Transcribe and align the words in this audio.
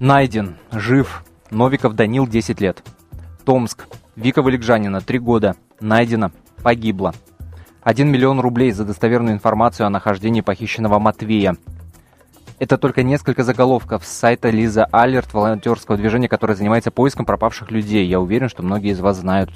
Найден, 0.00 0.54
жив. 0.70 1.24
Новиков 1.50 1.94
Данил, 1.94 2.28
10 2.28 2.60
лет. 2.60 2.84
Томск. 3.44 3.88
Вика 4.14 4.42
Валикжанина, 4.42 5.00
3 5.00 5.18
года. 5.18 5.56
Найдена, 5.80 6.30
погибла. 6.62 7.14
1 7.82 8.08
миллион 8.08 8.38
рублей 8.38 8.70
за 8.70 8.84
достоверную 8.84 9.34
информацию 9.34 9.88
о 9.88 9.90
нахождении 9.90 10.40
похищенного 10.40 11.00
Матвея. 11.00 11.56
Это 12.58 12.76
только 12.76 13.04
несколько 13.04 13.44
заголовков 13.44 14.04
с 14.04 14.08
сайта 14.08 14.50
Лиза 14.50 14.86
Алерт, 14.90 15.32
волонтерского 15.32 15.96
движения, 15.96 16.28
которое 16.28 16.54
занимается 16.54 16.90
поиском 16.90 17.24
пропавших 17.24 17.70
людей. 17.70 18.06
Я 18.06 18.20
уверен, 18.20 18.48
что 18.48 18.64
многие 18.64 18.90
из 18.90 19.00
вас 19.00 19.18
знают, 19.18 19.50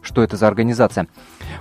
что 0.00 0.22
это 0.22 0.36
за 0.36 0.46
организация. 0.46 1.08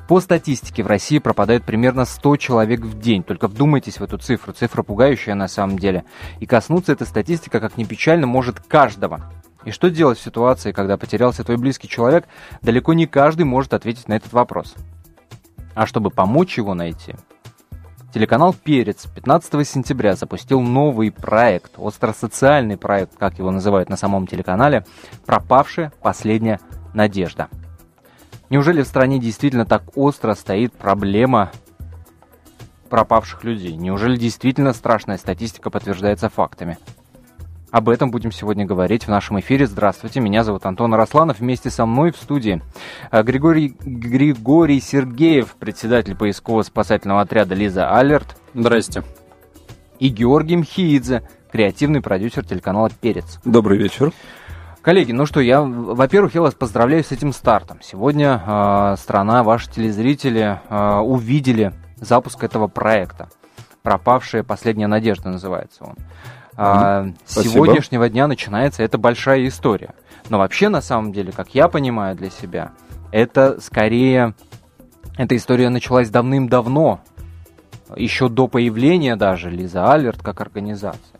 По 0.07 0.19
статистике 0.19 0.83
в 0.83 0.87
России 0.87 1.18
пропадают 1.18 1.63
примерно 1.63 2.05
100 2.05 2.37
человек 2.37 2.82
в 2.82 3.00
день. 3.00 3.23
Только 3.23 3.47
вдумайтесь 3.47 4.00
в 4.00 4.04
эту 4.04 4.19
цифру. 4.19 4.54
Цифра 4.54 4.83
пугающая 4.83 5.33
на 5.33 5.47
самом 5.47 5.79
деле. 5.79 6.05
И 6.39 6.45
коснуться 6.45 6.91
эта 6.91 7.05
статистика, 7.05 7.59
как 7.59 7.77
ни 7.77 7.83
печально, 7.83 8.27
может 8.27 8.60
каждого. 8.60 9.32
И 9.63 9.71
что 9.71 9.89
делать 9.89 10.19
в 10.19 10.24
ситуации, 10.24 10.71
когда 10.71 10.97
потерялся 10.97 11.43
твой 11.43 11.57
близкий 11.57 11.89
человек, 11.89 12.25
далеко 12.61 12.93
не 12.93 13.07
каждый 13.07 13.46
может 13.47 13.74
ответить 13.74 14.07
на 14.07 14.13
этот 14.13 14.32
вопрос. 14.33 14.75
А 15.74 15.88
чтобы 15.88 16.11
помочь 16.11 16.60
его 16.60 16.75
найти, 16.75 17.15
Телеканал 18.15 18.54
«Перец» 18.54 19.07
15 19.14 19.68
сентября 19.68 20.15
запустил 20.15 20.61
новый 20.61 21.11
проект, 21.11 21.74
остросоциальный 21.78 22.78
проект, 22.78 23.18
как 23.18 23.39
его 23.39 23.51
называют 23.51 23.89
на 23.89 23.97
самом 23.97 24.25
телеканале, 24.25 24.86
«Пропавшая 25.25 25.91
последняя 26.01 26.61
надежда». 26.93 27.50
Неужели 28.50 28.83
в 28.83 28.88
стране 28.88 29.19
действительно 29.19 29.65
так 29.65 29.97
остро 29.97 30.33
стоит 30.33 30.71
проблема 30.71 31.51
пропавших 32.89 33.44
людей? 33.44 33.75
Неужели 33.75 34.16
действительно 34.16 34.72
страшная 34.72 35.17
статистика 35.17 35.69
подтверждается 35.69 36.30
фактами? 36.30 36.77
Об 37.75 37.89
этом 37.89 38.09
будем 38.09 38.31
сегодня 38.31 38.66
говорить 38.66 39.03
в 39.03 39.09
нашем 39.09 39.38
эфире. 39.42 39.67
Здравствуйте, 39.67 40.22
меня 40.22 40.45
зовут 40.45 40.66
Антон 40.66 40.94
Арасланов. 40.94 41.41
Вместе 41.41 41.69
со 41.69 41.86
мной 41.86 42.13
в 42.13 42.16
студии 42.16 42.61
э, 43.11 43.22
Григорий, 43.22 43.75
Григорий 43.81 44.80
Сергеев, 44.80 45.58
председатель 45.59 46.16
поисково-спасательного 46.16 47.19
отряда 47.19 47.53
«Лиза 47.53 47.94
Алерт». 47.94 48.38
Здрасте. 48.53 49.03
И 49.99 50.08
Георгий 50.08 50.55
Мхиидзе, 50.55 51.27
креативный 51.52 51.99
продюсер 51.99 52.45
телеканала 52.45 52.89
«Перец». 53.02 53.41
Добрый 53.44 53.77
вечер. 53.77 54.14
Коллеги, 54.81 55.11
ну 55.11 55.25
что, 55.25 55.42
я, 55.42 55.61
во-первых, 55.61 56.33
я 56.33 56.44
вас 56.44 56.53
поздравляю 56.53 57.03
с 57.03 57.11
этим 57.11 57.33
стартом. 57.33 57.80
Сегодня 57.81 58.42
э, 58.42 58.95
страна, 58.97 59.44
ваши 59.44 59.69
телезрители 59.69 60.61
э, 60.69 60.99
увидели 60.99 61.73
запуск 61.97 62.42
этого 62.42 62.69
проекта. 62.69 63.27
«Пропавшая 63.83 64.44
последняя 64.44 64.88
надежда» 64.88 65.27
называется 65.27 65.83
он. 65.83 65.95
А, 66.58 67.08
с 67.25 67.42
сегодняшнего 67.42 68.09
дня 68.09 68.28
начинается 68.28 68.84
эта 68.84 68.98
большая 68.98 69.48
история. 69.48 69.94
Но 70.30 70.39
вообще, 70.39 70.70
на 70.70 70.81
самом 70.81 71.11
деле, 71.11 71.31
как 71.31 71.53
я 71.53 71.67
понимаю 71.67 72.16
для 72.16 72.30
себя, 72.30 72.72
это 73.11 73.59
скорее... 73.61 74.34
Эта 75.17 75.38
история 75.38 75.70
началась 75.70 76.09
давным-давно, 76.09 77.00
еще 77.95 78.28
до 78.28 78.48
появления 78.48 79.16
даже 79.16 79.50
Лиза 79.50 79.92
Алерт 79.92 80.22
как 80.22 80.42
организации. 80.42 81.14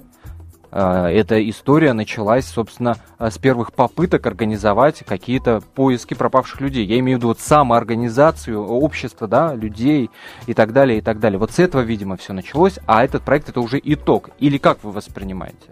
Э, 0.75 1.07
эта 1.07 1.49
история 1.49 1.93
началась, 1.93 2.45
собственно, 2.45 2.97
э, 3.17 3.31
с 3.31 3.37
первых 3.37 3.71
попыток 3.71 4.27
организовать 4.27 5.05
какие-то 5.07 5.61
поиски 5.73 6.13
пропавших 6.13 6.59
людей. 6.59 6.85
Я 6.85 6.99
имею 6.99 7.17
в 7.17 7.19
виду 7.19 7.27
вот 7.29 7.39
самоорганизацию 7.39 8.61
общества, 8.61 9.25
да, 9.25 9.55
людей 9.55 10.09
и 10.47 10.53
так 10.53 10.73
далее, 10.73 10.97
и 10.97 11.01
так 11.01 11.19
далее. 11.21 11.39
Вот 11.39 11.51
с 11.51 11.59
этого, 11.59 11.79
видимо, 11.79 12.17
все 12.17 12.33
началось, 12.33 12.77
а 12.87 13.05
этот 13.05 13.23
проект 13.23 13.47
это 13.47 13.61
уже 13.61 13.79
итог. 13.81 14.31
Или 14.39 14.57
как 14.57 14.83
вы 14.83 14.91
воспринимаете? 14.91 15.69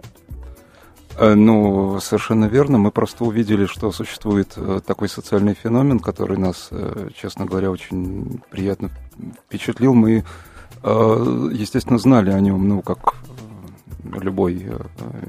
Э, 1.17 1.33
ну, 1.33 1.99
совершенно 1.99 2.45
верно. 2.45 2.77
Мы 2.77 2.91
просто 2.91 3.25
увидели, 3.25 3.65
что 3.65 3.91
существует 3.91 4.57
такой 4.85 5.09
социальный 5.09 5.53
феномен, 5.53 5.99
который 5.99 6.37
нас, 6.37 6.69
честно 7.13 7.43
говоря, 7.45 7.71
очень 7.71 8.41
приятно 8.49 8.89
впечатлил. 9.47 9.93
Мы, 9.93 10.23
естественно, 10.81 11.99
знали 11.99 12.31
о 12.31 12.39
нем, 12.39 12.69
ну, 12.69 12.81
как 12.81 13.15
любой 14.03 14.65
э, 14.65 14.77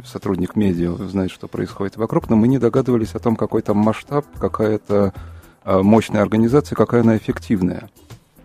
сотрудник 0.05 0.57
медиа 0.57 0.93
знает, 1.09 1.31
что 1.31 1.49
происходит 1.49 1.97
вокруг, 1.97 2.29
но 2.29 2.37
мы 2.37 2.49
не 2.49 2.59
догадывались 2.59 3.15
о 3.15 3.19
том, 3.19 3.37
какой 3.37 3.63
там 3.63 3.79
масштаб, 3.79 4.27
какая-то 4.39 5.13
э, 5.65 5.83
мощная 5.83 6.23
организация, 6.23 6.77
какая 6.77 7.03
она 7.03 7.17
эффективная. 7.17 7.89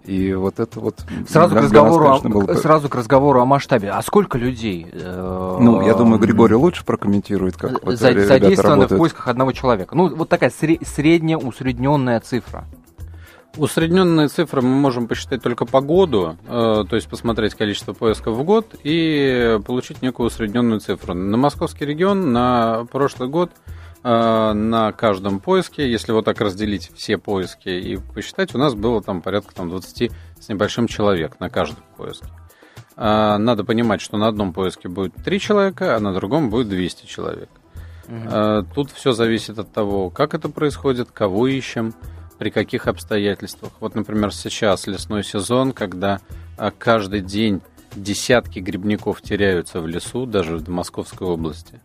И 0.06 0.34
вот 0.34 0.60
это 0.60 0.80
вот... 0.80 1.06
Сразу, 1.28 1.54
к 1.54 1.60
разговору, 1.60 2.08
нас, 2.08 2.22
конечно, 2.22 2.42
было... 2.42 2.56
сразу 2.56 2.90
к 2.90 2.96
разговору 2.96 3.42
о 3.42 3.46
масштабе. 3.46 3.92
А 3.92 4.02
сколько 4.02 4.38
людей? 4.38 4.88
Э, 4.92 5.58
ну, 5.60 5.82
я 5.86 5.94
думаю, 5.94 6.20
Григорий 6.20 6.56
лучше 6.56 6.84
прокомментирует, 6.84 7.58
как 7.58 7.84
вот 7.86 7.98
Задействованы 7.98 8.88
в 8.88 8.98
поисках 8.98 9.28
одного 9.28 9.52
человека. 9.52 9.96
Ну, 9.96 10.16
вот 10.16 10.30
такая 10.30 10.50
средняя 10.52 11.38
усредненная 11.38 12.20
цифра. 12.22 12.66
Усредненные 13.60 14.30
цифры 14.30 14.62
мы 14.62 14.70
можем 14.70 15.10
посчитать 15.10 15.44
только 15.44 15.66
по 15.66 15.82
году, 15.82 16.38
э, 16.48 16.86
то 16.90 16.96
есть 16.96 17.10
посмотреть 17.10 17.56
количество 17.56 17.92
поисков 17.92 18.38
в 18.38 18.44
год 18.44 18.74
и 18.84 19.60
получить 19.66 20.02
некую 20.02 20.28
усредненную 20.28 20.80
цифру. 20.80 21.14
На 21.14 21.36
московский 21.36 21.86
регион 21.86 22.32
на 22.32 22.86
прошлый 22.90 23.28
год 23.28 23.52
э, 24.02 24.54
на 24.54 24.94
каждом 24.94 25.42
поиске, 25.42 25.92
если 25.92 26.14
вот 26.14 26.24
так 26.24 26.40
разделить 26.40 26.90
все 26.96 27.18
поиски 27.18 27.68
и 27.68 27.98
посчитать, 27.98 28.56
у 28.56 28.58
нас 28.58 28.76
было 28.76 29.04
там 29.04 29.22
порядка 29.22 29.54
там, 29.54 29.70
20 29.70 30.10
с 30.40 30.48
небольшим 30.48 30.88
человек 30.88 31.38
на 31.42 31.50
каждом 31.50 31.84
поиске. 31.98 32.30
Э, 32.96 33.36
надо 33.38 33.66
понимать, 33.66 34.00
что 34.00 34.16
на 34.16 34.30
одном 34.30 34.54
поиске 34.54 34.88
будет 34.88 35.16
3 35.16 35.38
человека, 35.38 35.98
а 35.98 36.00
на 36.00 36.14
другом 36.14 36.50
будет 36.50 36.70
200 36.70 37.08
человек. 37.08 37.50
Угу. 38.08 38.68
Тут 38.74 38.90
все 38.90 39.12
зависит 39.12 39.60
от 39.60 39.72
того, 39.72 40.10
как 40.10 40.34
это 40.34 40.50
происходит, 40.50 41.12
кого 41.12 41.46
ищем, 41.46 41.94
при 42.40 42.50
каких 42.50 42.88
обстоятельствах. 42.88 43.74
Вот, 43.80 43.94
например, 43.94 44.34
сейчас 44.34 44.88
лесной 44.88 45.24
сезон, 45.24 45.74
когда 45.74 46.22
а, 46.58 46.72
каждый 46.72 47.22
день 47.22 47.62
десятки 47.96 48.60
грибников 48.60 49.22
теряются 49.22 49.82
в 49.82 49.88
лесу, 49.88 50.26
даже 50.26 50.58
в 50.58 50.70
Московской 50.70 51.28
области. 51.28 51.82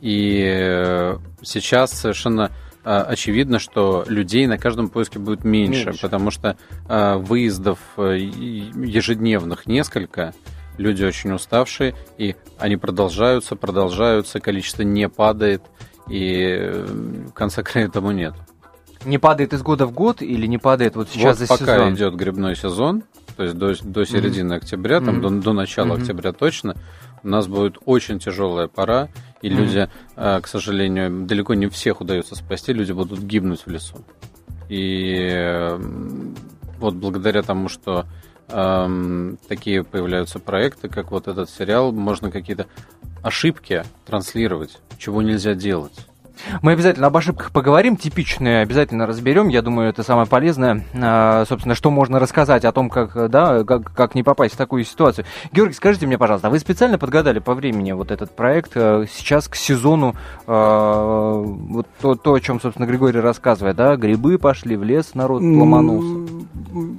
И 0.00 0.44
э, 0.46 1.18
сейчас 1.42 1.92
совершенно 1.92 2.52
а, 2.84 3.02
очевидно, 3.02 3.58
что 3.58 4.04
людей 4.06 4.46
на 4.46 4.56
каждом 4.56 4.88
поиске 4.88 5.18
будет 5.18 5.44
меньше, 5.44 5.86
меньше. 5.86 6.00
потому 6.00 6.30
что 6.30 6.56
а, 6.88 7.18
выездов 7.18 7.80
э, 7.96 8.18
ежедневных 8.18 9.66
несколько, 9.66 10.32
люди 10.76 11.02
очень 11.02 11.32
уставшие, 11.32 11.94
и 12.16 12.36
они 12.58 12.76
продолжаются, 12.76 13.56
продолжаются, 13.56 14.38
количество 14.38 14.82
не 14.82 15.08
падает, 15.08 15.62
и 16.08 16.56
э, 16.58 16.84
в 16.84 17.32
конце 17.32 17.62
края 17.64 17.88
тому 17.88 18.12
нет. 18.12 18.34
Не 19.04 19.18
падает 19.18 19.52
из 19.52 19.62
года 19.62 19.86
в 19.86 19.92
год 19.92 20.22
или 20.22 20.46
не 20.46 20.58
падает 20.58 20.96
вот 20.96 21.08
сейчас 21.08 21.38
вот 21.38 21.46
за 21.46 21.54
пока 21.54 21.76
сезон? 21.76 21.94
идет 21.94 22.14
грибной 22.14 22.56
сезон, 22.56 23.04
то 23.36 23.44
есть 23.44 23.54
до, 23.54 23.74
до 23.82 24.04
середины 24.04 24.54
mm-hmm. 24.54 24.56
октября, 24.56 25.00
там 25.00 25.18
mm-hmm. 25.18 25.38
до, 25.38 25.42
до 25.42 25.52
начала 25.52 25.92
mm-hmm. 25.92 26.00
октября 26.00 26.32
точно, 26.32 26.76
у 27.22 27.28
нас 27.28 27.46
будет 27.46 27.78
очень 27.84 28.18
тяжелая 28.18 28.66
пора, 28.66 29.08
и 29.40 29.48
mm-hmm. 29.48 29.54
люди, 29.54 29.88
э, 30.16 30.40
к 30.40 30.46
сожалению, 30.48 31.26
далеко 31.26 31.54
не 31.54 31.68
всех 31.68 32.00
удается 32.00 32.34
спасти, 32.34 32.72
люди 32.72 32.92
будут 32.92 33.20
гибнуть 33.20 33.64
в 33.64 33.70
лесу. 33.70 34.04
И 34.68 35.76
вот 36.78 36.94
благодаря 36.94 37.42
тому, 37.42 37.68
что 37.68 38.06
э, 38.48 39.34
такие 39.48 39.84
появляются 39.84 40.38
проекты, 40.38 40.88
как 40.88 41.10
вот 41.10 41.28
этот 41.28 41.50
сериал, 41.50 41.92
можно 41.92 42.30
какие-то 42.30 42.66
ошибки 43.22 43.84
транслировать, 44.06 44.78
чего 44.98 45.22
нельзя 45.22 45.54
делать. 45.54 46.07
Мы 46.62 46.72
обязательно 46.72 47.08
об 47.08 47.16
ошибках 47.16 47.50
поговорим, 47.50 47.96
типичные 47.96 48.62
обязательно 48.62 49.06
разберем. 49.06 49.48
Я 49.48 49.62
думаю, 49.62 49.90
это 49.90 50.02
самое 50.02 50.26
полезное. 50.26 50.84
А, 50.94 51.44
собственно, 51.48 51.74
что 51.74 51.90
можно 51.90 52.18
рассказать 52.18 52.64
о 52.64 52.72
том, 52.72 52.90
как, 52.90 53.30
да, 53.30 53.64
как, 53.64 53.92
как 53.92 54.14
не 54.14 54.22
попасть 54.22 54.54
в 54.54 54.56
такую 54.56 54.84
ситуацию. 54.84 55.24
Георгий, 55.52 55.74
скажите 55.74 56.06
мне, 56.06 56.18
пожалуйста, 56.18 56.48
а 56.48 56.50
вы 56.50 56.58
специально 56.58 56.98
подгадали 56.98 57.38
по 57.38 57.54
времени 57.54 57.92
вот 57.92 58.10
этот 58.10 58.34
проект 58.34 58.72
э, 58.74 59.06
сейчас 59.12 59.48
к 59.48 59.54
сезону, 59.54 60.14
а, 60.46 61.40
вот 61.42 61.86
то, 62.00 62.14
то, 62.14 62.34
о 62.34 62.40
чем, 62.40 62.60
собственно, 62.60 62.86
Григорий 62.86 63.20
рассказывает, 63.20 63.76
да, 63.76 63.96
грибы 63.96 64.38
пошли 64.38 64.76
в 64.76 64.84
лес, 64.84 65.14
народ 65.14 65.42
ломанулся? 65.42 66.37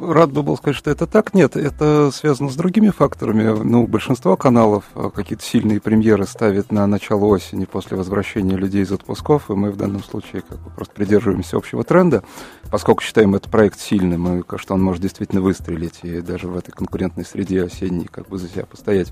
Рад 0.01 0.31
бы 0.31 0.43
был 0.43 0.57
сказать, 0.57 0.75
что 0.75 0.91
это 0.91 1.05
так. 1.05 1.33
Нет, 1.33 1.55
это 1.55 2.11
связано 2.11 2.49
с 2.49 2.55
другими 2.55 2.89
факторами. 2.89 3.63
Ну, 3.63 3.87
большинство 3.87 4.35
каналов 4.35 4.85
э, 4.95 5.09
какие-то 5.13 5.43
сильные 5.43 5.79
премьеры 5.79 6.25
ставят 6.25 6.71
на 6.71 6.87
начало 6.87 7.25
осени 7.25 7.65
после 7.65 7.95
возвращения 7.95 8.55
людей 8.55 8.83
из 8.83 8.91
отпуска 8.91 9.19
выпусков, 9.19 9.49
и 9.49 9.53
мы 9.53 9.71
в 9.71 9.77
данном 9.77 10.03
случае 10.03 10.41
как 10.41 10.59
бы 10.59 10.69
просто 10.71 10.93
придерживаемся 10.93 11.57
общего 11.57 11.83
тренда, 11.83 12.23
поскольку 12.71 13.01
считаем 13.03 13.35
этот 13.35 13.51
проект 13.51 13.79
сильным, 13.79 14.41
и 14.41 14.57
что 14.57 14.73
он 14.73 14.81
может 14.81 15.01
действительно 15.01 15.41
выстрелить, 15.41 15.99
и 16.03 16.21
даже 16.21 16.47
в 16.47 16.57
этой 16.57 16.71
конкурентной 16.71 17.25
среде 17.25 17.63
осенней 17.63 18.07
как 18.09 18.27
бы 18.27 18.37
за 18.37 18.47
себя 18.47 18.65
постоять. 18.65 19.11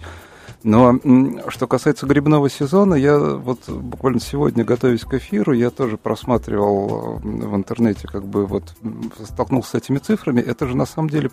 Но 0.63 0.99
что 1.49 1.67
касается 1.67 2.05
грибного 2.05 2.49
сезона, 2.49 2.95
я 2.95 3.17
вот 3.17 3.69
буквально 3.69 4.19
сегодня, 4.19 4.63
готовясь 4.63 5.01
к 5.01 5.13
эфиру, 5.13 5.53
я 5.53 5.69
тоже 5.69 5.97
просматривал 5.97 7.19
в 7.19 7.55
интернете, 7.55 8.07
как 8.07 8.25
бы 8.25 8.45
вот 8.45 8.73
столкнулся 9.23 9.71
с 9.71 9.75
этими 9.75 9.99
цифрами. 9.99 10.41
Это 10.41 10.67
же 10.67 10.75
на 10.75 10.85
самом 10.85 11.09
деле 11.09 11.31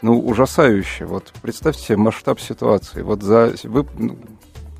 ну, 0.00 0.18
ужасающе. 0.18 1.06
Вот 1.06 1.32
представьте 1.42 1.82
себе 1.82 1.96
масштаб 1.96 2.40
ситуации. 2.40 3.02
Вот 3.02 3.22
за... 3.22 3.54
Вы, 3.64 3.86
ну, 3.96 4.18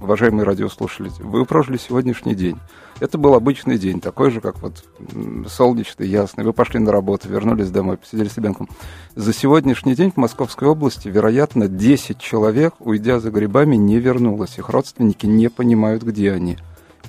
уважаемые 0.00 0.44
радиослушатели, 0.44 1.10
вы 1.20 1.44
прожили 1.44 1.76
сегодняшний 1.76 2.34
день. 2.34 2.58
Это 3.02 3.18
был 3.18 3.34
обычный 3.34 3.78
день, 3.78 4.00
такой 4.00 4.30
же, 4.30 4.40
как 4.40 4.62
вот 4.62 4.84
солнечный, 5.48 6.06
ясный. 6.06 6.44
Вы 6.44 6.52
пошли 6.52 6.78
на 6.78 6.92
работу, 6.92 7.28
вернулись 7.28 7.68
домой, 7.68 7.96
посидели 7.96 8.28
с 8.28 8.36
ребенком. 8.36 8.68
За 9.16 9.32
сегодняшний 9.32 9.96
день 9.96 10.12
в 10.12 10.18
Московской 10.18 10.68
области, 10.68 11.08
вероятно, 11.08 11.66
10 11.66 12.18
человек, 12.18 12.74
уйдя 12.78 13.18
за 13.18 13.32
грибами, 13.32 13.74
не 13.74 13.98
вернулось. 13.98 14.56
Их 14.56 14.68
родственники 14.68 15.26
не 15.26 15.50
понимают, 15.50 16.04
где 16.04 16.30
они. 16.30 16.58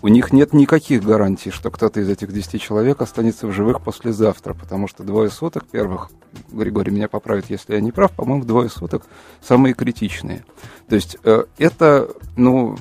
У 0.02 0.08
них 0.08 0.34
нет 0.34 0.52
никаких 0.52 1.04
гарантий, 1.04 1.52
что 1.52 1.70
кто-то 1.70 2.00
из 2.00 2.10
этих 2.10 2.34
10 2.34 2.60
человек 2.60 3.00
останется 3.00 3.46
в 3.46 3.52
живых 3.52 3.84
послезавтра, 3.84 4.56
потому 4.56 4.88
что 4.88 5.04
двое 5.04 5.30
суток 5.30 5.66
первых, 5.68 6.10
Григорий 6.52 6.90
меня 6.90 7.08
поправит, 7.08 7.52
если 7.52 7.76
я 7.76 7.82
не 7.82 7.92
прав, 7.92 8.12
по-моему, 8.14 8.46
двое 8.46 8.68
суток 8.68 9.04
самые 9.44 9.76
критичные. 9.76 10.44
То 10.90 10.96
есть 10.96 11.18
э, 11.24 11.44
это, 11.60 12.10
ну, 12.36 12.78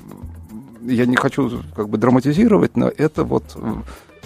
я 0.84 1.06
не 1.06 1.16
хочу 1.16 1.62
как 1.74 1.88
бы 1.88 1.98
драматизировать, 1.98 2.76
но 2.76 2.88
это 2.88 3.24
вот 3.24 3.56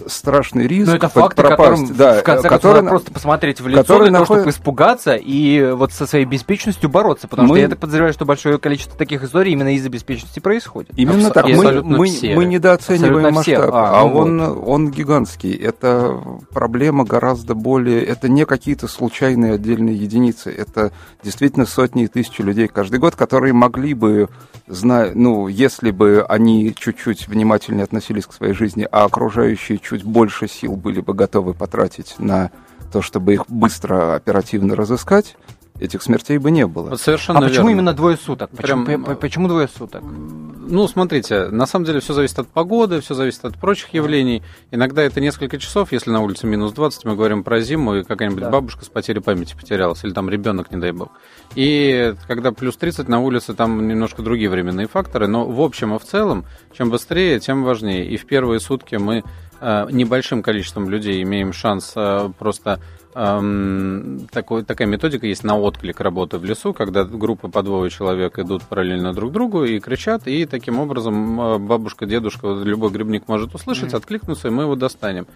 страшный 0.07 0.67
риск. 0.67 0.89
Но 0.89 0.97
это 0.97 1.09
факты, 1.09 1.43
пропасть, 1.43 1.61
которым, 1.61 1.97
да, 1.97 2.21
в 2.21 2.23
конце 2.23 2.49
который, 2.49 2.49
концов, 2.49 2.75
надо 2.75 2.89
просто 2.89 3.13
посмотреть 3.13 3.61
в 3.61 3.69
лицо 3.69 3.83
для 3.83 3.85
того, 3.85 4.11
находит... 4.11 4.27
чтобы 4.27 4.51
испугаться 4.51 5.15
и 5.15 5.73
вот 5.73 5.93
со 5.93 6.07
своей 6.07 6.25
беспечностью 6.25 6.91
бороться. 6.91 7.29
Потому 7.29 7.49
мы... 7.49 7.57
что 7.57 7.63
я 7.63 7.69
так 7.69 7.79
подозреваю, 7.79 8.13
что 8.13 8.25
большое 8.25 8.59
количество 8.59 8.97
таких 8.97 9.23
историй 9.23 9.53
именно 9.53 9.75
из-за 9.75 9.89
беспечности 9.89 10.41
происходит. 10.41 10.91
Именно 10.97 11.31
так. 11.31 11.47
Мы, 11.47 11.83
мы, 11.83 12.09
мы 12.35 12.45
недооцениваем 12.45 13.35
масштаб, 13.35 13.71
а, 13.73 14.01
а 14.01 14.05
ну 14.05 14.17
он, 14.17 14.43
вот. 14.43 14.69
он 14.69 14.91
гигантский. 14.91 15.55
Это 15.55 16.21
проблема 16.53 17.05
гораздо 17.05 17.55
более... 17.55 18.05
Это 18.05 18.29
не 18.29 18.45
какие-то 18.45 18.89
случайные 18.89 19.55
отдельные 19.55 19.97
единицы. 19.97 20.51
Это 20.51 20.93
действительно 21.23 21.67
сотни 21.67 22.05
и 22.05 22.09
тысячи 22.09 22.43
людей 22.43 22.69
каждый 22.69 22.99
год, 22.99 23.17
которые 23.17 23.53
могли 23.53 23.95
бы, 23.95 24.29
зная, 24.67 25.13
ну, 25.15 25.49
если 25.49 25.91
бы 25.91 26.25
они 26.29 26.75
чуть-чуть 26.75 27.29
внимательнее 27.29 27.85
относились 27.85 28.27
к 28.27 28.33
своей 28.33 28.53
жизни, 28.53 28.87
а 28.91 29.05
окружающие 29.05 29.79
чуть 29.87 30.05
больше 30.05 30.49
сил 30.49 30.77
были 30.77 31.01
бы 31.01 31.15
готовы 31.15 31.55
потратить 31.55 32.17
на 32.19 32.51
то, 32.93 33.03
чтобы 33.03 33.35
их 33.35 33.45
быстро, 33.49 34.15
оперативно 34.15 34.75
разыскать, 34.75 35.37
этих 35.81 36.03
смертей 36.03 36.39
бы 36.39 36.51
не 36.51 36.67
было. 36.67 36.97
совершенно 36.97 37.39
а 37.39 37.43
верно. 37.43 37.55
почему 37.55 37.71
именно 37.71 37.93
двое 37.93 38.17
суток? 38.17 38.51
Прям... 38.51 38.85
Почему, 38.85 39.17
почему 39.17 39.49
двое 39.49 39.69
суток? 39.69 40.03
Ну, 40.03 40.89
смотрите, 40.89 41.47
на 41.49 41.67
самом 41.67 41.85
деле 41.85 42.01
все 42.01 42.13
зависит 42.13 42.39
от 42.39 42.49
погоды, 42.49 43.01
все 43.01 43.15
зависит 43.15 43.45
от 43.45 43.57
прочих 43.57 43.95
явлений. 43.95 44.43
Иногда 44.73 45.03
это 45.03 45.21
несколько 45.21 45.59
часов, 45.59 45.93
если 45.93 46.11
на 46.11 46.21
улице 46.21 46.47
минус 46.47 46.73
20, 46.73 47.05
мы 47.05 47.15
говорим 47.15 47.45
про 47.45 47.61
зиму, 47.61 47.97
и 47.97 48.03
какая-нибудь 48.03 48.43
да. 48.43 48.51
бабушка 48.51 48.85
с 48.85 48.89
потерей 48.89 49.21
памяти 49.21 49.55
потерялась, 49.55 50.03
или 50.03 50.13
там 50.13 50.29
ребенок, 50.29 50.73
не 50.73 50.79
дай 50.79 50.91
бог. 50.91 51.11
И 51.55 52.15
когда 52.27 52.51
плюс 52.51 52.77
30 52.77 53.09
на 53.09 53.21
улице, 53.21 53.55
там 53.55 53.87
немножко 53.87 54.23
другие 54.23 54.51
временные 54.51 54.89
факторы, 54.89 55.29
но 55.29 55.47
в 55.47 55.61
общем 55.61 55.95
и 55.95 55.99
в 55.99 56.05
целом, 56.05 56.45
чем 56.77 56.91
быстрее, 56.91 57.39
тем 57.39 57.63
важнее. 57.63 58.07
И 58.07 58.17
в 58.17 58.27
первые 58.27 58.59
сутки 58.59 58.97
мы 58.97 59.19
э, 59.19 59.23
небольшим 59.61 60.43
количеством 60.43 60.89
людей 60.89 61.23
имеем 61.23 61.53
шанс 61.53 61.93
э, 61.97 62.31
просто 62.39 62.81
эм, 63.15 64.29
такой, 64.31 64.63
такая 64.63 64.87
методика 64.87 65.27
есть 65.27 65.45
на 65.45 65.59
отклик 65.59 66.01
работы 66.01 66.39
в 66.39 66.45
лесу, 66.45 66.75
когда 66.75 67.05
группа 67.05 67.49
по 67.49 67.63
двое 67.63 67.91
человек 67.91 68.39
идут 68.39 68.63
параллельно 68.65 69.15
друг 69.15 69.33
другу 69.33 69.65
и 69.65 69.81
кричат, 69.81 70.27
и 70.27 70.45
таким 70.45 70.79
образом 70.79 71.41
э, 71.41 71.59
бабушка, 71.59 72.05
дедушка, 72.07 72.49
любой 72.49 72.91
грибник 72.91 73.29
может 73.29 73.55
услышать, 73.55 73.93
mm-hmm. 73.93 73.97
откликнуться, 73.97 74.49
и 74.49 74.51
мы 74.51 74.65
его 74.65 74.77
достанем. 74.77 75.27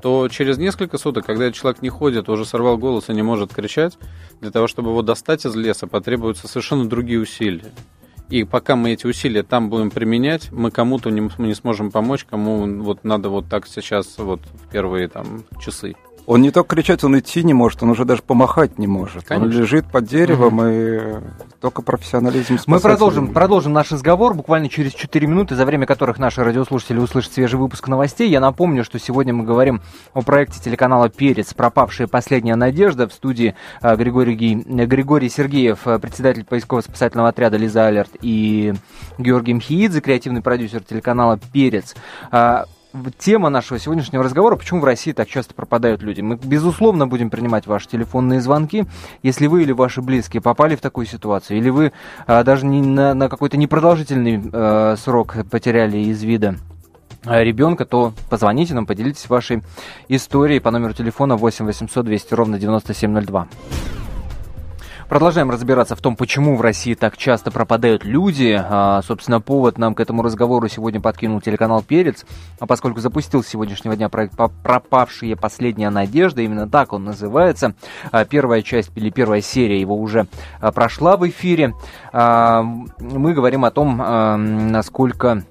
То 0.00 0.28
через 0.28 0.56
несколько 0.56 0.96
суток, 0.96 1.26
когда 1.26 1.52
человек 1.52 1.82
не 1.82 1.90
ходит, 1.90 2.28
уже 2.28 2.46
сорвал 2.46 2.78
голос 2.78 3.10
и 3.10 3.12
не 3.12 3.22
может 3.22 3.52
кричать, 3.52 3.98
для 4.40 4.50
того, 4.50 4.66
чтобы 4.66 4.90
его 4.90 5.02
достать 5.02 5.44
из 5.44 5.54
леса, 5.54 5.86
потребуются 5.86 6.48
совершенно 6.48 6.88
другие 6.88 7.20
усилия. 7.20 7.72
И 8.28 8.42
пока 8.44 8.74
мы 8.74 8.92
эти 8.92 9.06
усилия 9.06 9.42
там 9.42 9.70
будем 9.70 9.90
применять, 9.90 10.50
мы 10.50 10.70
кому-то 10.70 11.10
не, 11.10 11.30
не 11.38 11.54
сможем 11.54 11.90
помочь, 11.90 12.24
кому 12.24 12.66
вот 12.82 13.04
надо 13.04 13.28
вот 13.28 13.48
так 13.48 13.66
сейчас 13.66 14.18
вот 14.18 14.40
в 14.40 14.68
первые 14.70 15.08
там 15.08 15.44
часы. 15.60 15.94
Он 16.26 16.42
не 16.42 16.50
только 16.50 16.74
кричать, 16.74 17.04
он 17.04 17.16
идти 17.18 17.44
не 17.44 17.54
может, 17.54 17.82
он 17.84 17.90
уже 17.90 18.04
даже 18.04 18.20
помахать 18.20 18.78
не 18.78 18.88
может. 18.88 19.24
Конечно. 19.24 19.46
Он 19.46 19.62
лежит 19.62 19.86
под 19.86 20.06
деревом, 20.06 20.58
угу. 20.58 20.66
и 20.68 21.00
только 21.60 21.82
профессионализм 21.82 22.58
Мы 22.66 22.80
продолжим, 22.80 23.32
продолжим 23.32 23.72
наш 23.72 23.92
разговор 23.92 24.34
буквально 24.34 24.68
через 24.68 24.92
4 24.92 25.26
минуты, 25.26 25.54
за 25.54 25.64
время 25.64 25.86
которых 25.86 26.18
наши 26.18 26.42
радиослушатели 26.42 26.98
услышат 26.98 27.32
свежий 27.32 27.58
выпуск 27.58 27.86
новостей. 27.86 28.28
Я 28.28 28.40
напомню, 28.40 28.82
что 28.82 28.98
сегодня 28.98 29.32
мы 29.32 29.44
говорим 29.44 29.80
о 30.14 30.22
проекте 30.22 30.60
телеканала 30.60 31.08
«Перец. 31.08 31.54
Пропавшая 31.54 32.08
последняя 32.08 32.56
надежда». 32.56 33.06
В 33.08 33.12
студии 33.12 33.54
а, 33.80 33.94
Григорий, 33.94 34.34
Григорий 34.34 35.28
Сергеев, 35.28 35.86
а, 35.86 36.00
председатель 36.00 36.44
поисково-спасательного 36.44 37.28
отряда 37.28 37.56
«Лиза 37.56 37.86
Алерт» 37.86 38.10
и 38.20 38.74
Георгий 39.18 39.54
Мхиидзе, 39.54 40.00
креативный 40.00 40.42
продюсер 40.42 40.82
телеканала 40.82 41.38
«Перец». 41.52 41.94
Тема 43.18 43.50
нашего 43.50 43.78
сегодняшнего 43.78 44.22
разговора, 44.22 44.56
почему 44.56 44.80
в 44.80 44.84
России 44.84 45.12
так 45.12 45.28
часто 45.28 45.54
пропадают 45.54 46.02
люди. 46.02 46.20
Мы, 46.20 46.36
безусловно, 46.36 47.06
будем 47.06 47.30
принимать 47.30 47.66
ваши 47.66 47.88
телефонные 47.88 48.40
звонки. 48.40 48.84
Если 49.22 49.46
вы 49.46 49.62
или 49.62 49.72
ваши 49.72 50.02
близкие 50.02 50.40
попали 50.40 50.76
в 50.76 50.80
такую 50.80 51.06
ситуацию, 51.06 51.58
или 51.58 51.70
вы 51.70 51.92
а, 52.26 52.44
даже 52.44 52.64
не 52.66 52.80
на, 52.80 53.14
на 53.14 53.28
какой-то 53.28 53.56
непродолжительный 53.56 54.42
а, 54.52 54.96
срок 54.96 55.36
потеряли 55.50 55.98
из 55.98 56.22
вида 56.22 56.56
а, 57.24 57.42
ребенка, 57.42 57.84
то 57.84 58.12
позвоните 58.30 58.74
нам, 58.74 58.86
поделитесь 58.86 59.28
вашей 59.28 59.62
историей 60.08 60.60
по 60.60 60.70
номеру 60.70 60.92
телефона 60.92 61.36
8 61.36 61.64
800 61.66 62.04
200 62.04 62.34
ровно 62.34 62.58
9702. 62.58 63.48
Продолжаем 65.08 65.52
разбираться 65.52 65.94
в 65.94 66.00
том, 66.00 66.16
почему 66.16 66.56
в 66.56 66.60
России 66.60 66.94
так 66.94 67.16
часто 67.16 67.52
пропадают 67.52 68.04
люди. 68.04 68.60
А, 68.60 69.02
собственно, 69.02 69.40
повод 69.40 69.78
нам 69.78 69.94
к 69.94 70.00
этому 70.00 70.22
разговору 70.22 70.66
сегодня 70.68 71.00
подкинул 71.00 71.40
телеканал 71.40 71.80
«Перец», 71.82 72.26
а 72.58 72.66
поскольку 72.66 72.98
запустил 72.98 73.44
с 73.44 73.46
сегодняшнего 73.46 73.94
дня 73.94 74.08
проект 74.08 74.34
«Пропавшие. 74.64 75.36
Последняя 75.36 75.90
надежда», 75.90 76.42
именно 76.42 76.68
так 76.68 76.92
он 76.92 77.04
называется. 77.04 77.74
А, 78.10 78.24
первая 78.24 78.62
часть 78.62 78.90
или 78.96 79.10
первая 79.10 79.42
серия 79.42 79.80
его 79.80 79.96
уже 79.96 80.26
а, 80.60 80.72
прошла 80.72 81.16
в 81.16 81.28
эфире. 81.28 81.74
А, 82.12 82.62
мы 82.98 83.32
говорим 83.32 83.64
о 83.64 83.70
том, 83.70 84.02
а, 84.02 84.36
насколько 84.36 85.44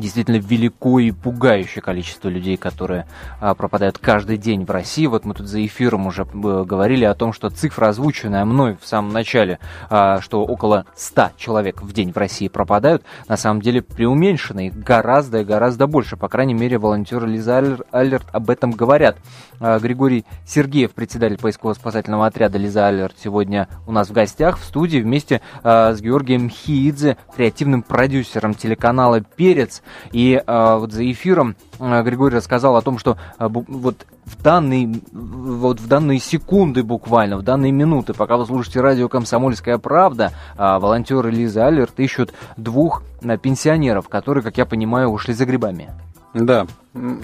действительно 0.00 0.36
велико 0.36 0.98
и 0.98 1.10
пугающее 1.10 1.82
количество 1.82 2.28
людей, 2.28 2.56
которые 2.56 3.06
а, 3.40 3.54
пропадают 3.54 3.98
каждый 3.98 4.36
день 4.36 4.64
в 4.64 4.70
России. 4.70 5.06
Вот 5.06 5.24
мы 5.24 5.34
тут 5.34 5.46
за 5.46 5.64
эфиром 5.64 6.06
уже 6.06 6.22
э, 6.22 6.64
говорили 6.64 7.04
о 7.04 7.14
том, 7.14 7.32
что 7.32 7.50
цифра, 7.50 7.88
озвученная 7.88 8.44
мной 8.44 8.76
в 8.80 8.86
самом 8.86 9.12
начале, 9.12 9.58
а, 9.90 10.20
что 10.20 10.44
около 10.44 10.86
100 10.96 11.30
человек 11.36 11.82
в 11.82 11.92
день 11.92 12.12
в 12.12 12.16
России 12.16 12.48
пропадают, 12.48 13.02
на 13.28 13.36
самом 13.36 13.60
деле 13.60 13.82
преуменьшена 13.82 14.66
и 14.66 14.70
гораздо 14.70 15.40
и 15.40 15.44
гораздо 15.44 15.86
больше. 15.86 16.16
По 16.16 16.28
крайней 16.28 16.54
мере, 16.54 16.78
волонтеры 16.78 17.26
Лиза 17.26 17.78
Алерт 17.90 18.26
об 18.32 18.50
этом 18.50 18.70
говорят. 18.70 19.18
А, 19.60 19.78
Григорий 19.78 20.24
Сергеев, 20.46 20.92
председатель 20.92 21.36
поисково-спасательного 21.36 22.26
отряда 22.26 22.58
Лиза 22.58 22.86
Алерт, 22.86 23.16
сегодня 23.22 23.68
у 23.86 23.92
нас 23.92 24.08
в 24.08 24.12
гостях 24.12 24.58
в 24.58 24.64
студии 24.64 24.98
вместе 24.98 25.40
а, 25.62 25.92
с 25.92 26.00
Георгием 26.00 26.48
Хиидзе, 26.48 27.16
креативным 27.34 27.82
продюсером 27.82 28.54
телеканала 28.54 29.20
«Перец». 29.20 29.82
И 30.12 30.34
э, 30.34 30.76
вот 30.78 30.92
за 30.92 31.10
эфиром 31.10 31.56
э, 31.78 32.02
Григорий 32.02 32.36
рассказал 32.36 32.76
о 32.76 32.82
том, 32.82 32.98
что 32.98 33.16
э, 33.38 33.48
вот 33.48 34.06
в 34.24 34.42
данные, 34.42 35.00
вот 35.12 35.80
в 35.80 35.88
данные 35.88 36.18
секунды 36.18 36.82
буквально, 36.82 37.36
в 37.38 37.42
данные 37.42 37.72
минуты, 37.72 38.14
пока 38.14 38.36
вы 38.36 38.46
слушаете 38.46 38.80
радио 38.80 39.08
«Комсомольская 39.08 39.78
правда», 39.78 40.32
волонтеры 40.56 41.30
Лиза 41.30 41.66
Алерт 41.66 41.98
ищут 41.98 42.34
двух 42.56 43.02
пенсионеров, 43.42 44.08
которые, 44.08 44.44
как 44.44 44.58
я 44.58 44.66
понимаю, 44.66 45.08
ушли 45.08 45.32
за 45.32 45.46
грибами. 45.46 45.90
Да, 46.34 46.66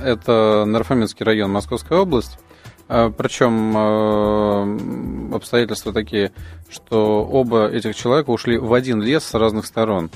это 0.02 0.64
Нарфаминский 0.66 1.26
район, 1.26 1.52
Московская 1.52 1.98
область. 1.98 2.38
Причем 2.88 3.76
обстоятельства 5.34 5.92
такие, 5.92 6.32
что 6.70 7.22
оба 7.24 7.66
этих 7.68 7.94
человека 7.94 8.30
ушли 8.30 8.56
в 8.56 8.72
один 8.72 9.02
лес 9.02 9.24
с 9.24 9.34
разных 9.34 9.66
сторон. 9.66 10.10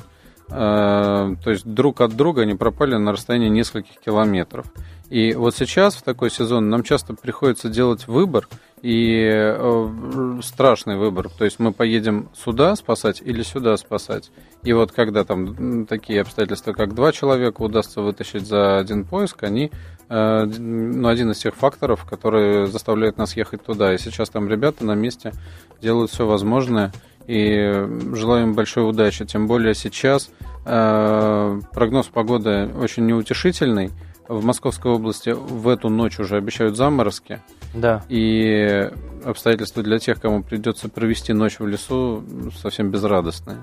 Э, 0.50 1.34
то 1.42 1.50
есть 1.50 1.66
друг 1.66 2.00
от 2.00 2.16
друга 2.16 2.42
они 2.42 2.54
пропали 2.54 2.96
на 2.96 3.12
расстоянии 3.12 3.48
нескольких 3.48 3.98
километров. 4.00 4.66
И 5.10 5.34
вот 5.34 5.56
сейчас, 5.56 5.94
в 5.96 6.02
такой 6.02 6.30
сезон, 6.30 6.68
нам 6.68 6.82
часто 6.82 7.14
приходится 7.14 7.68
делать 7.70 8.06
выбор, 8.06 8.46
и 8.82 9.28
э, 9.30 10.40
страшный 10.42 10.96
выбор. 10.96 11.28
То 11.30 11.44
есть 11.44 11.58
мы 11.58 11.72
поедем 11.72 12.28
сюда 12.34 12.76
спасать 12.76 13.22
или 13.24 13.42
сюда 13.42 13.76
спасать. 13.76 14.30
И 14.62 14.72
вот 14.72 14.92
когда 14.92 15.24
там 15.24 15.86
такие 15.86 16.20
обстоятельства, 16.20 16.72
как 16.72 16.94
два 16.94 17.12
человека 17.12 17.62
удастся 17.62 18.02
вытащить 18.02 18.46
за 18.46 18.78
один 18.78 19.04
поиск, 19.04 19.42
они 19.42 19.70
э, 20.08 20.44
ну, 20.44 21.08
один 21.08 21.30
из 21.30 21.38
тех 21.38 21.54
факторов, 21.54 22.04
которые 22.04 22.66
заставляют 22.66 23.18
нас 23.18 23.36
ехать 23.36 23.64
туда. 23.64 23.94
И 23.94 23.98
сейчас 23.98 24.30
там 24.30 24.48
ребята 24.48 24.84
на 24.84 24.94
месте 24.94 25.32
делают 25.80 26.10
все 26.10 26.26
возможное, 26.26 26.92
и 27.28 27.87
желаю 28.14 28.44
им 28.44 28.54
большой 28.54 28.88
удачи. 28.88 29.25
Тем 29.26 29.47
более 29.47 29.75
сейчас 29.75 30.30
э, 30.64 31.61
прогноз 31.73 32.06
погоды 32.06 32.70
очень 32.80 33.06
неутешительный. 33.06 33.90
В 34.28 34.44
Московской 34.44 34.90
области 34.92 35.30
в 35.30 35.68
эту 35.68 35.90
ночь 35.90 36.18
уже 36.18 36.37
обещают 36.37 36.76
заморозки. 36.76 37.40
Да. 37.75 38.02
И 38.08 38.90
обстоятельства 39.25 39.82
для 39.82 39.99
тех, 39.99 40.20
кому 40.20 40.42
придется 40.42 40.88
провести 40.88 41.35
ночь 41.35 41.58
в 41.58 41.66
лесу, 41.66 42.25
совсем 42.61 42.90
безрадостные. 42.90 43.58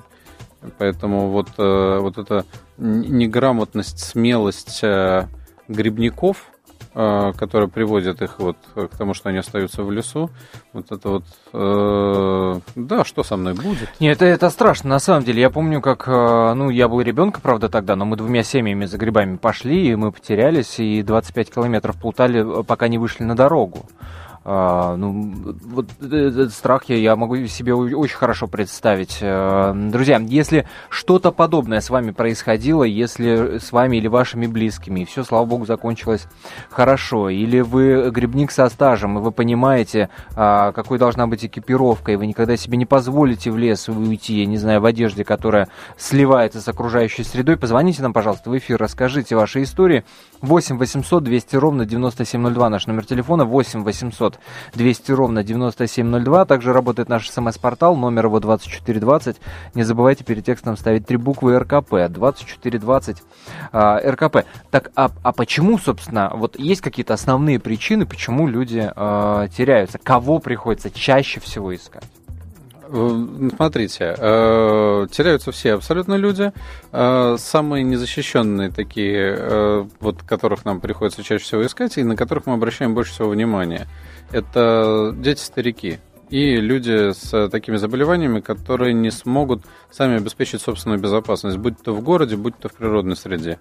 Поэтому 0.77 1.29
вот, 1.29 1.49
э, 1.57 1.97
вот 1.99 2.19
эта 2.19 2.45
неграмотность, 2.77 3.99
смелость 3.99 4.83
э, 4.83 5.27
грибников, 5.67 6.51
э, 6.95 7.33
которая 7.37 7.67
приводит 7.67 8.21
их 8.21 8.39
вот 8.39 8.57
к 8.73 8.97
тому, 8.97 9.13
что 9.13 9.29
они 9.29 9.39
остаются 9.39 9.83
в 9.83 9.91
лесу, 9.91 10.29
вот 10.73 10.91
это 10.91 11.09
вот, 11.09 11.23
э, 11.53 12.59
да, 12.75 13.05
что 13.05 13.23
со 13.23 13.37
мной 13.37 13.53
будет? 13.53 13.89
Нет, 13.99 14.17
это, 14.17 14.25
это 14.25 14.49
страшно, 14.49 14.89
на 14.89 14.99
самом 14.99 15.23
деле. 15.23 15.41
Я 15.41 15.49
помню, 15.49 15.81
как, 15.81 16.07
ну, 16.07 16.69
я 16.69 16.87
был 16.87 17.01
ребенком, 17.01 17.41
правда, 17.41 17.69
тогда, 17.69 17.95
но 17.95 18.05
мы 18.05 18.17
двумя 18.17 18.43
семьями 18.43 18.85
за 18.85 18.97
грибами 18.97 19.37
пошли, 19.37 19.89
и 19.89 19.95
мы 19.95 20.11
потерялись, 20.11 20.79
и 20.79 21.03
25 21.03 21.53
километров 21.53 21.99
плутали, 21.99 22.63
пока 22.63 22.87
не 22.87 22.97
вышли 22.97 23.23
на 23.23 23.35
дорогу. 23.35 23.85
А, 24.47 24.95
ну, 24.95 25.33
вот 25.63 25.87
этот 25.99 26.53
страх 26.53 26.83
я, 26.87 26.97
я 26.97 27.15
могу 27.15 27.35
себе 27.47 27.73
очень 27.73 28.15
хорошо 28.15 28.45
представить. 28.45 29.17
А, 29.21 29.73
друзья, 29.73 30.19
если 30.19 30.67
что-то 30.89 31.31
подобное 31.31 31.81
с 31.81 31.89
вами 31.89 32.11
происходило, 32.11 32.83
если 32.83 33.57
с 33.57 33.71
вами 33.71 33.97
или 33.97 34.07
вашими 34.07 34.45
близкими, 34.45 34.99
и 34.99 35.05
все, 35.05 35.23
слава 35.23 35.45
богу, 35.45 35.65
закончилось 35.65 36.27
хорошо, 36.69 37.29
или 37.29 37.61
вы 37.61 38.11
грибник 38.11 38.51
со 38.51 38.69
стажем, 38.69 39.17
и 39.17 39.21
вы 39.21 39.31
понимаете, 39.31 40.09
а, 40.35 40.71
какой 40.73 40.99
должна 40.99 41.25
быть 41.25 41.43
экипировка, 41.43 42.11
и 42.11 42.15
вы 42.15 42.27
никогда 42.27 42.55
себе 42.55 42.77
не 42.77 42.85
позволите 42.85 43.49
в 43.49 43.57
лес 43.57 43.89
уйти, 43.89 44.41
я 44.41 44.45
не 44.45 44.57
знаю, 44.57 44.79
в 44.79 44.85
одежде, 44.85 45.23
которая 45.23 45.69
сливается 45.97 46.61
с 46.61 46.67
окружающей 46.67 47.23
средой, 47.23 47.57
позвоните 47.57 48.03
нам, 48.03 48.13
пожалуйста, 48.13 48.51
в 48.51 48.57
эфир, 48.57 48.77
расскажите 48.77 49.35
ваши 49.35 49.63
истории. 49.63 50.05
8 50.41 50.77
800 50.77 51.23
200 51.23 51.55
ровно 51.55 51.85
9702 51.85 52.69
наш 52.69 52.85
номер 52.87 53.05
телефона, 53.05 53.45
8 53.45 53.83
800 53.83 54.34
200 54.73 55.11
ровно 55.11 55.43
9702. 55.43 56.45
Также 56.45 56.73
работает 56.73 57.09
наш 57.09 57.29
смс-портал, 57.29 57.95
номер 57.95 58.25
его 58.25 58.39
2420. 58.39 59.37
Не 59.73 59.83
забывайте 59.83 60.23
перед 60.23 60.45
текстом 60.45 60.77
ставить 60.77 61.05
три 61.05 61.17
буквы 61.17 61.57
РКП, 61.59 62.09
2420 62.09 63.23
а, 63.71 63.99
РКП. 63.99 64.45
Так, 64.71 64.91
а, 64.95 65.11
а 65.23 65.31
почему, 65.31 65.77
собственно, 65.77 66.31
вот 66.33 66.59
есть 66.59 66.81
какие-то 66.81 67.13
основные 67.13 67.59
причины, 67.59 68.05
почему 68.05 68.47
люди 68.47 68.91
а, 68.95 69.47
теряются? 69.47 69.97
Кого 69.99 70.39
приходится 70.39 70.89
чаще 70.91 71.39
всего 71.39 71.73
искать? 71.75 72.03
Э, 72.87 73.49
смотрите, 73.55 74.15
э, 74.17 75.07
теряются 75.11 75.51
все 75.51 75.73
абсолютно 75.73 76.15
люди. 76.15 76.51
Э, 76.91 77.35
самые 77.39 77.83
незащищенные 77.83 78.71
такие, 78.71 79.87
вот 79.99 80.21
которых 80.23 80.65
нам 80.65 80.79
приходится 80.79 81.23
чаще 81.23 81.43
всего 81.43 81.65
искать, 81.65 81.97
и 81.97 82.03
на 82.03 82.15
которых 82.15 82.45
мы 82.45 82.53
обращаем 82.53 82.93
больше 82.93 83.13
всего 83.13 83.29
внимания, 83.29 83.87
это 84.31 85.13
дети-старики 85.17 85.99
и 86.29 86.57
люди 86.57 87.11
с 87.11 87.49
такими 87.49 87.77
заболеваниями, 87.77 88.39
которые 88.39 88.93
не 88.93 89.11
смогут 89.11 89.61
сами 89.91 90.17
обеспечить 90.17 90.61
собственную 90.61 90.99
безопасность, 90.99 91.57
будь 91.57 91.81
то 91.81 91.93
в 91.93 92.01
городе, 92.01 92.35
будь 92.35 92.57
то 92.57 92.67
в 92.67 92.73
природной 92.73 93.15
среде. 93.15 93.59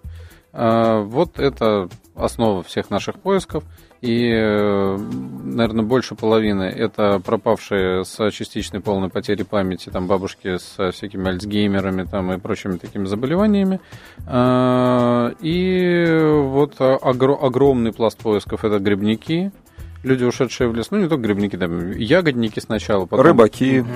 Вот 0.53 1.39
это 1.41 1.89
основа 2.15 2.63
всех 2.63 2.89
наших 2.91 3.17
поисков. 3.19 3.65
И, 4.01 4.31
э, 4.31 4.97
наверное, 4.99 5.83
больше 5.83 6.15
половины 6.15 6.65
это 6.65 7.21
пропавшие 7.21 8.05
с 8.05 8.31
частичной 8.33 8.81
полной 8.81 9.09
потерей 9.09 9.45
памяти, 9.45 9.89
там 9.89 10.07
бабушки 10.07 10.59
с 10.59 10.93
всякими 10.93 11.31
альцгеймерами 11.31 12.05
там, 12.05 12.31
и 12.31 12.39
прочими 12.39 12.77
такими 12.77 13.07
заболеваниями. 13.07 13.81
А, 14.27 15.33
и 15.41 16.05
вот 16.21 16.75
огромный 16.79 17.95
пласт 17.95 18.19
поисков 18.19 18.67
это 18.67 18.79
грибники, 18.79 19.53
люди, 20.05 20.25
ушедшие 20.25 20.69
в 20.69 20.75
лес, 20.75 20.91
ну 20.91 20.99
не 20.99 21.09
только 21.09 21.23
грибники, 21.23 21.57
там 21.57 21.93
ягодники 21.93 22.61
сначала, 22.61 23.07
потом... 23.07 23.25
Рыбаки. 23.25 23.81
Угу. 23.81 23.89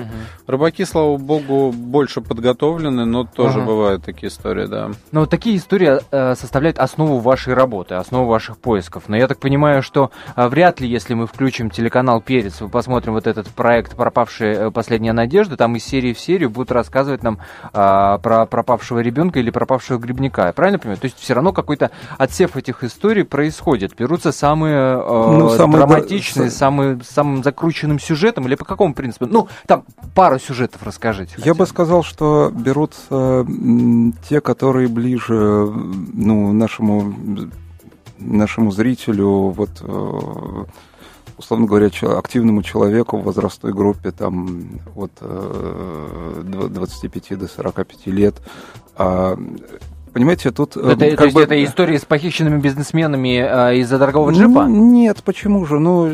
Рыбаки, 0.47 0.85
слава 0.85 1.17
богу, 1.17 1.71
больше 1.71 2.21
подготовлены, 2.21 3.05
но 3.05 3.23
тоже 3.23 3.59
ага. 3.59 3.67
бывают 3.67 4.03
такие 4.03 4.29
истории, 4.29 4.65
да. 4.65 4.91
Но 5.11 5.21
вот 5.21 5.29
такие 5.29 5.57
истории 5.57 5.99
э, 6.11 6.35
составляют 6.35 6.79
основу 6.79 7.19
вашей 7.19 7.53
работы, 7.53 7.95
основу 7.95 8.27
ваших 8.27 8.57
поисков. 8.57 9.03
Но 9.07 9.17
я 9.17 9.27
так 9.27 9.39
понимаю, 9.39 9.81
что 9.81 10.11
э, 10.35 10.47
вряд 10.47 10.79
ли, 10.79 10.89
если 10.89 11.13
мы 11.13 11.27
включим 11.27 11.69
телеканал 11.69 12.21
«Перец», 12.21 12.61
мы 12.61 12.69
посмотрим 12.69 13.13
вот 13.13 13.27
этот 13.27 13.47
проект 13.47 13.95
«Пропавшая 13.95 14.67
э, 14.67 14.71
последняя 14.71 15.13
надежда», 15.13 15.57
там 15.57 15.75
из 15.75 15.85
серии 15.85 16.13
в 16.13 16.19
серию 16.19 16.49
будут 16.49 16.71
рассказывать 16.71 17.23
нам 17.23 17.39
э, 17.73 18.17
про 18.21 18.45
пропавшего 18.45 18.99
ребенка 18.99 19.39
или 19.39 19.49
пропавшего 19.49 19.97
грибника. 19.97 20.47
Я 20.47 20.53
правильно 20.53 20.79
понимаю? 20.79 20.99
То 20.99 21.05
есть 21.05 21.19
все 21.19 21.33
равно 21.33 21.53
какой-то 21.53 21.91
отсев 22.17 22.55
этих 22.55 22.83
историй 22.83 23.23
происходит. 23.23 23.95
Берутся 23.95 24.31
самые, 24.31 24.97
э, 24.97 25.31
ну, 25.37 25.49
самые 25.49 25.98
драматичный, 25.99 26.49
с... 26.49 26.55
самый, 26.55 26.99
самым 27.03 27.43
закрученным 27.43 27.99
сюжетом 27.99 28.47
или 28.47 28.55
по 28.55 28.65
какому 28.65 28.93
принципу? 28.93 29.25
Ну, 29.27 29.47
там 29.67 29.85
пару 30.15 30.39
сюжетов 30.39 30.83
расскажите. 30.83 31.35
Я 31.37 31.53
бы 31.53 31.65
сказал, 31.65 32.03
что 32.03 32.51
берут 32.53 32.95
э, 33.09 33.45
те, 34.27 34.41
которые 34.41 34.87
ближе 34.87 35.35
ну, 35.35 36.51
нашему, 36.53 37.13
нашему 38.17 38.71
зрителю, 38.71 39.49
вот, 39.49 39.69
э, 39.81 40.65
условно 41.37 41.67
говоря, 41.67 41.89
активному 42.17 42.63
человеку 42.63 43.17
в 43.17 43.23
возрастной 43.23 43.73
группе 43.73 44.11
там, 44.11 44.81
от 44.95 45.11
э, 45.21 46.43
25 46.69 47.39
до 47.39 47.47
45 47.47 48.07
лет. 48.07 48.35
А 48.95 49.37
Понимаете, 50.13 50.51
тут... 50.51 50.75
Э, 50.75 50.91
это, 50.91 51.17
то 51.17 51.23
есть 51.23 51.35
бы... 51.35 51.41
это 51.41 51.63
история 51.63 51.99
с 51.99 52.05
похищенными 52.05 52.59
бизнесменами 52.59 53.71
э, 53.71 53.77
из-за 53.79 53.97
дорогого 53.97 54.31
джипа? 54.31 54.65
Ну, 54.65 54.91
нет, 54.91 55.23
почему 55.23 55.65
же? 55.65 55.79
Ну, 55.79 56.09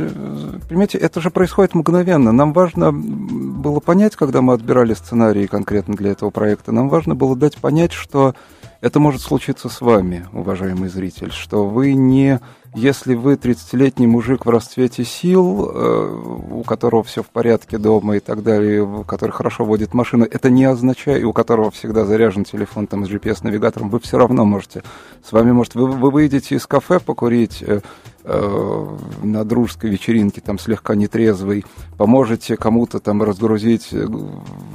понимаете, 0.67 0.97
это 0.97 1.21
же 1.21 1.29
происходит 1.29 1.75
мгновенно. 1.75 2.31
Нам 2.31 2.53
важно 2.53 2.91
было 2.91 3.79
понять, 3.79 4.15
когда 4.15 4.41
мы 4.41 4.53
отбирали 4.53 4.93
сценарии 4.93 5.47
конкретно 5.47 5.95
для 5.95 6.11
этого 6.11 6.29
проекта, 6.29 6.71
нам 6.71 6.89
важно 6.89 7.15
было 7.15 7.35
дать 7.35 7.57
понять, 7.57 7.93
что 7.93 8.35
это 8.81 8.99
может 8.99 9.21
случиться 9.21 9.69
с 9.69 9.81
вами, 9.81 10.27
уважаемый 10.33 10.89
зритель, 10.89 11.31
что 11.31 11.67
вы 11.67 11.93
не 11.93 12.39
если 12.75 13.15
вы 13.15 13.35
30-летний 13.35 14.05
мужик 14.05 14.45
в 14.45 14.49
расцвете 14.49 15.05
сил, 15.05 15.71
э, 15.73 16.43
у 16.51 16.63
которого 16.63 17.03
все 17.03 17.23
в 17.23 17.27
порядке 17.27 17.77
дома 17.77 18.17
и 18.17 18.19
так 18.19 18.43
далее, 18.43 19.05
который 19.07 19.31
хорошо 19.31 19.63
водит 19.63 19.93
машину, 19.93 20.25
это 20.29 20.49
не 20.49 20.65
означает, 20.65 21.21
и 21.21 21.25
у 21.25 21.31
которого 21.31 21.71
всегда 21.71 22.05
заряжен 22.05 22.43
телефон 22.43 22.87
там 22.87 23.05
с 23.05 23.09
GPS-навигатором, 23.09 23.89
вы 23.89 23.99
все 24.01 24.17
равно 24.17 24.43
можете. 24.43 24.83
С 25.23 25.31
вами 25.31 25.53
может, 25.53 25.75
вы, 25.75 25.87
вы 25.87 26.11
выйдете 26.11 26.55
из 26.55 26.67
кафе 26.67 26.99
покурить, 26.99 27.63
э, 27.65 27.79
на 28.25 29.43
дружеской 29.43 29.91
вечеринке, 29.91 30.41
там 30.41 30.57
слегка 30.57 30.95
нетрезвый, 30.95 31.63
поможете 31.97 32.57
кому-то 32.57 32.99
там 32.99 33.21
разгрузить 33.21 33.89
э, 33.91 34.07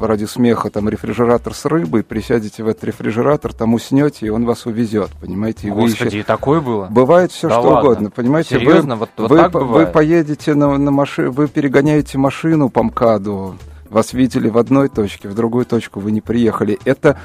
ради 0.01 0.25
смеха 0.25 0.71
там 0.71 0.89
рефрижератор 0.89 1.53
с 1.55 1.65
рыбой, 1.65 2.05
присядете 2.05 2.63
в 2.63 2.69
этот 2.69 2.85
рефрижератор, 2.85 3.53
там 3.53 3.75
уснете, 3.75 4.27
и 4.27 4.29
он 4.29 4.45
вас 4.45 4.67
увезет, 4.67 5.11
понимаете? 5.21 5.69
И 5.69 5.71
Господи, 5.71 6.09
еще... 6.09 6.21
и 6.21 6.23
такое 6.23 6.61
было? 6.61 6.87
Бывает 6.91 7.33
все, 7.33 7.49
да 7.49 7.61
что 7.61 7.69
ладно. 7.69 7.81
угодно, 7.81 8.11
понимаете? 8.11 8.57
Серьезно? 8.57 8.95
Вы, 8.95 9.01
вот, 9.01 9.11
вот 9.17 9.31
вы, 9.31 9.37
так 9.39 9.53
бывает? 9.53 9.89
вы 9.89 9.93
поедете 9.93 10.55
на, 10.55 10.79
на 10.79 10.91
машине, 10.91 11.31
вы 11.31 11.49
перегоняете 11.49 12.19
машину 12.19 12.69
по 12.69 12.85
МКАДу, 12.85 13.57
вас 13.89 14.13
видели 14.13 14.49
в 14.49 14.59
одной 14.59 14.89
точке, 14.89 15.29
в 15.29 15.35
другую 15.35 15.67
точку 15.67 15.99
вы 15.99 16.13
не 16.13 16.21
приехали. 16.21 16.79
Это 16.85 17.19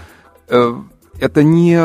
э, 0.49 0.75
это 1.19 1.43
не... 1.43 1.79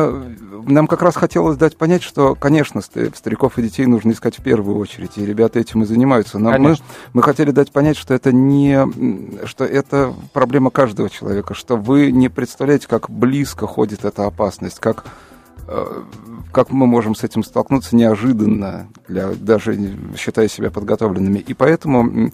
Нам 0.67 0.87
как 0.87 1.03
раз 1.03 1.17
хотелось 1.17 1.57
дать 1.57 1.77
понять, 1.77 2.03
что, 2.03 2.35
конечно, 2.35 2.81
стариков 2.81 3.59
и 3.59 3.63
детей 3.63 3.87
нужно 3.87 4.13
искать 4.13 4.39
в 4.39 4.43
первую 4.43 4.77
очередь, 4.79 5.13
и 5.17 5.25
ребята 5.25 5.59
этим 5.59 5.83
и 5.83 5.87
занимаются. 5.87 6.39
Но 6.39 6.59
мы, 6.59 6.77
мы 7.13 7.23
хотели 7.23 7.51
дать 7.51 7.73
понять, 7.73 7.97
что 7.97 8.15
это 8.15 8.33
не... 8.33 9.47
что 9.47 9.65
это 9.65 10.15
проблема 10.33 10.71
каждого 10.71 11.09
человека, 11.09 11.55
что 11.55 11.77
вы 11.77 12.11
не 12.11 12.29
представляете, 12.29 12.89
как 12.89 13.11
близко 13.11 13.67
ходит 13.67 14.05
эта 14.05 14.27
опасность, 14.27 14.81
как 14.81 15.07
э, 15.67 16.03
как 16.53 16.71
мы 16.71 16.87
можем 16.87 17.15
с 17.15 17.25
этим 17.25 17.45
столкнуться 17.45 17.97
неожиданно, 17.97 18.89
для, 19.09 19.29
даже 19.29 19.79
считая 20.17 20.49
себя 20.49 20.71
подготовленными. 20.71 21.39
И 21.39 21.55
поэтому 21.55 22.33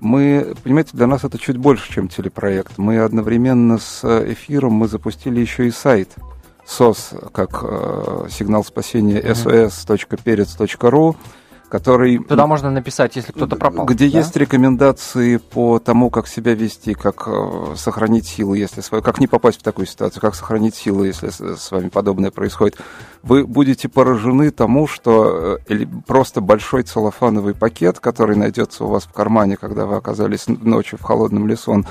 мы, 0.00 0.54
понимаете, 0.62 0.90
для 0.92 1.06
нас 1.06 1.24
это 1.24 1.38
чуть 1.38 1.56
больше, 1.56 1.92
чем 1.92 2.08
телепроект. 2.08 2.78
Мы 2.78 2.98
одновременно 2.98 3.78
с 3.78 4.04
эфиром 4.32 4.72
мы 4.72 4.88
запустили 4.88 5.40
еще 5.40 5.66
и 5.66 5.70
сайт 5.70 6.14
SOS, 6.66 7.30
как 7.32 7.60
э, 7.62 8.28
сигнал 8.30 8.64
спасения 8.64 9.20
mm-hmm. 9.20 9.70
sos.perец.ru, 9.70 11.16
который... 11.68 12.18
Туда 12.18 12.46
можно 12.46 12.70
написать, 12.70 13.16
если 13.16 13.32
кто-то 13.32 13.56
пропал. 13.56 13.86
Где 13.86 14.10
да? 14.10 14.18
есть 14.18 14.36
рекомендации 14.36 15.36
по 15.36 15.78
тому, 15.78 16.10
как 16.10 16.28
себя 16.28 16.54
вести, 16.54 16.94
как 16.94 17.24
э, 17.26 17.74
сохранить 17.76 18.26
силы, 18.26 18.58
если 18.58 18.80
свой, 18.80 19.02
как 19.02 19.20
не 19.20 19.26
попасть 19.26 19.60
в 19.60 19.62
такую 19.62 19.86
ситуацию, 19.86 20.20
как 20.20 20.34
сохранить 20.34 20.74
силы, 20.74 21.08
если 21.08 21.28
с 21.28 21.70
вами 21.70 21.88
подобное 21.88 22.30
происходит. 22.30 22.78
Вы 23.22 23.46
будете 23.46 23.88
поражены 23.88 24.50
тому, 24.50 24.86
что 24.86 25.58
э, 25.68 25.86
просто 26.06 26.40
большой 26.40 26.82
целлофановый 26.82 27.54
пакет, 27.54 28.00
который 28.00 28.36
найдется 28.36 28.84
у 28.84 28.88
вас 28.88 29.04
в 29.04 29.12
кармане, 29.12 29.56
когда 29.56 29.86
вы 29.86 29.96
оказались 29.96 30.46
ночью 30.46 30.98
в 30.98 31.02
холодном 31.02 31.46
лесу, 31.46 31.72
он 31.72 31.86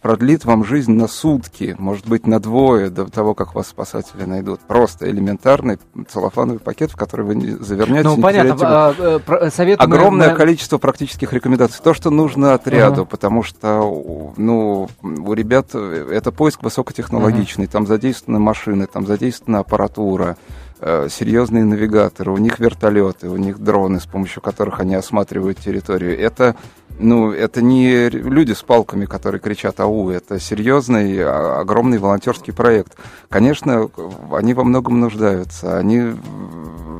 продлит 0.00 0.44
вам 0.44 0.64
жизнь 0.64 0.92
на 0.92 1.08
сутки, 1.08 1.74
может 1.78 2.06
быть, 2.06 2.26
на 2.26 2.40
двое 2.40 2.90
до 2.90 3.06
того, 3.06 3.34
как 3.34 3.54
вас 3.54 3.68
спасатели 3.68 4.24
найдут. 4.24 4.60
Просто 4.60 5.10
элементарный 5.10 5.78
целлофановый 6.08 6.60
пакет, 6.60 6.92
в 6.92 6.96
который 6.96 7.26
вы 7.26 7.58
завернете. 7.62 8.08
Ну, 8.08 8.20
понятно. 8.20 8.56
А, 8.60 9.20
а, 9.26 9.50
совет 9.50 9.80
Огромное 9.80 10.30
мы... 10.30 10.36
количество 10.36 10.78
практических 10.78 11.32
рекомендаций. 11.32 11.80
То, 11.82 11.94
что 11.94 12.10
нужно 12.10 12.54
отряду, 12.54 13.02
uh-huh. 13.02 13.06
потому 13.06 13.42
что, 13.42 14.34
ну, 14.36 14.88
у 15.02 15.32
ребят 15.32 15.74
это 15.74 16.32
поиск 16.32 16.62
высокотехнологичный. 16.62 17.66
Uh-huh. 17.66 17.72
Там 17.72 17.86
задействованы 17.86 18.38
машины, 18.38 18.86
там 18.86 19.06
задействована 19.06 19.60
аппаратура 19.60 20.36
э, 20.48 20.65
серьезные 20.80 21.64
навигаторы, 21.64 22.30
у 22.30 22.36
них 22.36 22.58
вертолеты, 22.58 23.28
у 23.28 23.36
них 23.36 23.58
дроны, 23.58 24.00
с 24.00 24.06
помощью 24.06 24.42
которых 24.42 24.80
они 24.80 24.94
осматривают 24.94 25.58
территорию. 25.58 26.18
Это 26.18 26.56
ну, 26.98 27.30
это 27.30 27.60
не 27.62 28.08
люди 28.08 28.52
с 28.52 28.62
палками, 28.62 29.04
которые 29.04 29.40
кричат 29.40 29.80
«Ау», 29.80 30.08
это 30.10 30.40
серьезный, 30.40 31.18
а, 31.22 31.60
огромный 31.60 31.98
волонтерский 31.98 32.54
проект. 32.54 32.96
Конечно, 33.28 33.90
они 34.32 34.54
во 34.54 34.64
многом 34.64 35.00
нуждаются, 35.00 35.76
они 35.78 36.14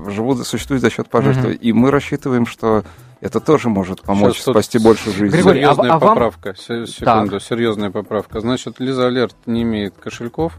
живут, 0.09 0.47
существуют 0.47 0.83
за 0.83 0.90
счет 0.90 1.09
пожертвований, 1.09 1.56
mm-hmm. 1.56 1.62
и 1.62 1.73
мы 1.73 1.90
рассчитываем, 1.90 2.47
что 2.47 2.85
это 3.23 3.40
тоже 3.40 3.71
может 3.71 4.02
помочь 4.02 4.37
Сейчас 4.37 4.52
спасти 4.52 4.78
больше 4.78 5.11
жизней. 5.11 5.30
Григорий, 5.30 5.61
серьезная 5.61 5.92
а, 5.92 5.97
а 5.97 6.00
поправка, 6.00 6.54
вам... 6.68 6.87
секунду, 6.87 7.30
так. 7.30 7.42
серьезная 7.42 7.90
поправка. 7.90 8.40
Значит, 8.40 8.78
Лиза 8.78 9.06
Алерт 9.06 9.37
не 9.47 9.62
имеет 9.62 9.95
кошельков, 9.97 10.52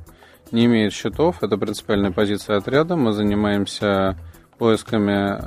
не 0.52 0.66
имеет 0.66 0.94
счетов, 0.94 1.44
это 1.44 1.58
принципиальная 1.58 2.12
позиция 2.12 2.58
отряда. 2.58 2.96
Мы 2.96 3.14
занимаемся 3.14 4.18
поисками 4.58 5.38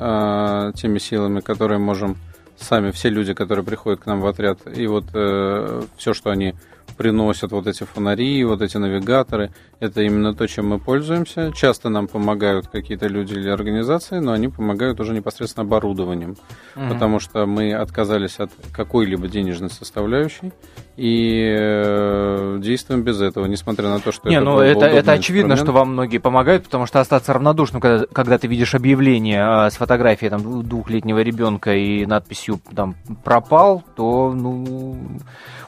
э, 0.71 0.73
теми 0.75 0.99
силами, 0.99 1.41
которые 1.41 1.79
можем 1.79 2.17
сами 2.57 2.91
все 2.91 3.09
люди, 3.09 3.35
которые 3.35 3.65
приходят 3.65 4.01
к 4.01 4.07
нам 4.07 4.21
в 4.21 4.27
отряд, 4.27 4.61
и 4.67 4.87
вот 4.87 5.05
э, 5.15 5.83
все, 5.97 6.13
что 6.13 6.31
они 6.31 6.55
приносят, 7.01 7.51
вот 7.53 7.67
эти 7.67 7.85
фонари, 7.85 8.45
вот 8.45 8.61
эти 8.61 8.77
навигаторы, 8.77 9.53
это 9.79 10.03
именно 10.03 10.35
то, 10.35 10.47
чем 10.47 10.69
мы 10.69 10.79
пользуемся. 10.79 11.51
Часто 11.51 11.89
нам 11.89 12.09
помогают 12.09 12.69
какие-то 12.69 13.07
люди 13.07 13.33
или 13.33 13.49
организации, 13.49 14.19
но 14.19 14.33
они 14.33 14.49
помогают 14.49 15.01
уже 15.01 15.15
непосредственно 15.15 15.65
оборудованием, 15.67 16.37
mm-hmm. 16.77 16.93
потому 16.93 17.19
что 17.19 17.47
мы 17.47 17.73
отказались 17.73 18.39
от 18.39 18.51
какой-либо 18.75 19.29
денежной 19.29 19.71
составляющей 19.71 20.53
и 20.99 21.57
э, 21.59 22.59
действуем 22.61 23.03
без 23.03 23.23
этого, 23.23 23.47
несмотря 23.47 23.89
на 23.89 24.01
то, 24.01 24.13
что 24.13 24.29
Не, 24.29 24.37
это 24.37 24.45
ну 24.45 24.59
это, 24.59 24.85
это 24.85 25.13
очевидно, 25.13 25.57
что 25.57 25.73
вам 25.73 25.93
многие 25.93 26.19
помогают, 26.19 26.65
потому 26.65 26.85
что 26.85 27.01
остаться 27.01 27.33
равнодушным, 27.33 27.81
когда, 27.81 28.05
когда 28.13 28.37
ты 28.37 28.47
видишь 28.47 28.75
объявление 28.75 29.41
э, 29.41 29.71
с 29.71 29.77
фотографией 29.77 30.29
там, 30.29 30.63
двухлетнего 30.63 31.21
ребенка 31.21 31.75
и 31.75 32.05
надписью 32.05 32.61
там 32.77 32.97
пропал, 33.25 33.83
то 33.97 34.35
ну 34.35 34.99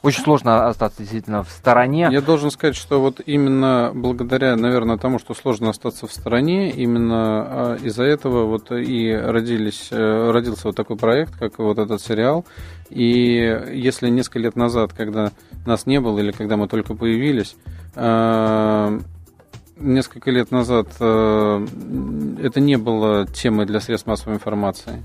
очень 0.03 0.23
сложно 0.23 0.67
остаться 0.67 0.99
действительно 0.99 1.45
в 1.45 1.51
стороне. 1.51 2.09
Я 2.11 2.21
должен 2.21 2.51
сказать, 2.51 2.75
что 2.75 3.01
вот 3.01 3.21
именно 3.25 3.93
благодаря, 3.95 4.57
наверное, 4.57 4.99
тому, 4.99 5.19
что 5.19 5.33
сложно 5.35 5.71
остаться 5.71 6.07
в 6.07 6.13
стороне, 6.13 6.71
именно 6.71 7.15
а, 7.15 7.77
из-за 7.77 8.05
этого 8.05 8.47
вот 8.47 8.73
и 8.73 9.13
родились, 9.15 9.89
э, 9.93 10.31
родился 10.31 10.69
вот 10.69 10.77
такой 10.77 10.97
проект, 10.97 11.37
как 11.37 11.59
вот 11.59 11.79
этот 11.79 12.01
сериал. 12.03 12.45
И 12.91 13.05
если 13.73 14.09
несколько 14.09 14.41
лет 14.41 14.57
назад, 14.57 14.93
когда 14.93 15.31
нас 15.67 15.87
не 15.87 16.01
было 16.01 16.19
или 16.19 16.33
когда 16.33 16.57
мы 16.57 16.67
только 16.67 16.95
появились, 16.95 17.55
а, 17.95 18.99
несколько 19.77 20.31
лет 20.31 20.51
назад 20.51 20.89
э, 20.99 21.67
это 22.43 22.61
не 22.61 22.77
было 22.77 23.27
темой 23.27 23.67
для 23.67 23.81
средств 23.81 24.07
массовой 24.07 24.35
информации 24.35 25.03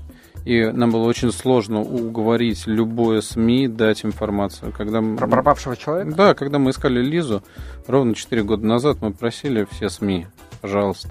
и 0.48 0.64
нам 0.72 0.90
было 0.90 1.04
очень 1.04 1.30
сложно 1.30 1.82
уговорить 1.82 2.66
любое 2.66 3.20
СМИ 3.20 3.68
дать 3.68 4.02
информацию. 4.06 4.72
Когда 4.72 5.02
Про 5.02 5.28
пропавшего 5.28 5.76
человека? 5.76 6.16
Да, 6.16 6.34
когда 6.34 6.58
мы 6.58 6.70
искали 6.70 7.02
Лизу, 7.02 7.42
ровно 7.86 8.14
4 8.14 8.44
года 8.44 8.64
назад 8.64 9.02
мы 9.02 9.12
просили 9.12 9.66
все 9.70 9.90
СМИ, 9.90 10.26
пожалуйста. 10.62 11.10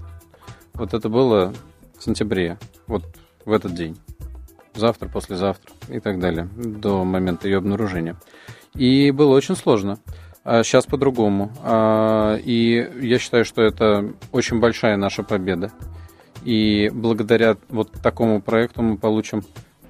Вот 0.73 0.95
это 0.95 1.07
было 1.09 1.53
в 1.99 2.03
сентябре, 2.03 2.57
вот 2.87 3.03
в 3.45 3.51
этот 3.51 3.75
день. 3.75 3.99
Завтра, 4.73 5.07
послезавтра 5.07 5.71
и 5.87 5.99
так 5.99 6.19
далее, 6.19 6.49
до 6.55 7.03
момента 7.03 7.47
ее 7.47 7.59
обнаружения. 7.59 8.15
И 8.73 9.11
было 9.11 9.35
очень 9.35 9.55
сложно. 9.55 9.99
А 10.43 10.63
сейчас 10.63 10.87
по-другому. 10.87 11.51
А, 11.61 12.37
и 12.37 12.89
я 13.01 13.19
считаю, 13.19 13.45
что 13.45 13.61
это 13.61 14.13
очень 14.31 14.59
большая 14.59 14.97
наша 14.97 15.21
победа. 15.21 15.71
И 16.47 16.89
благодаря 16.93 17.57
вот 17.67 17.91
такому 18.01 18.41
проекту 18.41 18.81
мы 18.81 18.95
получим 18.95 19.41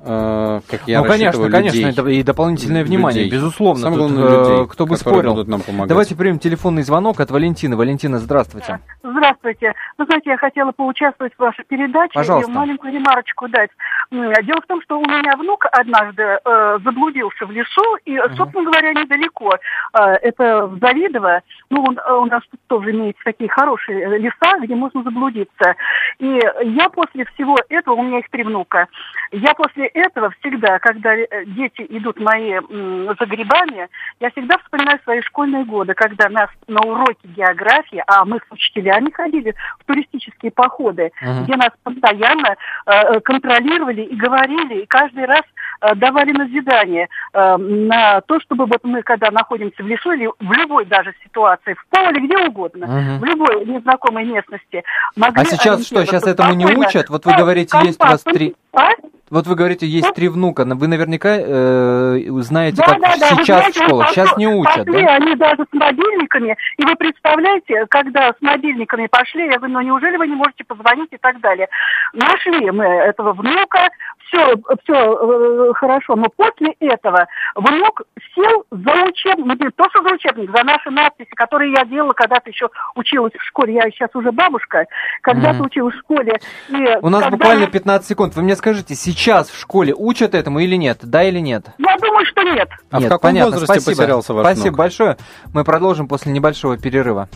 э, 0.02 0.62
как 0.68 0.88
я 0.88 1.02
ну, 1.04 1.08
конечно, 1.08 1.44
людей, 1.44 1.52
конечно, 1.52 2.08
и 2.08 2.24
дополнительное 2.24 2.84
внимание, 2.84 3.26
людей. 3.26 3.38
безусловно. 3.38 3.84
Самое 3.84 4.00
главное, 4.00 4.24
тут, 4.24 4.32
э, 4.32 4.52
людей, 4.54 4.68
кто 4.68 4.88
бы 4.88 4.98
спорил. 4.98 5.46
Нам 5.46 5.62
Давайте 5.88 6.16
примем 6.16 6.40
телефонный 6.40 6.82
звонок 6.82 7.20
от 7.20 7.30
Валентины. 7.30 7.76
Валентина, 7.76 8.18
здравствуйте. 8.18 8.80
Здравствуйте. 9.04 9.74
Вы 10.00 10.06
знаете, 10.06 10.32
я 10.32 10.38
хотела 10.38 10.72
поучаствовать 10.72 11.34
в 11.36 11.40
вашей 11.40 11.64
передаче 11.64 12.14
Пожалуйста. 12.16 12.50
и 12.50 12.56
маленькую 12.56 12.92
ремарочку 12.92 13.48
дать. 13.50 13.70
Дело 14.10 14.62
в 14.62 14.68
том, 14.68 14.82
что 14.84 15.00
у 15.00 15.04
меня 15.04 15.36
внук 15.36 15.66
однажды 15.72 16.24
э, 16.24 16.80
заблудился 16.84 17.46
в 17.46 17.52
лесу, 17.52 17.98
и, 18.06 18.18
собственно 18.38 18.64
говоря, 18.64 18.94
недалеко. 18.94 19.54
Э, 19.94 20.14
это 20.22 20.68
в 20.68 20.80
Завидово. 20.80 21.42
Ну, 21.70 21.84
он, 21.84 21.98
э, 21.98 22.14
у 22.14 22.26
нас 22.26 22.42
тут 22.50 22.60
тоже 22.68 22.92
имеются 22.92 23.22
такие 23.26 23.50
хорошие 23.50 24.02
э, 24.02 24.18
леса, 24.18 24.60
где 24.62 24.76
можно 24.76 25.04
заблудиться. 25.04 25.76
И 26.20 26.40
я 26.64 26.90
после 26.90 27.26
всего 27.26 27.58
этого, 27.68 27.96
у 27.96 28.04
меня 28.04 28.20
их 28.20 28.30
три 28.30 28.44
внука, 28.44 28.88
я 29.32 29.54
после 29.56 29.88
этого 29.88 30.32
всегда, 30.40 30.80
когда 30.80 31.14
э, 31.14 31.28
дети 31.46 31.86
идут 31.90 32.20
мои 32.20 32.54
м, 32.54 33.08
за 33.20 33.26
грибами, 33.26 33.90
я 34.20 34.32
всегда 34.32 34.58
вспоминаю 34.60 35.00
свои 35.04 35.22
школьные 35.22 35.66
годы, 35.66 35.94
когда 35.94 36.30
нас 36.30 36.50
на 36.68 36.80
уроке 36.82 37.28
географии, 37.36 38.02
а 38.08 38.24
мы 38.24 38.38
с 38.38 38.52
учителями 38.52 39.12
ходили 39.12 39.54
в 39.80 39.86
туристические 39.86 40.52
походы, 40.52 41.12
uh 41.24 41.44
где 41.44 41.56
нас 41.56 41.72
постоянно 41.84 42.56
э, 42.86 43.20
контролировали 43.22 43.97
и 44.02 44.16
говорили, 44.16 44.82
и 44.82 44.86
каждый 44.86 45.26
раз 45.26 45.42
э, 45.82 45.96
давали 45.96 46.32
назидание 46.32 47.08
э, 47.34 47.58
на 47.58 48.22
то, 48.22 48.40
чтобы 48.42 48.66
вот 48.66 48.80
мы, 48.84 49.02
когда 49.04 49.32
находимся 49.32 49.84
в 49.84 49.88
лесу 49.88 50.12
или 50.12 50.28
в 50.28 50.52
любой 50.52 50.86
даже 50.86 51.14
ситуации, 51.24 51.74
в 51.74 51.86
поле, 51.90 52.20
где 52.20 52.38
угодно, 52.38 52.86
uh 52.86 53.18
в 53.20 53.24
любой 53.24 53.66
незнакомой 53.66 54.26
местности, 54.26 54.84
могли... 55.16 55.42
А 55.42 55.46
сейчас 55.46 55.86
что, 55.86 56.06
сейчас 56.06 56.26
этому 56.26 56.54
не 56.54 56.66
учат? 56.66 57.10
Вот 57.10 57.26
вы 57.26 57.36
говорите, 57.36 57.78
есть 57.84 58.02
у 58.02 58.08
вас 58.08 58.24
три... 58.24 58.56
А? 58.74 58.90
Вот 59.30 59.46
вы 59.46 59.56
говорите, 59.56 59.86
есть 59.86 60.14
три 60.14 60.30
внука, 60.30 60.64
вы 60.66 60.88
наверняка 60.88 61.38
э, 61.38 62.20
знаете, 62.42 62.78
да, 62.78 62.86
как 62.86 63.02
да, 63.02 63.16
да. 63.20 63.28
сейчас 63.30 63.60
знаете, 63.60 63.80
в 63.80 63.84
школах. 63.84 64.10
Сейчас 64.10 64.38
не 64.38 64.48
учат, 64.48 64.86
пошли, 64.86 65.04
да? 65.04 65.16
Они 65.16 65.36
даже 65.36 65.64
с 65.64 65.74
мобильниками. 65.74 66.56
И 66.78 66.86
вы 66.86 66.96
представляете, 66.96 67.86
когда 67.90 68.30
с 68.30 68.42
мобильниками 68.42 69.08
пошли, 69.08 69.46
я 69.48 69.58
говорю, 69.58 69.74
ну 69.74 69.82
неужели 69.82 70.16
вы 70.16 70.28
не 70.28 70.36
можете 70.36 70.64
позвонить 70.64 71.10
и 71.12 71.18
так 71.18 71.42
далее. 71.42 71.68
Нашли 72.14 72.72
мы 72.72 72.86
этого 72.86 73.34
внука, 73.34 73.90
все, 74.28 74.56
все 74.84 74.94
э, 74.94 75.74
хорошо, 75.74 76.16
но 76.16 76.28
после 76.36 76.74
этого 76.80 77.28
внук 77.56 78.04
сел 78.34 78.66
за 78.72 79.04
учебник, 79.04 79.60
не 79.60 79.70
то, 79.72 79.90
что 79.90 80.04
за 80.04 80.16
учебник, 80.16 80.52
за 80.56 80.64
наши 80.64 80.90
надписи, 80.90 81.32
которые 81.32 81.74
я 81.74 81.86
делала 81.86 82.14
когда-то 82.14 82.50
еще 82.50 82.70
училась 82.96 83.34
в 83.34 83.44
школе. 83.44 83.74
Я 83.76 83.90
сейчас 83.92 84.10
уже 84.14 84.32
бабушка, 84.32 84.86
когда-то 85.22 85.60
mm. 85.60 85.66
училась 85.66 85.96
в 85.96 86.00
школе. 86.00 86.40
И 86.70 86.98
У 87.02 87.10
нас 87.10 87.24
когда... 87.24 87.38
буквально 87.38 87.68
15 87.68 88.08
секунд. 88.08 88.36
Вы 88.36 88.44
мне 88.44 88.56
скажите, 88.56 88.96
сейчас 88.96 89.17
в 89.26 89.60
школе 89.60 89.94
учат 89.96 90.36
этому 90.36 90.60
или 90.60 90.76
нет? 90.76 91.00
Да 91.02 91.24
или 91.24 91.40
нет? 91.40 91.66
Я 91.80 91.98
думаю, 91.98 92.26
что 92.28 92.44
нет. 92.44 92.70
А 92.92 93.00
нет, 93.00 93.08
в 93.08 93.10
каком 93.10 93.30
понятно. 93.32 93.52
возрасте 93.52 93.82
Спасибо. 93.82 94.02
потерялся 94.02 94.34
ваш 94.34 94.46
Спасибо 94.46 94.68
внук? 94.68 94.78
большое. 94.78 95.18
Мы 95.54 95.64
продолжим 95.64 96.08
после 96.08 96.32
небольшого 96.32 96.78
перерыва. 96.78 97.28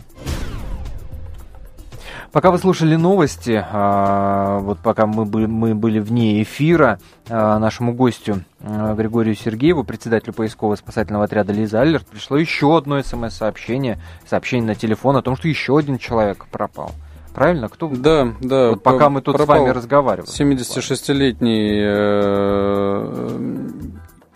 Пока 2.31 2.49
вы 2.49 2.59
слушали 2.59 2.95
новости, 2.95 3.61
а, 3.71 4.59
вот 4.59 4.79
пока 4.79 5.05
мы 5.05 5.25
были, 5.25 5.47
мы 5.47 5.75
были 5.75 5.99
вне 5.99 6.41
эфира, 6.41 6.99
а, 7.27 7.59
нашему 7.59 7.93
гостю 7.93 8.43
а, 8.61 8.93
Григорию 8.93 9.35
Сергееву, 9.35 9.83
председателю 9.83 10.31
поискового 10.33 10.77
спасательного 10.77 11.25
отряда 11.25 11.51
Лиза 11.51 11.81
Аллерт, 11.81 12.07
пришло 12.07 12.37
еще 12.37 12.77
одно 12.77 13.01
смс-сообщение, 13.03 13.99
сообщение 14.25 14.67
на 14.67 14.75
телефон 14.75 15.17
о 15.17 15.21
том, 15.21 15.35
что 15.35 15.49
еще 15.49 15.77
один 15.77 15.97
человек 15.97 16.45
пропал. 16.49 16.91
Правильно? 17.33 17.69
Кто? 17.69 17.89
Да, 17.89 18.33
да. 18.41 18.71
Вот 18.71 18.83
пока 18.83 19.09
мы 19.09 19.21
тут 19.21 19.39
с 19.39 19.45
вами 19.45 19.69
разговаривали. 19.69 20.29
76-летний 20.29 21.81
э, 21.83 23.11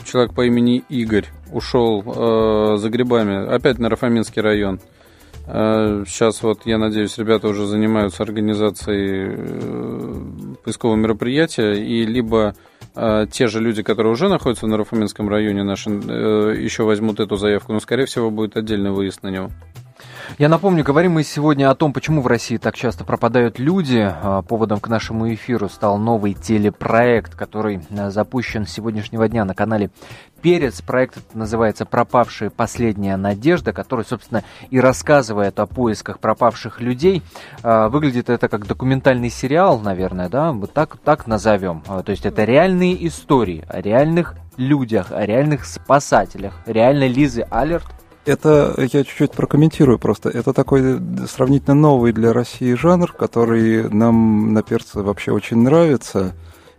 человек 0.06 0.34
по 0.34 0.46
имени 0.46 0.84
Игорь 0.90 1.28
ушел 1.52 2.04
э, 2.06 2.78
за 2.78 2.90
грибами, 2.90 3.54
опять 3.54 3.80
на 3.80 3.90
Рафаминский 3.90 4.42
район. 4.42 4.80
Сейчас 5.48 6.42
вот, 6.42 6.66
я 6.66 6.80
надеюсь, 6.80 7.20
ребята 7.20 7.48
уже 7.48 7.68
занимаются 7.68 8.24
организацией 8.24 9.36
э, 9.38 10.56
поискового 10.64 10.96
мероприятия, 10.96 11.74
и 11.74 12.04
либо 12.04 12.56
э, 12.96 13.28
те 13.32 13.46
же 13.46 13.62
люди, 13.62 13.84
которые 13.84 14.12
уже 14.12 14.28
находятся 14.28 14.66
в 14.66 14.70
Нарафаминском 14.70 15.30
районе, 15.30 15.62
наши, 15.62 15.92
э, 15.92 16.56
еще 16.58 16.84
возьмут 16.84 17.20
эту 17.20 17.36
заявку, 17.36 17.74
но, 17.74 17.80
скорее 17.80 18.08
всего, 18.08 18.32
будет 18.32 18.58
отдельный 18.58 18.90
выезд 18.90 19.22
на 19.22 19.28
него. 19.28 19.52
Я 20.38 20.50
напомню, 20.50 20.84
говорим 20.84 21.14
мы 21.14 21.24
сегодня 21.24 21.70
о 21.70 21.76
том, 21.76 21.94
почему 21.94 22.22
в 22.22 22.28
России 22.28 22.58
так 22.58 22.76
часто 22.76 23.06
пропадают 23.06 23.58
люди. 23.60 24.02
А, 24.02 24.42
поводом 24.42 24.80
к 24.80 24.90
нашему 24.90 25.34
эфиру 25.34 25.70
стал 25.70 25.98
новый 25.98 26.34
телепроект, 26.34 27.36
который 27.36 27.82
а, 27.98 28.10
запущен 28.10 28.66
с 28.66 28.72
сегодняшнего 28.72 29.28
дня 29.30 29.46
на 29.46 29.54
канале 29.54 29.92
Перец. 30.42 30.82
Проект 30.82 31.34
называется 31.34 31.86
«Пропавшая 31.86 32.50
последняя 32.50 33.16
надежда», 33.18 33.72
который, 33.72 34.04
собственно, 34.04 34.44
и 34.70 34.80
рассказывает 34.80 35.60
о 35.60 35.68
поисках 35.68 36.20
пропавших 36.20 36.82
людей. 36.82 37.24
А, 37.64 37.88
выглядит 37.90 38.30
это 38.30 38.50
как 38.50 38.68
документальный 38.68 39.30
сериал, 39.30 39.80
наверное, 39.80 40.28
да, 40.28 40.52
вот 40.52 40.74
так, 40.74 40.98
так 40.98 41.28
назовем. 41.28 41.82
То 41.82 42.12
есть 42.12 42.26
это 42.26 42.44
реальные 42.44 43.08
истории 43.08 43.64
о 43.70 43.80
реальных 43.80 44.36
людях, 44.58 45.12
о 45.12 45.26
реальных 45.26 45.66
спасателях. 45.66 46.54
Реально 46.66 47.08
Лизы 47.08 47.46
Алерт 47.50 47.86
это 48.26 48.74
я 48.78 49.04
чуть-чуть 49.04 49.32
прокомментирую 49.32 50.00
просто. 50.00 50.30
Это 50.30 50.54
такой 50.54 51.00
сравнительно 51.28 51.76
новый 51.76 52.12
для 52.12 52.34
России 52.34 52.74
жанр, 52.74 53.12
который 53.14 53.90
нам 53.90 54.54
на 54.54 54.64
перце 54.64 55.02
вообще 55.02 55.32
очень 55.32 55.58
нравится. 55.58 56.34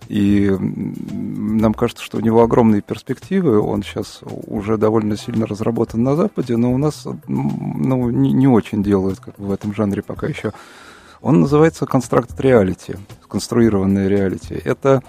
И 0.09 0.51
нам 0.59 1.75
кажется, 1.75 2.05
что 2.05 2.19
у 2.19 2.21
него 2.21 2.43
огромные 2.43 2.81
перспективы. 2.81 3.61
Он 3.61 3.83
сейчас 3.83 4.21
уже 4.47 4.77
довольно 4.77 5.17
сильно 5.17 5.47
разработан 5.47 6.03
на 6.03 6.15
Западе, 6.15 6.57
но 6.57 6.73
у 6.73 6.79
нас 6.79 7.07
ну, 7.27 8.11
не, 8.11 8.33
не 8.33 8.47
очень 8.47 8.83
делают 8.83 9.19
как 9.21 9.39
в 9.39 9.51
этом 9.51 9.75
жанре 9.75 10.03
пока 10.03 10.27
еще. 10.27 10.53
Он 11.23 11.41
называется 11.41 11.87
Constructed 11.87 12.37
Reality, 12.39 12.99
сконструированная 13.25 14.09
реалити. 14.09 14.55
Это 14.55 15.03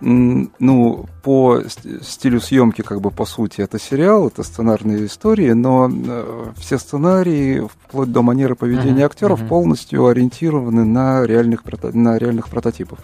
ну, 0.00 1.06
по 1.22 1.62
стилю 2.02 2.40
съемки, 2.40 2.82
как 2.82 3.00
бы 3.00 3.10
по 3.10 3.24
сути, 3.24 3.62
это 3.62 3.78
сериал, 3.78 4.28
это 4.28 4.42
сценарные 4.42 5.06
истории, 5.06 5.52
но 5.52 5.90
э, 5.90 6.52
все 6.58 6.78
сценарии, 6.78 7.66
вплоть 7.84 8.12
до 8.12 8.22
манеры 8.22 8.54
поведения 8.54 9.02
uh-huh, 9.02 9.06
актеров, 9.06 9.42
uh-huh. 9.42 9.48
полностью 9.48 10.06
ориентированы 10.06 10.84
на 10.84 11.24
реальных, 11.24 11.62
на 11.94 12.18
реальных 12.18 12.48
прототипов. 12.48 12.98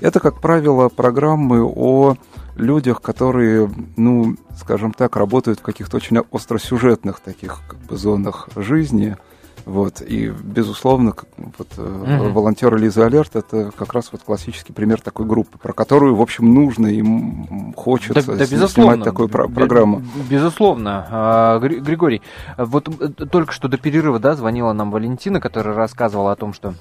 Это, 0.00 0.18
как 0.18 0.40
правило, 0.40 0.88
программы 0.88 1.62
о 1.62 2.16
людях, 2.56 3.02
которые, 3.02 3.70
ну, 3.96 4.36
скажем 4.58 4.92
так, 4.92 5.16
работают 5.16 5.60
в 5.60 5.62
каких-то 5.62 5.98
очень 5.98 6.18
остросюжетных 6.32 7.20
таких 7.20 7.60
как 7.68 7.78
бы, 7.80 7.96
зонах 7.96 8.48
жизни– 8.56 9.16
вот, 9.64 10.00
и, 10.00 10.28
безусловно, 10.28 11.14
вот, 11.36 11.68
угу. 11.78 12.30
волонтеры 12.30 12.78
Лиза 12.78 13.06
Алерт 13.06 13.36
это 13.36 13.70
как 13.76 13.92
раз 13.92 14.10
вот 14.12 14.22
классический 14.22 14.72
пример 14.72 15.00
такой 15.00 15.26
группы, 15.26 15.58
про 15.58 15.72
которую, 15.72 16.14
в 16.16 16.22
общем, 16.22 16.52
нужно 16.52 16.86
им 16.86 17.74
хочется 17.76 18.36
да, 18.36 18.46
да, 18.46 18.68
снимать 18.68 19.02
такую 19.02 19.28
про- 19.28 19.48
программу. 19.48 20.02
Безусловно. 20.28 21.06
А, 21.10 21.58
Григорий, 21.58 22.22
вот 22.56 22.88
только 23.30 23.52
что 23.52 23.68
до 23.68 23.78
перерыва 23.78 24.18
да, 24.18 24.34
звонила 24.34 24.72
нам 24.72 24.90
Валентина, 24.90 25.40
которая 25.40 25.74
рассказывала 25.74 26.32
о 26.32 26.36
том, 26.36 26.52
что 26.52 26.74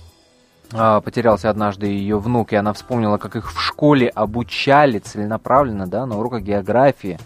потерялся 0.71 1.49
однажды 1.49 1.88
ее 1.88 2.19
внук, 2.19 2.53
и 2.53 2.55
она 2.55 2.73
вспомнила, 2.73 3.17
как 3.17 3.36
их 3.36 3.51
в 3.51 3.60
школе 3.60 4.08
обучали 4.08 4.99
целенаправленно, 4.99 5.88
да, 5.88 6.05
на 6.05 6.17
уроках 6.19 6.43
географии, 6.43 7.19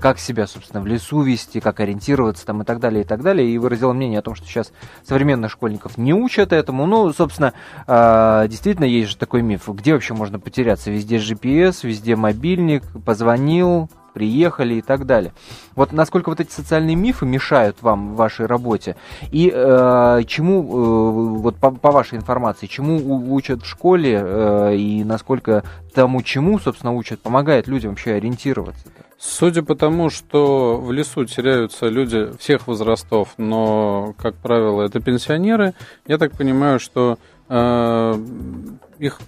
как 0.00 0.18
себя, 0.18 0.46
собственно, 0.46 0.82
в 0.82 0.86
лесу 0.86 1.22
вести, 1.22 1.60
как 1.60 1.80
ориентироваться 1.80 2.44
там 2.44 2.62
и 2.62 2.64
так 2.64 2.80
далее, 2.80 3.02
и 3.02 3.06
так 3.06 3.22
далее, 3.22 3.48
и 3.48 3.58
выразила 3.58 3.92
мнение 3.92 4.18
о 4.18 4.22
том, 4.22 4.34
что 4.34 4.46
сейчас 4.46 4.72
современных 5.04 5.50
школьников 5.50 5.96
не 5.96 6.12
учат 6.12 6.52
этому. 6.52 6.86
Ну, 6.86 7.12
собственно, 7.12 7.52
а, 7.86 8.46
действительно, 8.48 8.84
есть 8.84 9.10
же 9.10 9.16
такой 9.16 9.42
миф, 9.42 9.68
где 9.68 9.92
вообще 9.92 10.14
можно 10.14 10.40
потеряться? 10.40 10.90
Везде 10.90 11.18
GPS, 11.18 11.86
везде 11.86 12.16
мобильник, 12.16 12.82
позвонил, 13.04 13.88
приехали 14.12 14.74
и 14.74 14.82
так 14.82 15.06
далее. 15.06 15.32
Вот 15.74 15.92
насколько 15.92 16.30
вот 16.30 16.40
эти 16.40 16.50
социальные 16.50 16.96
мифы 16.96 17.26
мешают 17.26 17.76
вам 17.82 18.14
в 18.14 18.16
вашей 18.16 18.46
работе 18.46 18.96
и 19.30 19.50
э, 19.54 20.22
чему, 20.26 20.62
э, 20.62 21.38
вот 21.40 21.56
по, 21.56 21.70
по 21.70 21.90
вашей 21.90 22.18
информации, 22.18 22.66
чему 22.66 23.32
учат 23.32 23.62
в 23.62 23.66
школе 23.66 24.20
э, 24.22 24.76
и 24.76 25.04
насколько 25.04 25.64
тому, 25.94 26.22
чему, 26.22 26.58
собственно, 26.58 26.94
учат, 26.94 27.20
помогает 27.20 27.66
людям 27.68 27.90
вообще 27.90 28.12
ориентироваться? 28.12 28.86
Судя 29.20 29.64
по 29.64 29.74
тому, 29.74 30.10
что 30.10 30.76
в 30.76 30.92
лесу 30.92 31.24
теряются 31.24 31.88
люди 31.88 32.30
всех 32.38 32.68
возрастов, 32.68 33.34
но, 33.36 34.14
как 34.16 34.36
правило, 34.36 34.82
это 34.82 35.00
пенсионеры, 35.00 35.74
я 36.06 36.18
так 36.18 36.36
понимаю, 36.36 36.78
что 36.78 37.18
э, 37.48 38.14
их 39.00 39.18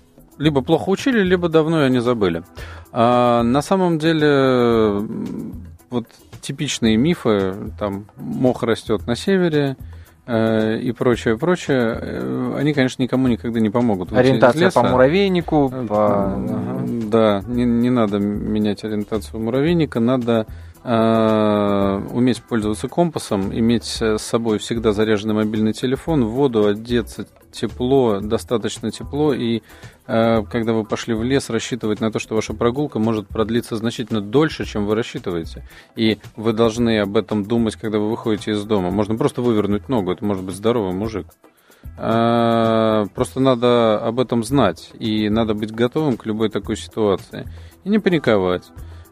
либо 0.40 0.62
плохо 0.62 0.88
учили, 0.88 1.22
либо 1.22 1.48
давно 1.48 1.83
они 1.83 2.00
забыли. 2.00 2.42
А, 2.92 3.42
на 3.42 3.62
самом 3.62 3.98
деле, 3.98 5.07
вот 5.90 6.07
типичные 6.40 6.96
мифы, 6.96 7.55
там, 7.79 8.07
мох 8.16 8.62
растет 8.62 9.07
на 9.07 9.14
севере, 9.14 9.76
э, 10.26 10.79
и 10.79 10.92
прочее, 10.92 11.37
прочее, 11.37 11.98
э, 12.00 12.55
они, 12.57 12.72
конечно, 12.72 13.03
никому 13.03 13.29
никогда 13.29 13.61
не 13.61 13.68
помогут. 13.68 14.12
Ориентация 14.12 14.70
по 14.70 14.83
муравейнику, 14.83 15.70
э, 15.72 15.87
по... 15.87 16.42
Да, 17.05 17.42
не, 17.46 17.64
не 17.64 17.90
надо 17.90 18.18
менять 18.18 18.83
ориентацию 18.83 19.40
муравейника, 19.40 20.00
надо 20.00 20.46
уметь 20.82 22.42
пользоваться 22.42 22.88
компасом, 22.88 23.52
иметь 23.52 23.84
с 24.00 24.18
собой 24.18 24.58
всегда 24.58 24.92
заряженный 24.92 25.34
мобильный 25.34 25.74
телефон, 25.74 26.24
в 26.24 26.30
воду 26.30 26.66
одеться 26.66 27.26
тепло, 27.50 28.20
достаточно 28.20 28.90
тепло, 28.90 29.34
и 29.34 29.62
э, 30.06 30.42
когда 30.44 30.72
вы 30.72 30.84
пошли 30.84 31.14
в 31.14 31.22
лес, 31.22 31.50
рассчитывать 31.50 32.00
на 32.00 32.10
то, 32.10 32.18
что 32.18 32.34
ваша 32.34 32.54
прогулка 32.54 32.98
может 32.98 33.28
продлиться 33.28 33.76
значительно 33.76 34.20
дольше, 34.20 34.64
чем 34.64 34.86
вы 34.86 34.94
рассчитываете. 34.94 35.66
И 35.96 36.18
вы 36.36 36.52
должны 36.52 37.00
об 37.00 37.16
этом 37.16 37.44
думать, 37.44 37.76
когда 37.76 37.98
вы 37.98 38.10
выходите 38.10 38.52
из 38.52 38.64
дома. 38.64 38.90
Можно 38.90 39.16
просто 39.16 39.42
вывернуть 39.42 39.88
ногу, 39.88 40.12
это 40.12 40.24
может 40.24 40.44
быть 40.44 40.54
здоровый 40.54 40.92
мужик. 40.92 41.26
Э, 41.98 43.06
просто 43.14 43.40
надо 43.40 43.98
об 43.98 44.20
этом 44.20 44.44
знать, 44.44 44.90
и 44.98 45.28
надо 45.28 45.54
быть 45.54 45.72
готовым 45.72 46.16
к 46.16 46.26
любой 46.26 46.50
такой 46.50 46.76
ситуации. 46.76 47.46
И 47.84 47.88
не 47.88 47.98
паниковать. 47.98 48.70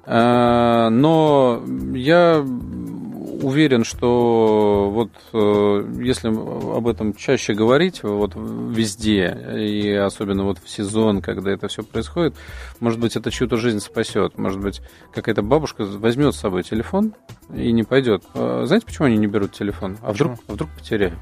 Э, 0.09 0.89
но 0.89 1.63
я 1.95 2.43
уверен, 3.43 3.85
что 3.85 4.91
вот 4.91 5.11
э, 5.35 6.03
если 6.03 6.29
об 6.29 6.89
этом 6.89 7.15
чаще 7.15 7.53
говорить, 7.53 8.03
вот 8.03 8.33
везде, 8.35 9.37
и 9.55 9.93
особенно 9.93 10.45
вот 10.45 10.59
в 10.65 10.69
сезон, 10.69 11.21
когда 11.21 11.53
это 11.53 11.69
все 11.69 11.83
происходит, 11.83 12.35
может 12.81 12.99
быть, 12.99 13.17
это 13.17 13.31
чью-то 13.31 13.59
жизнь 13.59 13.81
спасет. 13.81 14.39
Может 14.39 14.61
быть, 14.61 14.81
какая-то 15.13 15.43
бабушка 15.43 15.85
возьмет 15.85 16.35
с 16.35 16.39
собой 16.39 16.63
телефон 16.63 17.13
и 17.55 17.71
не 17.73 17.85
пойдет. 17.85 18.25
Э, 18.35 18.63
знаете, 18.65 18.87
почему 18.87 19.09
они 19.09 19.19
не 19.19 19.27
берут 19.27 19.53
телефон? 19.53 19.99
А 20.03 20.13
вдруг, 20.13 20.39
а 20.49 20.53
вдруг 20.53 20.71
потеряют? 20.71 21.19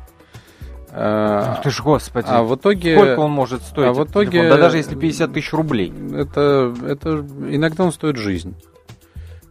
Ах 0.98 1.62
ты 1.62 1.70
ж, 1.70 1.82
господи. 1.82 2.26
А 2.30 2.42
в 2.44 2.54
итоге... 2.54 2.96
Сколько 2.96 3.18
он 3.18 3.32
может 3.32 3.62
стоить? 3.62 3.88
А 3.88 3.92
в 3.92 4.04
итоге... 4.04 4.48
Да 4.48 4.56
даже 4.56 4.78
если 4.78 4.94
50 4.94 5.32
тысяч 5.32 5.52
рублей. 5.52 5.92
Это, 6.14 6.72
это 6.86 7.26
иногда 7.50 7.84
он 7.84 7.92
стоит 7.92 8.16
жизнь. 8.16 8.54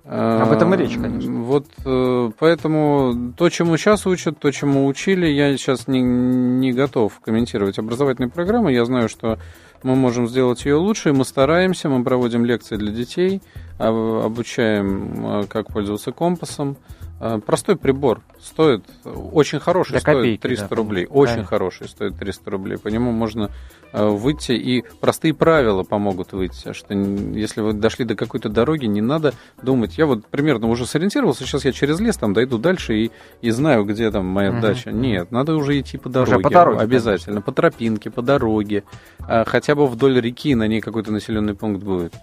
Об 0.07 0.51
этом 0.51 0.73
и 0.73 0.77
речь, 0.77 0.95
конечно. 0.95 1.31
Вот 1.41 1.65
э, 1.83 2.31
поэтому 2.37 3.33
то, 3.35 3.49
чему 3.49 3.75
сейчас 3.75 4.05
учат, 4.05 4.37
то, 4.37 4.51
чему 4.51 4.85
учили, 4.85 5.25
я 5.25 5.57
сейчас 5.57 5.87
не, 5.87 6.01
не 6.01 6.73
готов 6.73 7.19
комментировать 7.21 7.79
образовательные 7.79 8.29
программы. 8.29 8.71
Я 8.71 8.85
знаю, 8.85 9.09
что 9.09 9.39
мы 9.81 9.95
можем 9.95 10.27
сделать 10.27 10.63
ее 10.65 10.75
лучше, 10.75 11.09
и 11.09 11.11
мы 11.11 11.25
стараемся, 11.25 11.89
мы 11.89 12.03
проводим 12.03 12.45
лекции 12.45 12.75
для 12.75 12.91
детей, 12.91 13.41
обучаем, 13.79 15.41
э, 15.41 15.43
как 15.47 15.73
пользоваться 15.73 16.11
компасом. 16.11 16.77
Э, 17.25 17.39
простой 17.43 17.75
прибор 17.75 18.21
стоит, 18.39 18.83
очень 19.03 19.59
хороший, 19.59 19.93
До 19.93 19.99
стоит 19.99 20.17
копейки, 20.17 20.41
300 20.41 20.67
да, 20.69 20.75
рублей. 20.75 21.07
Очень 21.09 21.37
да. 21.37 21.43
хороший, 21.45 21.87
стоит 21.87 22.19
300 22.19 22.51
рублей. 22.51 22.77
По 22.77 22.89
нему 22.89 23.11
можно 23.11 23.49
э, 23.93 24.05
выйти, 24.05 24.51
и 24.51 24.83
простые 25.01 25.33
правила 25.33 25.81
помогут 25.81 26.33
выйти. 26.33 26.73
Что 26.73 26.93
если 26.93 27.61
вы 27.61 27.73
дошли 27.73 28.05
до 28.05 28.15
какой-то 28.15 28.49
дороги, 28.49 28.85
не 28.85 29.01
надо 29.01 29.33
думать. 29.59 29.97
Я 29.97 30.05
вот 30.05 30.27
примерно 30.27 30.67
уже 30.67 30.85
сориентировался, 30.85 31.45
сейчас 31.45 31.65
я 31.65 31.71
через 31.71 31.99
лес 31.99 32.15
там 32.15 32.33
дойду 32.33 32.59
дальше 32.59 32.95
и, 32.95 33.11
и 33.41 33.49
знаю, 33.49 33.85
где 33.85 34.11
там 34.11 34.27
моя 34.27 34.51
угу. 34.51 34.61
дача. 34.61 34.91
Нет, 34.91 35.31
надо 35.31 35.55
уже 35.55 35.79
идти 35.79 35.97
по 35.97 36.09
дороге. 36.09 36.33
Уже 36.33 36.41
по 36.41 36.51
дороге 36.51 36.79
обязательно, 36.79 37.37
конечно. 37.37 37.41
по 37.41 37.51
тропинке, 37.53 38.11
по 38.11 38.21
дороге. 38.21 38.83
А, 39.21 39.45
хотя 39.45 39.73
бы 39.73 39.87
вдоль 39.87 40.21
реки 40.21 40.53
на 40.53 40.67
ней 40.67 40.79
какой-то 40.79 41.11
населенный 41.11 41.55
пункт 41.55 41.83
будет. 41.83 42.13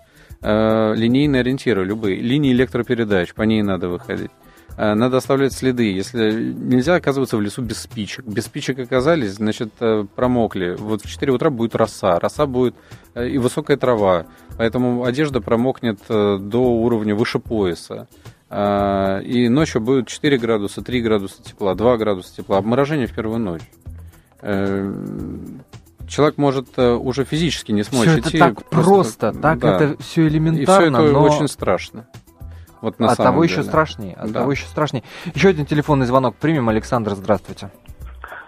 А, 0.43 0.93
линейные 0.93 1.41
ориентиры 1.41 1.85
любые. 1.85 2.21
Линии 2.21 2.53
электропередач, 2.53 3.35
по 3.35 3.43
ней 3.43 3.63
надо 3.63 3.89
выходить. 3.89 4.31
Э, 4.77 4.95
надо 4.95 5.19
оставлять 5.19 5.53
следы. 5.53 5.93
Если 5.93 6.53
нельзя 6.53 6.95
оказываться 6.95 7.37
в 7.37 7.41
лесу 7.41 7.63
без 7.63 7.79
спичек. 7.79 8.25
Без 8.25 8.45
спичек 8.47 8.79
оказались, 8.79 9.33
значит, 9.35 9.73
э, 9.81 10.05
промокли. 10.15 10.77
Вот 10.79 11.03
в 11.03 11.11
4 11.11 11.33
утра 11.33 11.51
будет 11.51 11.75
роса. 11.75 12.19
Роса 12.19 12.47
будет 12.47 12.75
э, 13.15 13.29
и 13.29 13.39
высокая 13.39 13.77
трава. 13.77 14.27
Поэтому 14.57 15.05
одежда 15.05 15.41
промокнет 15.41 15.99
до 16.09 16.59
уровня 16.59 17.15
выше 17.15 17.39
пояса. 17.39 18.07
И 18.51 19.49
ночью 19.49 19.81
будет 19.81 20.09
4 20.09 20.37
градуса, 20.37 20.83
3 20.83 21.01
градуса 21.01 21.43
тепла, 21.43 21.75
2 21.75 21.97
градуса 21.97 22.37
тепла. 22.37 22.59
Обморожение 22.59 23.07
в 23.07 23.15
первую 23.15 23.39
ночь. 23.39 23.63
Человек 26.07 26.37
может 26.37 26.79
уже 26.79 27.25
физически 27.25 27.73
не 27.73 27.83
смочь 27.83 28.09
все 28.09 28.21
идти. 28.21 28.37
Это 28.37 28.55
так 28.55 28.69
просто, 28.69 29.33
так 29.33 29.59
да. 29.61 29.77
это 29.77 30.03
все 30.03 30.29
элементарно. 30.29 30.61
И 30.61 30.67
все 30.67 31.05
это 31.07 31.13
но... 31.13 31.23
очень 31.23 31.49
страшно. 31.49 32.07
Вот 32.83 32.99
на 32.99 33.13
от 33.13 33.17
того 33.17 33.45
деле. 33.45 33.55
еще 33.55 33.63
страшнее. 33.63 34.15
От 34.15 34.33
да. 34.33 34.41
того 34.41 34.53
еще 34.53 34.67
страшнее. 34.67 35.05
Еще 35.35 35.49
один 35.49 35.65
телефонный 35.65 36.05
звонок 36.05 36.37
примем. 36.37 36.69
Александр, 36.69 37.13
здравствуйте. 37.13 37.71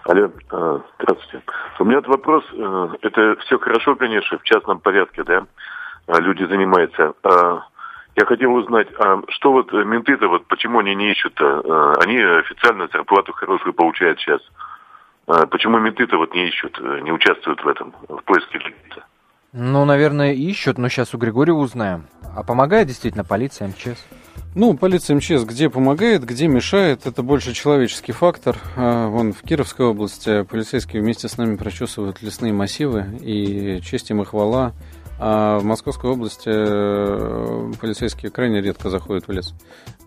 Алло, 0.03 0.25
э, 0.25 0.79
здравствуйте. 0.99 1.43
У 1.79 1.85
меня 1.85 1.99
вопрос, 2.01 2.43
э, 2.53 2.87
это 3.01 3.37
все 3.45 3.57
хорошо, 3.57 3.95
конечно, 3.95 4.37
в 4.37 4.43
частном 4.43 4.79
порядке, 4.79 5.23
да, 5.23 5.47
э, 6.07 6.19
люди 6.19 6.43
занимаются. 6.43 7.13
Я 8.17 8.25
хотел 8.25 8.53
узнать, 8.53 8.87
а 8.99 9.21
что 9.29 9.51
вот 9.51 9.73
менты-то, 9.73 10.27
вот 10.27 10.45
почему 10.47 10.79
они 10.79 10.95
не 10.95 11.11
ищут-то? 11.11 11.95
Они 12.01 12.17
официально 12.17 12.87
зарплату 12.87 13.33
хорошую 13.33 13.73
получают 13.73 14.19
сейчас. 14.19 14.39
Почему 15.25 15.79
менты-то 15.79 16.15
вот 16.17 16.33
не 16.33 16.47
ищут, 16.47 16.79
не 17.01 17.11
участвуют 17.11 17.61
в 17.61 17.67
этом, 17.67 17.93
в 18.07 18.23
поиске 18.23 18.59
людей-то? 18.59 19.03
Ну, 19.51 19.83
наверное, 19.83 20.31
ищут, 20.31 20.77
но 20.77 20.87
сейчас 20.87 21.13
у 21.13 21.17
Григория 21.17 21.51
узнаем. 21.51 22.05
А 22.37 22.43
помогает 22.43 22.87
действительно 22.87 23.25
полиция, 23.25 23.67
МЧС? 23.67 24.05
Ну, 24.55 24.75
полиция 24.77 25.17
МЧС 25.17 25.43
где 25.43 25.69
помогает, 25.69 26.23
где 26.23 26.47
мешает, 26.47 27.05
это 27.05 27.23
больше 27.23 27.53
человеческий 27.53 28.13
фактор. 28.13 28.57
А, 28.77 29.09
вон 29.09 29.33
в 29.33 29.41
Кировской 29.41 29.85
области 29.85 30.43
полицейские 30.43 31.01
вместе 31.01 31.27
с 31.27 31.37
нами 31.37 31.57
прочесывают 31.57 32.21
лесные 32.21 32.53
массивы, 32.53 33.05
и 33.21 33.81
честь 33.81 34.09
им 34.11 34.21
и 34.21 34.25
хвала. 34.25 34.73
А 35.17 35.59
в 35.59 35.63
Московской 35.63 36.09
области 36.09 36.49
э, 36.49 37.71
полицейские 37.79 38.31
крайне 38.31 38.61
редко 38.61 38.89
заходят 38.89 39.27
в 39.27 39.31
лес. 39.31 39.53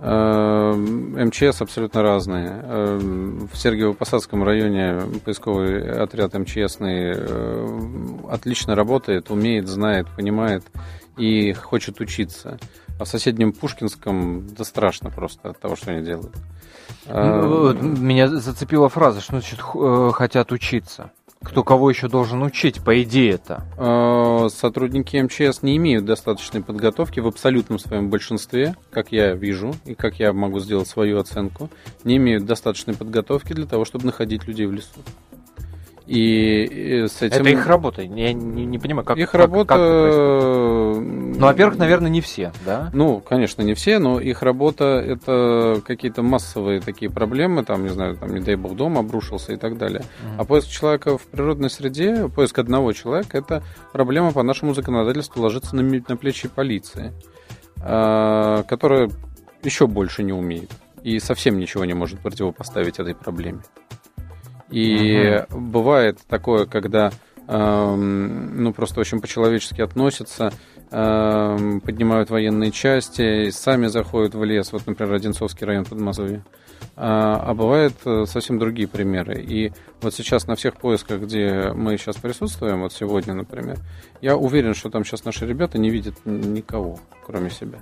А, 0.00 0.74
МЧС 0.74 1.62
абсолютно 1.62 2.02
разные. 2.02 2.48
А, 2.62 2.98
в 2.98 3.54
Сергиево-Посадском 3.54 4.44
районе 4.44 5.00
поисковый 5.24 5.90
отряд 5.90 6.34
МЧСный 6.34 7.14
э, 7.16 7.68
отлично 8.30 8.74
работает, 8.74 9.30
умеет, 9.30 9.66
знает, 9.66 10.06
понимает 10.14 10.64
и 11.18 11.52
хочет 11.52 12.00
учиться. 12.00 12.58
А 12.98 13.04
в 13.04 13.08
соседнем 13.08 13.52
Пушкинском 13.52 14.46
да 14.56 14.64
просто 15.10 15.50
от 15.50 15.60
того, 15.60 15.76
что 15.76 15.92
они 15.92 16.04
делают. 16.04 16.34
Ну, 17.06 17.72
меня 17.72 18.28
зацепила 18.28 18.88
фраза, 18.88 19.20
что 19.20 19.32
значит 19.32 19.60
э, 19.74 20.10
хотят 20.12 20.52
учиться. 20.52 21.10
Кто 21.42 21.62
кого 21.62 21.88
еще 21.88 22.08
должен 22.08 22.42
учить, 22.42 22.82
по 22.82 23.00
идее 23.02 23.34
это? 23.34 23.64
А, 23.76 24.48
сотрудники 24.48 25.16
МЧС 25.16 25.62
не 25.62 25.76
имеют 25.76 26.04
достаточной 26.04 26.62
подготовки 26.62 27.20
в 27.20 27.28
абсолютном 27.28 27.78
своем 27.78 28.10
большинстве, 28.10 28.74
как 28.90 29.12
я 29.12 29.34
вижу, 29.34 29.72
и 29.84 29.94
как 29.94 30.18
я 30.18 30.32
могу 30.32 30.58
сделать 30.58 30.88
свою 30.88 31.18
оценку, 31.18 31.70
не 32.02 32.16
имеют 32.16 32.44
достаточной 32.44 32.94
подготовки 32.94 33.52
для 33.52 33.66
того, 33.66 33.84
чтобы 33.84 34.06
находить 34.06 34.48
людей 34.48 34.66
в 34.66 34.72
лесу. 34.72 35.00
И 36.08 37.04
с 37.06 37.20
этим... 37.20 37.42
Это 37.42 37.50
их 37.50 37.66
работа. 37.66 38.00
Я 38.00 38.32
не, 38.32 38.64
не 38.64 38.78
понимаю, 38.78 39.04
как 39.04 39.18
Их 39.18 39.30
как, 39.30 39.40
работа... 39.40 39.74
Как 39.74 41.04
ну, 41.38 41.46
во-первых, 41.46 41.78
наверное, 41.78 42.10
не 42.10 42.22
все, 42.22 42.50
да? 42.64 42.90
Ну, 42.94 43.20
конечно, 43.20 43.60
не 43.60 43.74
все, 43.74 43.98
но 43.98 44.18
их 44.18 44.42
работа 44.42 44.84
это 44.84 45.82
какие-то 45.84 46.22
массовые 46.22 46.80
такие 46.80 47.10
проблемы, 47.10 47.62
там, 47.62 47.82
не 47.82 47.90
знаю, 47.90 48.16
там, 48.16 48.34
не 48.34 48.40
дай 48.40 48.56
бог, 48.56 48.74
дом 48.74 48.96
обрушился 48.96 49.52
и 49.52 49.56
так 49.56 49.76
далее. 49.76 50.00
Uh-huh. 50.00 50.34
А 50.38 50.44
поиск 50.44 50.68
человека 50.68 51.18
в 51.18 51.22
природной 51.26 51.68
среде, 51.68 52.28
поиск 52.28 52.58
одного 52.58 52.92
человека, 52.94 53.36
это 53.36 53.62
проблема 53.92 54.32
по 54.32 54.42
нашему 54.42 54.72
законодательству 54.72 55.42
ложится 55.42 55.76
на, 55.76 55.82
на 55.82 56.16
плечи 56.16 56.48
полиции, 56.48 57.12
а, 57.82 58.62
которая 58.62 59.10
еще 59.62 59.86
больше 59.86 60.22
не 60.22 60.32
умеет 60.32 60.70
и 61.02 61.18
совсем 61.20 61.58
ничего 61.58 61.84
не 61.84 61.94
может 61.94 62.20
противопоставить 62.20 62.98
этой 62.98 63.14
проблеме. 63.14 63.60
И 64.70 65.44
угу. 65.50 65.60
бывает 65.60 66.18
такое, 66.28 66.66
когда 66.66 67.10
эм, 67.46 68.62
ну 68.62 68.72
просто 68.72 69.00
очень 69.00 69.20
по-человечески 69.20 69.80
относятся, 69.80 70.52
эм, 70.90 71.80
поднимают 71.80 72.30
военные 72.30 72.70
части, 72.70 73.50
сами 73.50 73.86
заходят 73.86 74.34
в 74.34 74.44
лес, 74.44 74.72
вот, 74.72 74.86
например, 74.86 75.14
Одинцовский 75.14 75.66
район 75.66 75.84
Подмосковья. 75.84 76.44
А, 76.96 77.36
а 77.44 77.54
бывают 77.54 77.94
э, 78.04 78.24
совсем 78.26 78.58
другие 78.58 78.88
примеры. 78.88 79.40
И 79.40 79.72
вот 80.00 80.14
сейчас 80.14 80.46
на 80.46 80.56
всех 80.56 80.76
поисках, 80.76 81.22
где 81.22 81.72
мы 81.74 81.96
сейчас 81.96 82.16
присутствуем, 82.16 82.82
вот 82.82 82.92
сегодня, 82.92 83.34
например, 83.34 83.78
я 84.20 84.36
уверен, 84.36 84.74
что 84.74 84.90
там 84.90 85.04
сейчас 85.04 85.24
наши 85.24 85.46
ребята 85.46 85.78
не 85.78 85.90
видят 85.90 86.14
никого, 86.24 86.98
кроме 87.24 87.50
себя. 87.50 87.78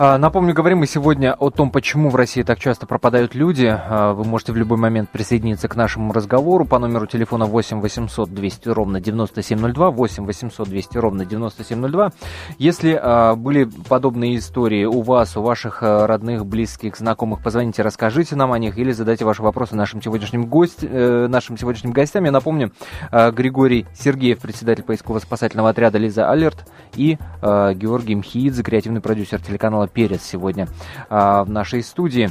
А, 0.00 0.16
напомню, 0.16 0.54
говорим 0.54 0.78
мы 0.78 0.86
сегодня 0.86 1.34
о 1.34 1.50
том, 1.50 1.72
почему 1.72 2.08
в 2.08 2.14
России 2.14 2.44
так 2.44 2.60
часто 2.60 2.86
пропадают 2.86 3.34
люди. 3.34 3.66
А, 3.66 4.12
вы 4.12 4.22
можете 4.22 4.52
в 4.52 4.56
любой 4.56 4.78
момент 4.78 5.10
присоединиться 5.10 5.66
к 5.66 5.74
нашему 5.74 6.12
разговору 6.12 6.64
по 6.64 6.78
номеру 6.78 7.06
телефона 7.06 7.46
8 7.46 7.80
800 7.80 8.32
200 8.32 8.68
ровно 8.68 9.00
9702, 9.00 9.90
8 9.90 10.24
800 10.24 10.68
200 10.68 10.98
ровно 10.98 11.24
9702. 11.24 12.12
Если 12.58 12.96
а, 12.96 13.34
были 13.34 13.68
подобные 13.88 14.38
истории 14.38 14.84
у 14.84 15.00
вас, 15.00 15.36
у 15.36 15.42
ваших 15.42 15.82
родных, 15.82 16.46
близких, 16.46 16.96
знакомых, 16.96 17.42
позвоните, 17.42 17.82
расскажите 17.82 18.36
нам 18.36 18.52
о 18.52 18.58
них 18.60 18.78
или 18.78 18.92
задайте 18.92 19.24
ваши 19.24 19.42
вопросы 19.42 19.74
нашим 19.74 20.00
сегодняшним, 20.00 20.46
гость, 20.46 20.78
э, 20.82 21.26
нашим 21.28 21.58
сегодняшним 21.58 21.90
гостям. 21.90 22.24
Я 22.24 22.30
напомню, 22.30 22.70
Григорий 23.10 23.84
Сергеев, 23.98 24.38
председатель 24.38 24.84
поисково-спасательного 24.84 25.70
отряда 25.70 25.98
«Лиза 25.98 26.30
Алерт» 26.30 26.70
и 26.94 27.18
Георгий 27.42 28.14
Мхиидзе, 28.14 28.62
креативный 28.62 29.00
продюсер 29.00 29.40
телеканала 29.40 29.87
Перец 29.88 30.22
сегодня 30.22 30.68
а, 31.08 31.44
в 31.44 31.50
нашей 31.50 31.82
студии. 31.82 32.30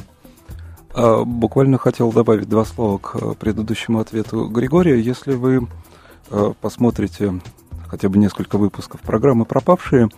А, 0.94 1.24
буквально 1.24 1.78
хотел 1.78 2.12
добавить 2.12 2.48
два 2.48 2.64
слова 2.64 2.98
к 2.98 3.16
э, 3.16 3.34
предыдущему 3.38 4.00
ответу 4.00 4.48
Григория. 4.48 5.00
Если 5.00 5.34
вы 5.34 5.66
э, 6.30 6.52
посмотрите 6.60 7.40
хотя 7.86 8.08
бы 8.08 8.18
несколько 8.18 8.58
выпусков 8.58 9.00
программы 9.00 9.44
«Пропавшие», 9.44 10.08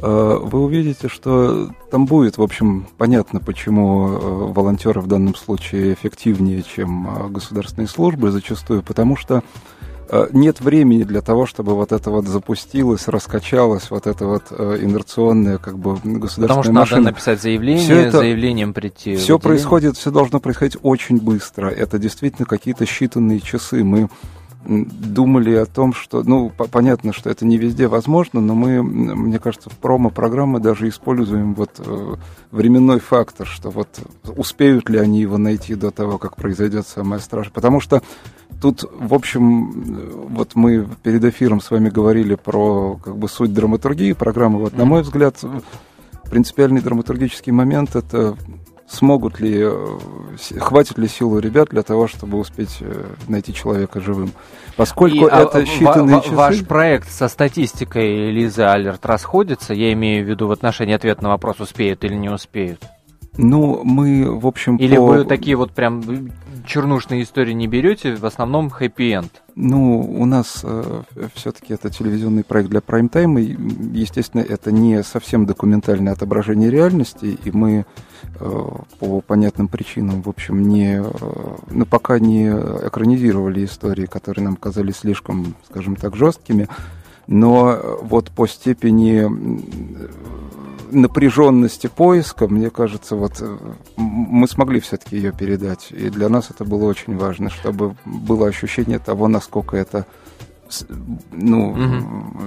э, 0.00 0.38
вы 0.42 0.60
увидите, 0.62 1.08
что 1.08 1.70
там 1.90 2.06
будет, 2.06 2.38
в 2.38 2.42
общем, 2.42 2.86
понятно, 2.98 3.40
почему 3.40 4.52
волонтеры 4.52 5.00
в 5.00 5.06
данном 5.06 5.34
случае 5.34 5.94
эффективнее, 5.94 6.62
чем 6.62 7.32
государственные 7.32 7.88
службы 7.88 8.30
зачастую, 8.30 8.82
потому 8.82 9.16
что 9.16 9.42
нет 10.32 10.60
времени 10.60 11.02
для 11.02 11.20
того, 11.20 11.46
чтобы 11.46 11.74
вот 11.74 11.92
это 11.92 12.10
вот 12.10 12.26
запустилось, 12.26 13.08
раскачалось, 13.08 13.90
вот 13.90 14.06
это 14.06 14.26
вот 14.26 14.44
э, 14.50 14.78
инерционное 14.82 15.58
как 15.58 15.78
бы 15.78 15.94
государственная 15.94 16.48
Потому 16.48 16.62
что 16.62 16.72
машина. 16.72 17.00
надо 17.00 17.10
написать 17.12 17.42
заявление, 17.42 17.84
все 17.84 18.00
это, 18.00 18.18
заявлением 18.18 18.72
прийти. 18.72 19.16
Все 19.16 19.38
происходит, 19.38 19.96
все 19.96 20.10
должно 20.10 20.40
происходить 20.40 20.76
очень 20.82 21.18
быстро. 21.18 21.68
Это 21.68 21.98
действительно 21.98 22.46
какие-то 22.46 22.84
считанные 22.84 23.40
часы. 23.40 23.82
Мы 23.82 24.08
думали 24.66 25.54
о 25.54 25.66
том, 25.66 25.92
что, 25.92 26.22
ну, 26.22 26.50
понятно, 26.50 27.12
что 27.12 27.30
это 27.30 27.46
не 27.46 27.56
везде 27.56 27.86
возможно, 27.86 28.40
но 28.40 28.54
мы, 28.54 28.82
мне 28.82 29.38
кажется, 29.38 29.70
в 29.70 29.76
промо-программы 29.76 30.60
даже 30.60 30.88
используем 30.88 31.54
вот 31.54 31.70
э, 31.78 32.14
временной 32.50 33.00
фактор, 33.00 33.46
что 33.46 33.70
вот 33.70 33.88
успеют 34.36 34.88
ли 34.88 34.98
они 34.98 35.20
его 35.20 35.38
найти 35.38 35.74
до 35.74 35.90
того, 35.90 36.18
как 36.18 36.36
произойдет 36.36 36.86
самое 36.86 37.20
страшное. 37.20 37.52
Потому 37.52 37.80
что 37.80 38.02
Тут, 38.60 38.90
в 38.90 39.12
общем, 39.12 40.28
вот 40.30 40.54
мы 40.54 40.88
перед 41.02 41.22
эфиром 41.24 41.60
с 41.60 41.70
вами 41.70 41.90
говорили 41.90 42.36
про 42.36 42.98
как 43.04 43.16
бы 43.16 43.28
суть 43.28 43.52
драматургии 43.52 44.14
программы. 44.14 44.60
Вот, 44.60 44.76
на 44.76 44.86
мой 44.86 45.02
взгляд, 45.02 45.36
принципиальный 46.30 46.80
драматургический 46.80 47.52
момент 47.52 47.96
это 47.96 48.34
смогут 48.88 49.40
ли, 49.40 49.60
э, 49.62 49.98
хватит 50.58 50.98
ли 50.98 51.08
силы 51.08 51.40
ребят 51.40 51.68
для 51.70 51.82
того, 51.82 52.06
чтобы 52.06 52.38
успеть 52.38 52.78
э, 52.80 53.04
найти 53.28 53.52
человека 53.52 54.00
живым. 54.00 54.32
Поскольку 54.76 55.26
И, 55.26 55.30
а, 55.30 55.42
это 55.42 55.58
а, 55.58 55.62
считанные 55.62 56.22
часы... 56.22 56.34
Ваш 56.34 56.64
проект 56.64 57.10
со 57.10 57.28
статистикой 57.28 58.30
Лизы 58.30 58.62
Алерт 58.62 59.04
расходится, 59.06 59.74
я 59.74 59.92
имею 59.92 60.24
в 60.24 60.28
виду 60.28 60.46
в 60.46 60.52
отношении 60.52 60.94
ответа 60.94 61.22
на 61.22 61.30
вопрос, 61.30 61.60
успеют 61.60 62.04
или 62.04 62.14
не 62.14 62.28
успеют? 62.28 62.82
Ну, 63.38 63.82
мы, 63.84 64.38
в 64.38 64.46
общем, 64.46 64.76
Или 64.76 64.96
по... 64.96 65.06
вы 65.06 65.24
такие 65.24 65.56
вот 65.56 65.72
прям 65.72 66.02
чернушные 66.66 67.22
истории 67.22 67.52
не 67.52 67.66
берете, 67.66 68.16
в 68.16 68.26
основном 68.26 68.70
хэппи-энд? 68.70 69.42
Ну, 69.54 70.00
у 70.00 70.24
нас 70.26 70.60
э, 70.62 71.02
все-таки 71.34 71.72
это 71.72 71.88
телевизионный 71.90 72.44
проект 72.44 72.68
для 72.68 72.80
прайм-тайма, 72.80 73.40
и, 73.40 73.56
естественно, 73.92 74.42
это 74.42 74.72
не 74.72 75.02
совсем 75.02 75.46
документальное 75.46 76.12
отображение 76.12 76.70
реальности, 76.70 77.38
и 77.42 77.50
мы 77.52 77.86
э, 78.38 78.68
по 78.98 79.20
понятным 79.20 79.68
причинам, 79.68 80.22
в 80.22 80.28
общем, 80.28 80.68
не, 80.68 81.00
э, 81.00 81.56
ну, 81.70 81.86
пока 81.86 82.18
не 82.18 82.48
экранизировали 82.48 83.64
истории, 83.64 84.06
которые 84.06 84.44
нам 84.44 84.56
казались 84.56 84.96
слишком, 84.96 85.54
скажем 85.70 85.96
так, 85.96 86.16
жесткими, 86.16 86.68
но 87.26 87.98
вот 88.02 88.30
по 88.30 88.46
степени 88.46 89.26
напряженности 90.90 91.86
поиска, 91.86 92.48
мне 92.48 92.70
кажется, 92.70 93.16
вот 93.16 93.34
э, 93.40 93.56
мы 93.96 94.48
смогли 94.48 94.80
все-таки 94.80 95.16
ее 95.16 95.32
передать. 95.32 95.88
И 95.90 96.10
для 96.10 96.28
нас 96.28 96.50
это 96.50 96.64
было 96.64 96.84
очень 96.84 97.16
важно, 97.16 97.50
чтобы 97.50 97.96
было 98.04 98.48
ощущение 98.48 98.98
того, 98.98 99.28
насколько 99.28 99.76
это 99.76 100.06
ну, 101.30 101.70
угу 101.70 102.46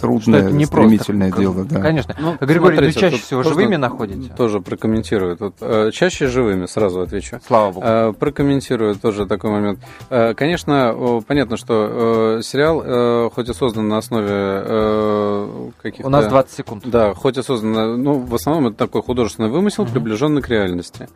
трудное, 0.00 0.40
что 0.40 0.48
это 0.48 0.56
не 0.56 0.64
стремительное 0.66 1.30
просто, 1.30 1.52
дело. 1.52 1.64
Да. 1.64 1.80
Конечно. 1.80 2.16
Ну, 2.18 2.36
Григорий, 2.40 2.76
смотрите, 2.76 3.00
вы 3.00 3.10
чаще 3.10 3.22
всего 3.22 3.42
живыми 3.42 3.76
находите? 3.76 4.32
Тоже 4.36 4.60
прокомментирую. 4.60 5.36
Тут, 5.36 5.56
э, 5.60 5.90
чаще 5.92 6.26
живыми, 6.26 6.66
сразу 6.66 7.00
отвечу. 7.00 7.40
Слава 7.46 7.72
богу. 7.72 7.86
Э, 7.86 8.12
прокомментирую 8.12 8.94
тоже 8.96 9.26
такой 9.26 9.50
момент. 9.50 9.80
Э, 10.10 10.34
конечно, 10.34 11.22
понятно, 11.26 11.56
что 11.56 12.40
сериал, 12.42 13.30
хоть 13.30 13.48
и 13.48 13.54
создан 13.54 13.88
на 13.88 13.98
основе 13.98 15.72
каких-то... 15.82 16.06
У 16.06 16.10
нас 16.10 16.26
20 16.26 16.56
секунд. 16.56 16.82
Да, 16.86 17.14
хоть 17.14 17.38
и 17.38 17.42
создан, 17.42 18.02
ну, 18.02 18.18
в 18.18 18.34
основном 18.34 18.68
это 18.68 18.76
такой 18.76 19.02
художественный 19.02 19.48
вымысел, 19.48 19.84
угу. 19.84 19.92
приближенный 19.92 20.42
к 20.42 20.48
реальности 20.48 21.08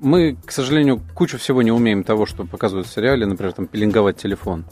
мы, 0.00 0.36
к 0.44 0.52
сожалению, 0.52 1.00
кучу 1.14 1.38
всего 1.38 1.62
не 1.62 1.72
умеем 1.72 2.04
того, 2.04 2.26
что 2.26 2.44
показывают 2.44 2.86
в 2.86 2.92
сериале, 2.92 3.26
например, 3.26 3.52
там, 3.52 3.66
пеленговать 3.66 4.16
телефон. 4.16 4.64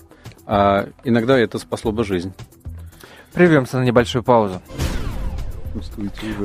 А 0.47 0.89
иногда 1.05 1.39
это 1.39 1.59
спасло 1.59 1.93
бы 1.93 2.05
жизнь. 2.05 2.33
Прервемся 3.35 3.79
на 3.79 3.85
небольшую 3.85 4.23
паузу. 4.23 4.61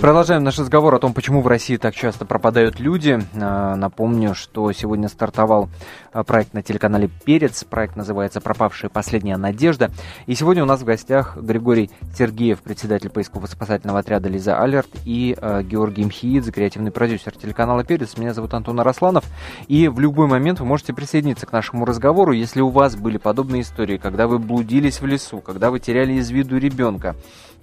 Продолжаем 0.01 0.43
наш 0.43 0.57
разговор 0.57 0.95
о 0.95 0.99
том, 0.99 1.13
почему 1.13 1.41
в 1.41 1.47
России 1.47 1.77
так 1.77 1.93
часто 1.93 2.25
пропадают 2.25 2.79
люди. 2.79 3.19
А, 3.39 3.75
напомню, 3.75 4.33
что 4.33 4.71
сегодня 4.71 5.07
стартовал 5.07 5.69
а, 6.11 6.23
проект 6.23 6.53
на 6.53 6.63
телеканале 6.63 7.09
«Перец». 7.25 7.63
Проект 7.63 7.95
называется 7.95 8.41
«Пропавшая 8.41 8.89
последняя 8.89 9.37
надежда». 9.37 9.91
И 10.25 10.33
сегодня 10.33 10.63
у 10.63 10.65
нас 10.65 10.81
в 10.81 10.85
гостях 10.85 11.37
Григорий 11.37 11.91
Сергеев, 12.17 12.61
председатель 12.61 13.09
поисково-спасательного 13.09 13.99
отряда 13.99 14.29
«Лиза 14.29 14.59
Алерт» 14.59 14.89
и 15.05 15.35
а, 15.39 15.61
Георгий 15.61 16.05
Мхиидзе, 16.05 16.51
креативный 16.51 16.91
продюсер 16.91 17.35
телеканала 17.35 17.83
«Перец». 17.83 18.17
Меня 18.17 18.33
зовут 18.33 18.53
Антон 18.55 18.79
Арасланов. 18.79 19.25
И 19.67 19.87
в 19.87 19.99
любой 19.99 20.27
момент 20.27 20.59
вы 20.59 20.65
можете 20.65 20.93
присоединиться 20.93 21.45
к 21.45 21.51
нашему 21.51 21.85
разговору, 21.85 22.31
если 22.31 22.61
у 22.61 22.69
вас 22.69 22.95
были 22.95 23.17
подобные 23.17 23.61
истории, 23.61 23.97
когда 23.97 24.27
вы 24.27 24.39
блудились 24.39 25.01
в 25.01 25.05
лесу, 25.05 25.39
когда 25.39 25.69
вы 25.69 25.79
теряли 25.79 26.13
из 26.13 26.31
виду 26.31 26.57
ребенка. 26.57 27.15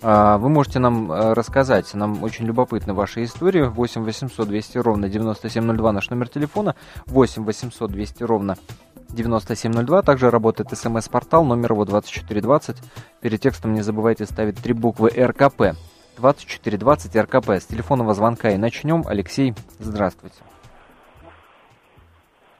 Вы 0.02 0.48
можете 0.48 0.78
нам 0.78 1.10
рассказать 1.10 1.46
рассказать. 1.56 1.94
Нам 1.94 2.22
очень 2.22 2.46
любопытны 2.46 2.94
ваши 2.94 3.24
истории. 3.24 3.62
8 3.62 4.04
800 4.04 4.48
200 4.48 4.78
ровно 4.78 5.08
9702 5.08 5.92
наш 5.92 6.10
номер 6.10 6.28
телефона. 6.28 6.74
8 7.06 7.44
800 7.44 7.90
200 7.90 8.22
ровно 8.24 8.56
9702. 9.10 10.02
Также 10.02 10.30
работает 10.30 10.76
смс-портал, 10.76 11.44
номер 11.44 11.72
его 11.72 11.84
2420. 11.84 12.76
Перед 13.20 13.40
текстом 13.40 13.72
не 13.72 13.82
забывайте 13.82 14.26
ставить 14.26 14.62
три 14.62 14.74
буквы 14.74 15.10
РКП. 15.10 15.76
2420 16.18 17.16
РКП. 17.16 17.50
С 17.50 17.66
телефонного 17.66 18.14
звонка 18.14 18.50
и 18.50 18.56
начнем. 18.56 19.04
Алексей, 19.06 19.54
здравствуйте. 19.78 20.42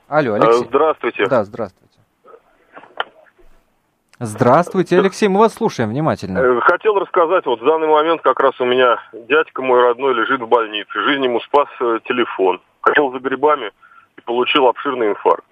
Алло, 0.08 0.34
Алексей. 0.34 0.66
Здравствуйте. 0.68 1.26
Да, 1.28 1.44
здравствуйте. 1.44 1.85
Здравствуйте, 4.18 4.98
Алексей, 4.98 5.28
мы 5.28 5.40
вас 5.40 5.54
слушаем 5.54 5.90
внимательно. 5.90 6.38
Э, 6.38 6.60
хотел 6.60 6.94
рассказать, 6.94 7.44
вот 7.44 7.60
в 7.60 7.64
данный 7.64 7.86
момент 7.86 8.22
как 8.22 8.40
раз 8.40 8.58
у 8.60 8.64
меня 8.64 8.98
дядька 9.12 9.62
мой 9.62 9.82
родной 9.82 10.14
лежит 10.14 10.40
в 10.40 10.48
больнице. 10.48 10.90
Жизнь 11.02 11.24
ему 11.24 11.38
спас 11.40 11.68
э, 11.80 11.98
телефон. 12.04 12.60
Хотел 12.80 13.12
за 13.12 13.18
грибами 13.18 13.72
и 14.16 14.20
получил 14.22 14.68
обширный 14.68 15.08
инфаркт. 15.10 15.44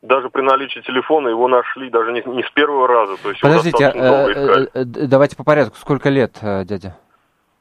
Даже 0.00 0.30
при 0.30 0.40
наличии 0.40 0.80
телефона 0.80 1.28
его 1.28 1.46
нашли 1.46 1.90
даже 1.90 2.12
не, 2.12 2.22
не 2.22 2.42
с 2.42 2.50
первого 2.52 2.88
раза. 2.88 3.22
То 3.22 3.28
есть 3.28 3.42
Подождите, 3.42 3.92
э, 3.94 4.66
э, 4.72 4.84
давайте 4.84 5.36
по 5.36 5.44
порядку. 5.44 5.76
Сколько 5.76 6.08
лет, 6.08 6.38
дядя? 6.42 6.96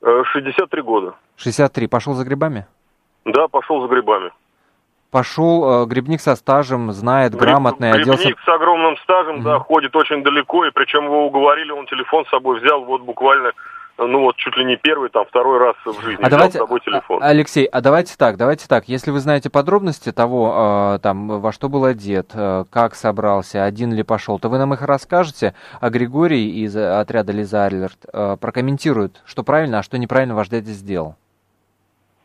63 0.02 0.82
года. 0.82 1.16
63. 1.36 1.88
Пошел 1.88 2.14
за 2.14 2.24
грибами? 2.24 2.66
Да, 3.26 3.50
пошел 3.50 3.82
за 3.82 3.88
грибами 3.88 4.32
пошел 5.14 5.84
э, 5.84 5.86
грибник 5.86 6.20
со 6.20 6.36
стажем, 6.36 6.92
знает, 6.92 7.36
грамотный, 7.36 7.92
грибник 7.92 8.08
оделся... 8.08 8.24
Грибник 8.24 8.44
с 8.44 8.50
огромным 8.50 8.98
стажем, 8.98 9.38
mm-hmm. 9.38 9.44
да, 9.44 9.60
ходит 9.60 9.96
очень 9.96 10.24
далеко, 10.24 10.66
и 10.66 10.72
причем 10.72 11.06
его 11.06 11.28
уговорили, 11.28 11.72
он 11.72 11.86
телефон 11.86 12.26
с 12.26 12.30
собой 12.30 12.60
взял, 12.60 12.84
вот 12.84 13.04
буквально 13.04 13.54
ну 13.98 14.22
вот 14.22 14.36
чуть 14.38 14.58
ли 14.58 14.66
не 14.66 14.76
первый, 14.76 15.10
там 15.10 15.26
второй 15.26 15.60
раз 15.60 15.76
в 15.86 16.02
жизни 16.02 16.24
а 16.24 16.28
взял 16.28 16.30
давайте, 16.32 16.58
с 16.58 16.62
собой 16.62 16.80
телефон. 16.80 17.22
А, 17.22 17.28
Алексей, 17.28 17.66
а 17.66 17.80
давайте 17.80 18.16
так, 18.18 18.38
давайте 18.38 18.68
так, 18.68 18.88
если 18.88 19.12
вы 19.12 19.20
знаете 19.20 19.52
подробности 19.52 20.12
того, 20.12 20.96
э, 20.96 21.00
там, 21.04 21.40
во 21.40 21.52
что 21.52 21.70
был 21.70 21.86
одет, 21.86 22.32
э, 22.34 22.66
как 22.72 22.96
собрался, 22.96 23.64
один 23.64 23.94
ли 23.94 24.02
пошел, 24.02 24.40
то 24.40 24.50
вы 24.50 24.58
нам 24.58 24.74
их 24.74 24.82
расскажете, 24.82 25.54
а 25.80 25.92
Григорий 25.92 26.64
из 26.64 26.76
отряда 26.76 27.34
Лиза 27.34 27.66
Арлерт 27.66 28.00
э, 28.12 28.38
прокомментирует, 28.42 29.22
что 29.26 29.44
правильно, 29.44 29.80
а 29.80 29.84
что 29.84 30.00
неправильно 30.00 30.34
ваш 30.34 30.50
дядя 30.50 30.72
сделал. 30.72 31.16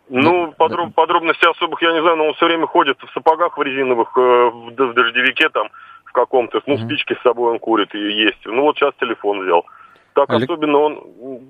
Ну, 0.08 0.52
подроб, 0.56 0.94
подробностей 0.94 1.48
особых 1.48 1.82
я 1.82 1.92
не 1.92 2.00
знаю, 2.00 2.16
но 2.16 2.28
он 2.28 2.34
все 2.34 2.46
время 2.46 2.66
ходит 2.66 2.98
в 3.00 3.12
сапогах 3.12 3.58
в 3.58 3.62
резиновых, 3.62 4.16
э, 4.16 4.20
в, 4.20 4.70
в 4.70 4.94
дождевике 4.94 5.48
там, 5.50 5.68
в 6.04 6.12
каком-то, 6.12 6.62
ну, 6.66 6.78
спички 6.78 7.14
с 7.14 7.22
собой 7.22 7.52
он 7.52 7.58
курит 7.58 7.94
и 7.94 7.98
есть. 7.98 8.38
Ну, 8.46 8.62
вот 8.62 8.76
сейчас 8.76 8.94
телефон 8.98 9.44
взял. 9.44 9.66
Так 10.14 10.30
Алек... 10.30 10.50
особенно 10.50 10.78
он 10.78 11.00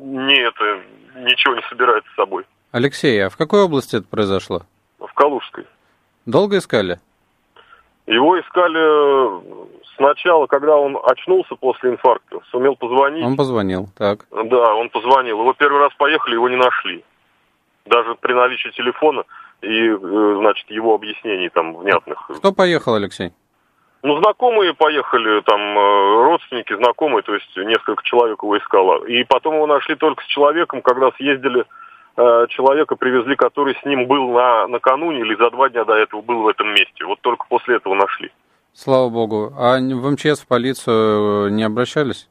не 0.01 0.41
это, 0.41 0.81
ничего 1.17 1.55
не 1.55 1.63
собирает 1.69 2.05
с 2.13 2.17
собой. 2.17 2.45
Алексей, 2.73 3.25
а 3.25 3.31
в 3.31 3.37
какой 3.37 3.63
области 3.63 3.97
это 3.97 4.07
произошло? 4.09 4.63
В 4.99 5.13
Калужской. 5.15 5.65
Долго 6.27 6.59
искали? 6.59 6.99
Его 8.07 8.41
искали 8.41 9.71
сначала, 9.97 10.47
когда 10.47 10.77
он 10.77 10.99
очнулся 11.05 11.55
после 11.55 11.91
инфаркта, 11.91 12.41
сумел 12.51 12.75
позвонить. 12.75 13.25
Он 13.25 13.37
позвонил, 13.37 13.89
так. 13.97 14.27
Да, 14.31 14.75
он 14.75 14.89
позвонил. 14.91 15.41
Его 15.41 15.53
первый 15.53 15.81
раз 15.81 15.93
поехали, 15.97 16.35
его 16.35 16.49
не 16.49 16.57
нашли 16.57 17.05
даже 17.89 18.15
при 18.15 18.33
наличии 18.33 18.71
телефона 18.71 19.25
и, 19.63 19.89
э, 19.89 20.37
значит, 20.39 20.71
его 20.71 20.95
объяснений 20.95 21.49
там 21.49 21.77
внятных. 21.77 22.31
Кто 22.37 22.53
поехал, 22.53 22.95
Алексей? 22.95 23.33
Ну, 24.03 24.17
знакомые 24.19 24.75
поехали, 24.75 25.41
там, 25.41 25.61
э, 25.61 26.25
родственники, 26.25 26.77
знакомые, 26.77 27.23
то 27.23 27.35
есть 27.35 27.57
несколько 27.57 28.03
человек 28.05 28.43
его 28.43 28.57
искало. 28.57 29.05
И 29.07 29.25
потом 29.25 29.57
его 29.57 29.67
нашли 29.67 29.97
только 29.97 30.23
с 30.23 30.27
человеком, 30.27 30.83
когда 30.83 31.11
съездили, 31.13 31.65
э, 32.17 32.47
человека 32.51 32.95
привезли, 32.95 33.35
который 33.35 33.75
с 33.75 33.85
ним 33.85 34.07
был 34.07 34.31
на, 34.31 34.69
накануне 34.69 35.21
или 35.21 35.35
за 35.35 35.51
два 35.51 35.69
дня 35.69 35.85
до 35.85 35.95
этого 35.95 36.21
был 36.21 36.43
в 36.43 36.49
этом 36.49 36.69
месте. 36.69 37.05
Вот 37.05 37.21
только 37.21 37.47
после 37.49 37.77
этого 37.77 37.95
нашли. 37.95 38.31
Слава 38.73 39.09
богу. 39.09 39.53
А 39.59 39.79
в 39.79 40.11
МЧС, 40.13 40.43
в 40.43 40.47
полицию 40.47 41.51
не 41.51 41.65
обращались? 41.65 42.29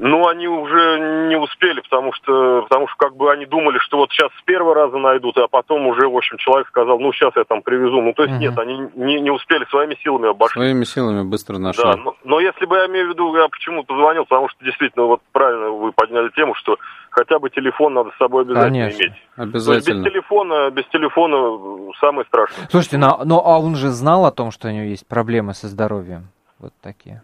Ну, 0.00 0.28
они 0.28 0.46
уже 0.46 1.26
не 1.28 1.36
успели, 1.36 1.80
потому 1.80 2.12
что, 2.12 2.62
потому 2.62 2.86
что 2.86 2.96
как 2.98 3.16
бы 3.16 3.32
они 3.32 3.46
думали, 3.46 3.78
что 3.78 3.96
вот 3.96 4.10
сейчас 4.12 4.30
с 4.40 4.42
первого 4.44 4.72
раза 4.72 4.96
найдут, 4.96 5.36
а 5.38 5.48
потом 5.48 5.88
уже, 5.88 6.08
в 6.08 6.16
общем, 6.16 6.36
человек 6.38 6.68
сказал, 6.68 7.00
ну, 7.00 7.12
сейчас 7.12 7.34
я 7.34 7.42
там 7.42 7.62
привезу. 7.62 8.00
Ну, 8.00 8.12
то 8.12 8.22
есть 8.22 8.34
угу. 8.34 8.40
нет, 8.40 8.56
они 8.58 8.88
не, 8.94 9.20
не 9.20 9.30
успели 9.30 9.64
своими 9.64 9.96
силами 9.96 10.30
обошли. 10.30 10.60
Своими 10.60 10.84
силами 10.84 11.24
быстро 11.24 11.58
нашли. 11.58 11.82
Да, 11.82 11.96
но, 11.96 12.14
но 12.22 12.38
если 12.38 12.64
бы 12.64 12.76
я 12.76 12.86
имею 12.86 13.08
в 13.08 13.10
виду, 13.10 13.36
я 13.36 13.48
почему 13.48 13.82
позвонил, 13.82 14.24
потому 14.24 14.48
что 14.48 14.64
действительно, 14.64 15.06
вот 15.06 15.20
правильно 15.32 15.70
вы 15.70 15.90
подняли 15.90 16.28
тему, 16.28 16.54
что 16.54 16.76
хотя 17.10 17.40
бы 17.40 17.50
телефон 17.50 17.94
надо 17.94 18.10
с 18.10 18.18
собой 18.18 18.44
обязательно 18.44 18.70
Конечно, 18.70 19.02
иметь. 19.02 19.12
Обязательно. 19.36 19.64
То 19.64 19.72
есть 19.74 19.88
без 19.88 20.12
телефона, 20.12 20.70
без 20.70 20.84
телефона 20.86 21.92
самое 22.00 22.24
страшное. 22.26 22.68
Слушайте, 22.70 22.98
но, 22.98 23.20
но 23.24 23.44
а 23.44 23.58
он 23.58 23.74
же 23.74 23.88
знал 23.88 24.26
о 24.26 24.30
том, 24.30 24.52
что 24.52 24.68
у 24.68 24.70
него 24.70 24.84
есть 24.84 25.08
проблемы 25.08 25.54
со 25.54 25.66
здоровьем. 25.66 26.28
Вот 26.60 26.72
такие. 26.80 27.22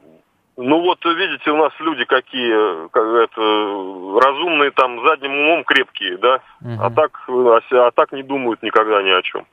Ну 0.56 0.82
вот 0.82 1.04
видите, 1.04 1.50
у 1.50 1.56
нас 1.56 1.72
люди 1.80 2.04
какие, 2.04 2.88
как 2.88 3.04
это, 3.04 4.24
разумные 4.24 4.70
там 4.70 5.04
задним 5.04 5.32
умом 5.32 5.64
крепкие, 5.64 6.16
да, 6.18 6.40
угу. 6.60 6.80
а 6.80 6.90
так, 6.90 7.10
а, 7.28 7.60
а 7.86 7.90
так 7.90 8.12
не 8.12 8.22
думают 8.22 8.62
никогда 8.62 9.02
ни 9.02 9.10
о 9.10 9.22
чем. 9.22 9.44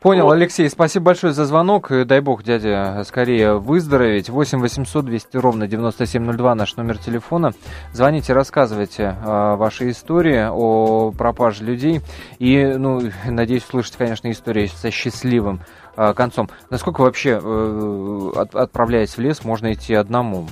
Понял, 0.00 0.24
вот. 0.24 0.32
Алексей, 0.32 0.68
спасибо 0.68 1.06
большое 1.06 1.32
за 1.32 1.44
звонок. 1.44 1.90
Дай 2.06 2.20
бог, 2.20 2.42
дядя, 2.42 3.02
скорее 3.04 3.54
выздороветь. 3.54 4.28
8 4.28 4.60
800 4.60 5.04
200 5.04 5.36
ровно 5.38 5.66
9702 5.66 6.54
наш 6.54 6.76
номер 6.76 6.98
телефона. 6.98 7.52
Звоните, 7.92 8.32
рассказывайте 8.34 9.16
э, 9.20 9.56
ваши 9.56 9.90
истории 9.90 10.46
о 10.50 11.12
пропаже 11.12 11.64
людей. 11.64 12.00
И, 12.38 12.64
ну, 12.64 13.00
надеюсь, 13.26 13.64
услышать, 13.64 13.96
конечно, 13.96 14.30
истории 14.30 14.66
со 14.66 14.90
счастливым 14.90 15.60
э, 15.60 15.83
концом. 16.14 16.48
Насколько 16.70 17.02
вообще, 17.02 17.40
э, 17.42 18.30
от, 18.36 18.54
отправляясь 18.54 19.16
в 19.16 19.20
лес, 19.20 19.44
можно 19.44 19.72
идти 19.72 19.94
одному? 19.94 20.48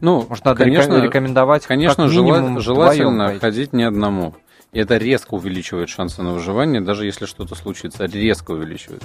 Ну, 0.00 0.26
Может, 0.28 0.44
надо 0.44 0.64
конечно, 0.64 1.00
рекомендовать 1.00 1.66
Конечно, 1.66 2.06
минимум 2.06 2.60
желательно 2.60 3.38
ходить 3.38 3.72
не 3.72 3.84
одному. 3.84 4.34
И 4.72 4.78
это 4.78 4.98
резко 4.98 5.34
увеличивает 5.34 5.88
шансы 5.88 6.22
на 6.22 6.32
выживание, 6.32 6.80
даже 6.80 7.04
если 7.04 7.26
что-то 7.26 7.56
случится, 7.56 8.04
резко 8.04 8.52
увеличивает. 8.52 9.02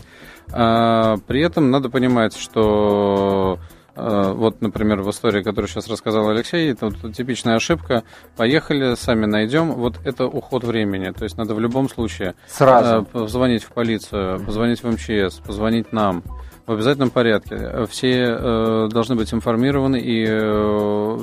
А, 0.51 1.17
при 1.25 1.41
этом 1.41 1.71
надо 1.71 1.89
понимать, 1.89 2.37
что 2.37 3.57
вот, 3.95 4.61
например, 4.61 5.01
в 5.01 5.09
истории, 5.09 5.41
которую 5.41 5.69
сейчас 5.69 5.87
рассказал 5.87 6.29
Алексей, 6.29 6.71
это 6.71 6.87
вот 6.87 7.15
типичная 7.15 7.55
ошибка. 7.55 8.03
Поехали, 8.35 8.95
сами 8.95 9.25
найдем. 9.25 9.71
Вот 9.71 9.99
это 10.03 10.25
уход 10.25 10.63
времени. 10.63 11.11
То 11.11 11.23
есть 11.23 11.37
надо 11.37 11.55
в 11.55 11.59
любом 11.59 11.89
случае 11.89 12.35
сразу 12.47 12.97
а, 12.97 13.01
позвонить 13.03 13.63
в 13.63 13.71
полицию, 13.71 14.39
позвонить 14.41 14.83
в 14.83 14.91
МЧС, 14.91 15.39
позвонить 15.39 15.93
нам 15.93 16.23
в 16.65 16.71
обязательном 16.71 17.09
порядке. 17.09 17.85
Все 17.89 18.23
э, 18.23 18.87
должны 18.91 19.15
быть 19.15 19.33
информированы, 19.33 19.99
и 19.99 20.25
э, 20.27 21.17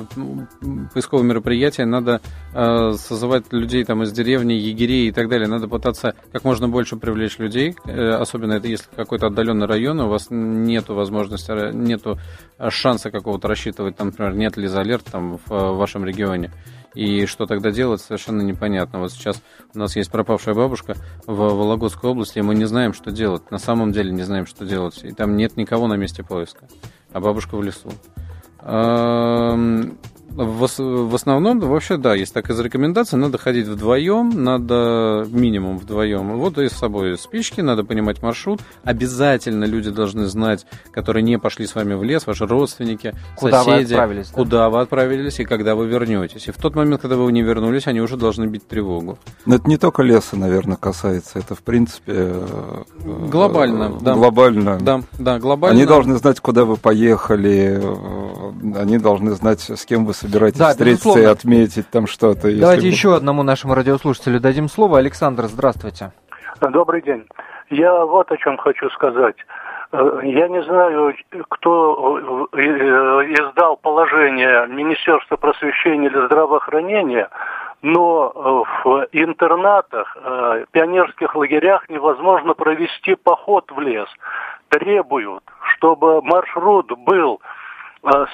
поисковые 0.93 1.27
мероприятия 1.27 1.85
надо 1.85 2.21
э, 2.53 2.93
созывать 2.93 3.51
людей 3.51 3.83
там 3.83 4.03
из 4.03 4.11
деревни, 4.11 4.53
егерей 4.53 5.07
и 5.09 5.11
так 5.11 5.29
далее. 5.29 5.47
Надо 5.47 5.67
пытаться 5.67 6.15
как 6.31 6.43
можно 6.43 6.67
больше 6.67 6.95
привлечь 6.95 7.37
людей, 7.39 7.75
э, 7.85 8.09
особенно 8.09 8.53
это 8.53 8.67
если 8.67 8.85
какой-то 8.95 9.27
отдаленный 9.27 9.67
район, 9.67 9.99
у 10.01 10.09
вас 10.09 10.27
нет 10.29 10.89
возможности, 10.89 11.73
нету 11.73 12.17
шанса 12.69 13.11
какого-то 13.11 13.47
рассчитывать, 13.47 13.95
там, 13.95 14.07
например, 14.07 14.35
нет 14.35 14.57
ли 14.57 14.67
алерт 14.67 15.05
там 15.11 15.37
в, 15.37 15.49
в 15.49 15.77
вашем 15.77 16.05
регионе. 16.05 16.51
И 16.93 17.25
что 17.25 17.45
тогда 17.45 17.71
делать, 17.71 18.01
совершенно 18.01 18.41
непонятно. 18.41 18.99
Вот 18.99 19.11
сейчас 19.11 19.41
у 19.73 19.79
нас 19.79 19.95
есть 19.95 20.11
пропавшая 20.11 20.55
бабушка 20.55 20.95
в 21.25 21.35
Вологодской 21.35 22.09
области, 22.09 22.39
и 22.39 22.41
мы 22.41 22.55
не 22.55 22.65
знаем, 22.65 22.93
что 22.93 23.11
делать. 23.11 23.49
На 23.51 23.57
самом 23.57 23.91
деле 23.91 24.11
не 24.11 24.23
знаем, 24.23 24.45
что 24.45 24.65
делать. 24.65 25.03
И 25.03 25.11
там 25.11 25.35
нет 25.35 25.57
никого 25.57 25.87
на 25.87 25.95
месте 25.95 26.23
поиска, 26.23 26.67
а 27.11 27.19
бабушка 27.19 27.57
в 27.57 27.63
лесу. 27.63 27.89
В, 30.35 30.67
в 30.67 31.15
основном, 31.15 31.59
вообще, 31.59 31.97
да, 31.97 32.15
есть 32.15 32.33
такая 32.33 32.59
рекомендация, 32.61 33.17
надо 33.17 33.37
ходить 33.37 33.67
вдвоем, 33.67 34.31
надо 34.43 35.27
минимум 35.29 35.77
вдвоем. 35.77 36.37
Вот 36.37 36.57
и 36.57 36.69
с 36.69 36.73
собой 36.73 37.17
спички, 37.19 37.61
надо 37.61 37.83
понимать 37.83 38.23
маршрут. 38.23 38.59
Обязательно 38.83 39.65
люди 39.65 39.91
должны 39.91 40.25
знать, 40.25 40.65
которые 40.91 41.21
не 41.21 41.37
пошли 41.37 41.67
с 41.67 41.75
вами 41.75 41.93
в 41.93 42.03
лес, 42.03 42.25
ваши 42.25 42.47
родственники, 42.47 43.13
куда 43.35 43.63
соседи, 43.63 43.93
вы 43.93 43.99
отправились, 43.99 44.29
да? 44.29 44.33
куда 44.33 44.69
вы 44.69 44.81
отправились 44.81 45.39
и 45.39 45.45
когда 45.45 45.75
вы 45.75 45.85
вернетесь. 45.87 46.47
И 46.47 46.51
в 46.51 46.57
тот 46.57 46.75
момент, 46.75 47.01
когда 47.01 47.15
вы 47.15 47.31
не 47.31 47.43
вернулись, 47.43 47.85
они 47.85 48.01
уже 48.01 48.17
должны 48.17 48.45
бить 48.45 48.67
тревогу. 48.67 49.19
Но 49.45 49.55
это 49.55 49.69
не 49.69 49.77
только 49.77 50.01
леса, 50.01 50.35
наверное, 50.35 50.77
касается, 50.77 51.37
это, 51.39 51.53
в 51.53 51.61
принципе... 51.61 52.13
э, 52.15 52.83
Глобально, 53.29 53.83
э, 53.83 54.03
да. 54.03 54.13
Глобально. 54.15 54.79
Да, 54.79 55.01
да, 55.19 55.37
глобально. 55.37 55.77
Они 55.77 55.85
должны 55.85 56.15
знать, 56.17 56.39
куда 56.39 56.65
вы 56.65 56.77
поехали, 56.77 57.79
э, 57.83 58.79
они 58.79 58.97
должны 58.97 59.31
знать, 59.33 59.61
с 59.61 59.85
кем 59.85 60.05
вы 60.05 60.13
собираетесь 60.23 60.59
Да, 60.59 60.69
встретиться 60.69 61.19
и 61.19 61.25
отметить 61.25 61.89
там 61.89 62.07
что-то. 62.07 62.51
Давайте 62.57 62.87
еще 62.87 63.15
одному 63.15 63.43
нашему 63.43 63.75
радиослушателю 63.75 64.39
дадим 64.39 64.67
слово. 64.69 64.99
Александр, 64.99 65.43
здравствуйте. 65.45 66.11
Добрый 66.61 67.01
день. 67.01 67.25
Я 67.69 68.05
вот 68.05 68.31
о 68.31 68.37
чем 68.37 68.57
хочу 68.57 68.89
сказать. 68.91 69.35
Э, 69.91 70.19
Я 70.23 70.47
не 70.47 70.61
знаю, 70.63 71.15
кто 71.49 72.47
э, 72.53 72.57
э, 72.57 72.63
издал 73.33 73.77
положение 73.77 74.67
Министерства 74.67 75.37
просвещения 75.37 76.07
или 76.07 76.25
здравоохранения, 76.25 77.29
но 77.81 78.63
в 78.85 79.07
интернатах, 79.11 80.15
пионерских 80.71 81.35
лагерях 81.35 81.89
невозможно 81.89 82.53
провести 82.53 83.15
поход 83.15 83.69
в 83.71 83.79
лес. 83.81 84.07
Требуют, 84.69 85.43
чтобы 85.75 86.21
маршрут 86.21 86.97
был 86.99 87.41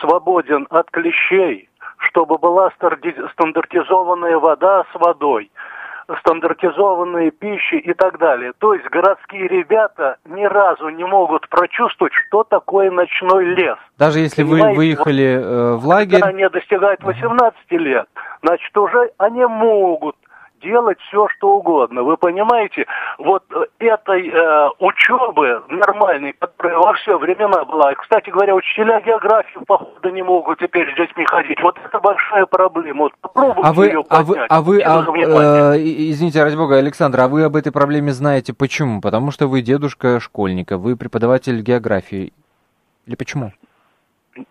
свободен 0.02 0.68
от 0.70 0.92
клещей, 0.92 1.69
чтобы 2.10 2.38
была 2.38 2.72
стандартизованная 2.72 4.38
вода 4.38 4.84
с 4.92 5.00
водой, 5.00 5.52
стандартизованные 6.20 7.32
пищи 7.32 7.76
и 7.76 7.94
так 7.94 8.18
далее. 8.18 8.54
То 8.58 8.74
есть 8.74 8.86
городские 8.90 9.48
ребята 9.48 10.18
ни 10.26 10.44
разу 10.44 10.90
не 10.90 11.04
могут 11.04 11.48
прочувствовать, 11.50 12.14
что 12.14 12.44
такое 12.44 12.90
ночной 12.92 13.46
лес. 13.46 13.78
Даже 13.98 14.20
если 14.20 14.44
вы 14.44 14.58
Понимаете, 14.58 14.78
выехали 14.78 15.26
э, 15.26 15.74
в 15.76 15.82
Когда 15.82 15.88
лагерь, 15.88 16.24
они 16.24 16.50
достигают 16.50 17.04
18 17.04 17.72
лет, 17.72 18.08
значит, 18.42 18.76
уже 18.78 19.12
они 19.18 19.46
могут 19.46 20.16
делать 20.62 21.00
все, 21.08 21.28
что 21.36 21.58
угодно. 21.58 22.04
Вы 22.04 22.18
понимаете, 22.18 22.86
вот 23.18 23.44
э, 23.52 23.66
этой 23.80 24.30
э, 24.30 24.70
учебы 24.80 25.64
нормальной, 25.70 26.34
которая 26.34 26.78
во 26.78 26.94
все 26.94 27.18
времена 27.18 27.66
была. 27.66 27.94
Кстати 27.96 28.30
говоря, 28.30 28.56
учителя 28.56 29.02
географии 29.02 29.60
походу 29.66 30.10
не 30.10 30.24
могут 30.24 30.60
теперь 30.60 30.92
с 30.94 30.98
детьми 30.98 31.26
ходить. 31.26 31.62
Вот 31.62 31.78
это 31.84 32.00
большая 32.00 32.46
проблема. 32.46 33.04
Вот 33.04 33.14
попробуйте 33.22 33.62
а 33.64 33.74
вы, 33.74 33.86
ее 33.86 34.04
а 34.10 34.22
вы, 34.22 34.34
поднять. 34.34 34.48
а 34.50 34.62
вы, 34.62 34.82
а, 34.82 34.98
Через 34.98 35.08
внимание. 35.08 35.76
э, 35.76 36.12
извините, 36.12 36.44
ради 36.44 36.56
бога, 36.56 36.78
Александр, 36.78 37.20
а 37.22 37.28
вы 37.28 37.44
об 37.44 37.56
этой 37.56 37.72
проблеме 37.72 38.12
знаете 38.12 38.54
почему? 38.54 39.02
Потому 39.02 39.32
что 39.32 39.48
вы 39.48 39.62
дедушка 39.62 40.20
школьника, 40.20 40.78
вы 40.78 40.96
преподаватель 40.96 41.62
географии. 41.62 42.34
Или 43.06 43.16
почему? 43.16 43.54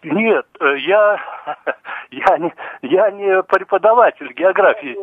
Нет, 0.02 0.46
э, 0.60 0.76
я, 0.78 1.18
я, 2.10 2.38
не, 2.38 2.52
я 2.82 3.10
не 3.10 3.42
преподаватель 3.42 4.32
географии. 4.32 4.96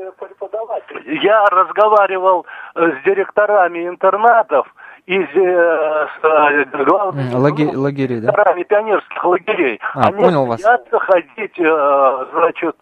Я 1.21 1.45
разговаривал 1.45 2.45
э, 2.75 2.91
с 2.91 3.03
директорами 3.05 3.87
интернатов 3.87 4.67
и 5.05 5.19
с, 5.23 5.29
э, 5.35 6.07
с, 6.21 6.85
главными 6.85 7.33
М, 7.33 7.39
лаге- 7.41 7.75
лагерей, 7.75 8.19
да? 8.21 8.31
директорами 8.31 8.63
пионерских 8.63 9.23
лагерей. 9.25 9.79
А, 9.93 10.07
Они 10.07 10.23
понял 10.23 10.45
вас. 10.45 10.61
ходить, 10.99 11.55
значит, 11.57 12.75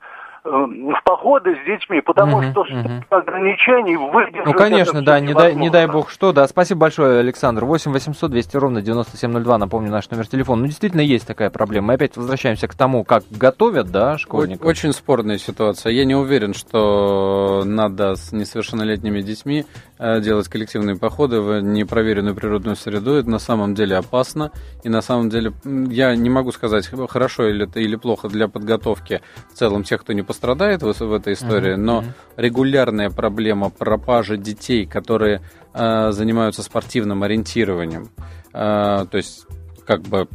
в 0.43 1.01
походы 1.05 1.55
с 1.55 1.65
детьми, 1.65 2.01
потому 2.01 2.37
Мгм, 2.41 2.51
что 2.51 2.65
с 2.65 3.05
ограничений 3.09 3.95
выдержать 3.95 4.45
Ну, 4.45 4.53
конечно, 4.53 4.97
это 4.97 5.05
да, 5.05 5.19
не 5.19 5.33
дай, 5.33 5.55
не 5.55 5.69
дай 5.69 5.87
бог 5.87 6.09
что. 6.09 6.33
Да, 6.33 6.47
спасибо 6.47 6.81
большое, 6.81 7.19
Александр. 7.19 7.63
8 7.63 7.91
800 7.91 8.29
200 8.29 8.57
ровно 8.57 8.81
9702, 8.81 9.57
напомню, 9.57 9.91
наш 9.91 10.09
номер 10.09 10.27
телефона. 10.27 10.61
Ну, 10.61 10.67
действительно, 10.67 11.01
есть 11.01 11.25
такая 11.25 11.49
проблема. 11.49 11.87
Мы 11.87 11.93
опять 11.93 12.17
возвращаемся 12.17 12.67
к 12.67 12.75
тому, 12.75 13.03
как 13.05 13.23
готовят, 13.31 13.91
да, 13.91 14.17
школьников. 14.17 14.65
Очень 14.65 14.91
спорная 14.91 15.37
ситуация. 15.37 15.93
Я 15.93 16.03
не 16.03 16.15
уверен, 16.15 16.53
что 16.53 17.63
надо 17.65 18.15
с 18.15 18.33
несовершеннолетними 18.33 19.21
детьми 19.21 19.65
э, 19.97 20.19
делать 20.19 20.49
коллективные 20.49 20.97
походы 20.97 21.39
в 21.39 21.61
непроверенную 21.61 22.35
природную 22.35 22.75
среду. 22.75 23.13
Это 23.13 23.29
на 23.29 23.39
самом 23.39 23.75
деле 23.75 23.95
опасно. 23.95 24.51
И 24.83 24.89
на 24.89 25.01
самом 25.01 25.29
деле 25.29 25.53
я 25.63 26.15
не 26.15 26.29
могу 26.29 26.51
сказать, 26.51 26.89
хорошо 27.09 27.47
или 27.47 27.65
это 27.65 27.79
или 27.79 27.95
плохо 27.95 28.27
для 28.27 28.47
подготовки 28.49 29.21
в 29.53 29.57
целом 29.57 29.83
тех, 29.83 30.01
кто 30.01 30.11
не 30.11 30.21
пострадает 30.34 30.81
в, 30.81 30.91
в 30.99 31.13
этой 31.13 31.34
истории, 31.34 31.73
Мгм, 31.75 31.86
но 31.86 32.01
мгм. 32.01 32.13
регулярная 32.38 33.09
проблема 33.11 33.69
пропажи 33.69 34.36
детей, 34.38 34.86
которые 34.88 35.41
э, 35.73 36.11
занимаются 36.11 36.63
спортивным 36.63 37.21
ориентированием, 37.23 38.09
э, 38.53 39.05
то 39.09 39.17
есть 39.17 39.45
как 39.86 40.01
бы 40.01 40.27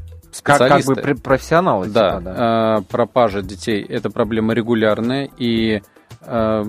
Как, 0.43 0.59
как 0.59 0.69
специалисты. 0.69 0.95
бы 0.95 1.01
пр- 1.03 1.21
профессионалы, 1.21 1.89
Да, 1.89 2.11
типа, 2.19 2.21
да. 2.23 2.79
э, 2.79 2.83
пропажа 2.91 3.43
детей– 3.43 3.83
это 3.89 4.09
проблема 4.11 4.55
регулярная, 4.55 5.29
и 5.37 5.83
э, 6.23 6.65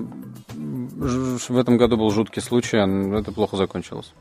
в 0.54 1.56
этом 1.58 1.76
году 1.76 1.96
был 1.96 2.10
жуткий 2.10 2.42
случай, 2.42 2.78
это 3.18 3.30
плохо 3.32 3.56
закончилось. 3.56 4.12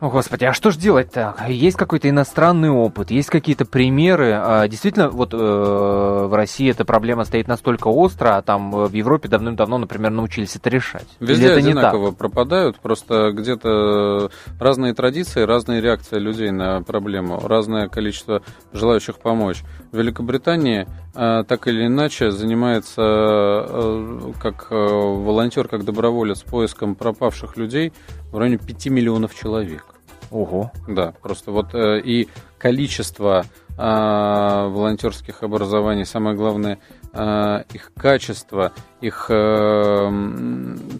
О, 0.00 0.10
Господи, 0.10 0.44
а 0.44 0.52
что 0.52 0.70
ж 0.70 0.76
делать-то? 0.76 1.34
Есть 1.48 1.76
какой-то 1.76 2.08
иностранный 2.08 2.70
опыт, 2.70 3.10
есть 3.10 3.30
какие-то 3.30 3.64
примеры. 3.64 4.32
А, 4.32 4.68
Действительно, 4.68 5.08
вот 5.10 5.34
э, 5.34 5.36
в 5.36 6.32
России 6.32 6.70
эта 6.70 6.84
проблема 6.84 7.24
стоит 7.24 7.48
настолько 7.48 7.88
остро, 7.88 8.36
а 8.36 8.42
там 8.42 8.72
э, 8.76 8.86
в 8.86 8.92
Европе 8.92 9.28
давным-давно, 9.28 9.78
например, 9.78 10.12
научились 10.12 10.54
это 10.54 10.70
решать. 10.70 11.08
Везде 11.18 11.46
Или 11.46 11.52
это 11.52 11.62
не 11.62 11.74
так? 11.74 11.94
одинаково 11.94 12.12
пропадают, 12.12 12.78
просто 12.78 13.32
где-то 13.32 14.30
разные 14.60 14.94
традиции, 14.94 15.42
разные 15.42 15.80
реакции 15.80 16.20
людей 16.20 16.52
на 16.52 16.80
проблему, 16.82 17.40
разное 17.40 17.88
количество 17.88 18.42
желающих 18.72 19.18
помочь. 19.18 19.64
В 19.90 19.98
Великобритании 19.98 20.86
э, 21.16 21.42
так 21.42 21.66
или 21.66 21.86
иначе 21.86 22.30
занимается 22.30 23.02
э, 23.02 24.32
как 24.40 24.68
э, 24.70 24.76
волонтер, 24.76 25.66
как 25.66 25.84
доброволец 25.84 26.42
поиском 26.42 26.94
пропавших 26.94 27.56
людей 27.56 27.92
в 28.30 28.38
районе 28.38 28.58
5 28.58 28.86
миллионов 28.88 29.34
человек. 29.34 29.84
Ого. 30.30 30.70
Да, 30.86 31.14
просто 31.22 31.52
вот 31.52 31.74
э, 31.74 32.00
и 32.00 32.28
количество 32.58 33.46
э, 33.70 33.80
волонтерских 33.80 35.42
образований, 35.42 36.04
самое 36.04 36.36
главное, 36.36 36.78
э, 37.14 37.62
их 37.72 37.92
качество, 37.96 38.72
их 39.00 39.30
э, 39.30 40.10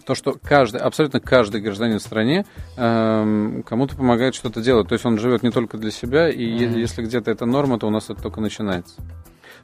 то, 0.05 0.15
что 0.15 0.35
каждый, 0.41 0.81
абсолютно 0.81 1.19
каждый 1.19 1.61
гражданин 1.61 1.99
в 1.99 2.01
стране 2.01 2.45
э, 2.75 3.61
кому-то 3.67 3.95
помогает 3.95 4.33
что-то 4.33 4.61
делать. 4.61 4.87
То 4.87 4.93
есть 4.93 5.05
он 5.05 5.19
живет 5.19 5.43
не 5.43 5.51
только 5.51 5.77
для 5.77 5.91
себя, 5.91 6.27
и 6.29 6.65
Мгм. 6.67 6.77
если 6.79 7.03
где-то 7.03 7.29
это 7.29 7.45
норма, 7.45 7.77
то 7.77 7.85
у 7.87 7.91
нас 7.91 8.09
это 8.09 8.23
только 8.23 8.41
начинается. 8.41 8.95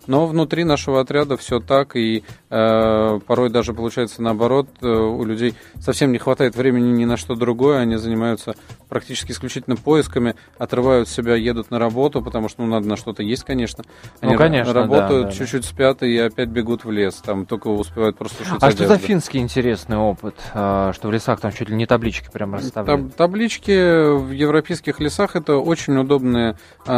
Но 0.08 0.26
внутри 0.28 0.64
нашего 0.64 1.02
отряда 1.02 1.38
все 1.38 1.60
так, 1.60 1.96
и 1.96 2.24
э, 2.50 3.20
порой 3.26 3.50
даже 3.50 3.74
получается 3.74 4.22
наоборот, 4.22 4.68
э, 4.82 4.88
у 4.88 5.24
людей 5.24 5.56
совсем 5.80 6.12
не 6.12 6.18
хватает 6.18 6.56
времени 6.56 6.92
ни 6.92 7.06
на 7.06 7.18
что 7.18 7.36
другое, 7.36 7.80
они 7.80 7.96
занимаются 7.96 8.56
практически 8.90 9.32
исключительно 9.32 9.76
поисками, 9.76 10.36
отрывают 10.58 11.10
себя, 11.10 11.36
едут 11.36 11.72
на 11.72 11.80
работу, 11.80 12.22
потому 12.22 12.50
что 12.50 12.62
ну, 12.62 12.68
надо 12.68 12.88
на 12.88 12.96
что-то 12.98 13.24
есть, 13.24 13.44
конечно. 13.44 13.84
Ну, 14.22 14.30
Они 14.30 14.38
конечно, 14.38 14.74
да, 14.74 14.82
работают, 14.82 15.24
да, 15.26 15.32
да. 15.32 15.36
чуть-чуть 15.36 15.66
спят 15.66 16.04
и 16.04 16.18
опять 16.18 16.50
бегут 16.50 16.86
в 16.86 16.92
лес, 16.92 17.16
там 17.16 17.46
только 17.46 17.68
успевают 17.68 18.18
просто 18.18 18.44
А 18.62 18.72
что 18.72 18.86
за 18.86 18.94
одежду. 18.94 19.08
финский 19.08 19.40
интересный 19.40 19.98
опыт, 19.98 20.36
а, 20.54 20.94
что 20.94 21.08
в 21.08 21.12
лесах 21.12 21.40
там 21.40 21.52
чуть 21.52 21.70
ли 21.70 21.76
не 21.76 21.86
таблички 21.86 22.30
прям 22.32 22.54
расставляют? 22.56 23.02
Таб- 23.08 23.16
таблички 23.16 24.16
в 24.16 24.32
европейских 24.32 25.00
лесах 25.00 25.36
это 25.36 25.58
очень 25.58 25.98
удобное 25.98 26.58
э, 26.86 26.92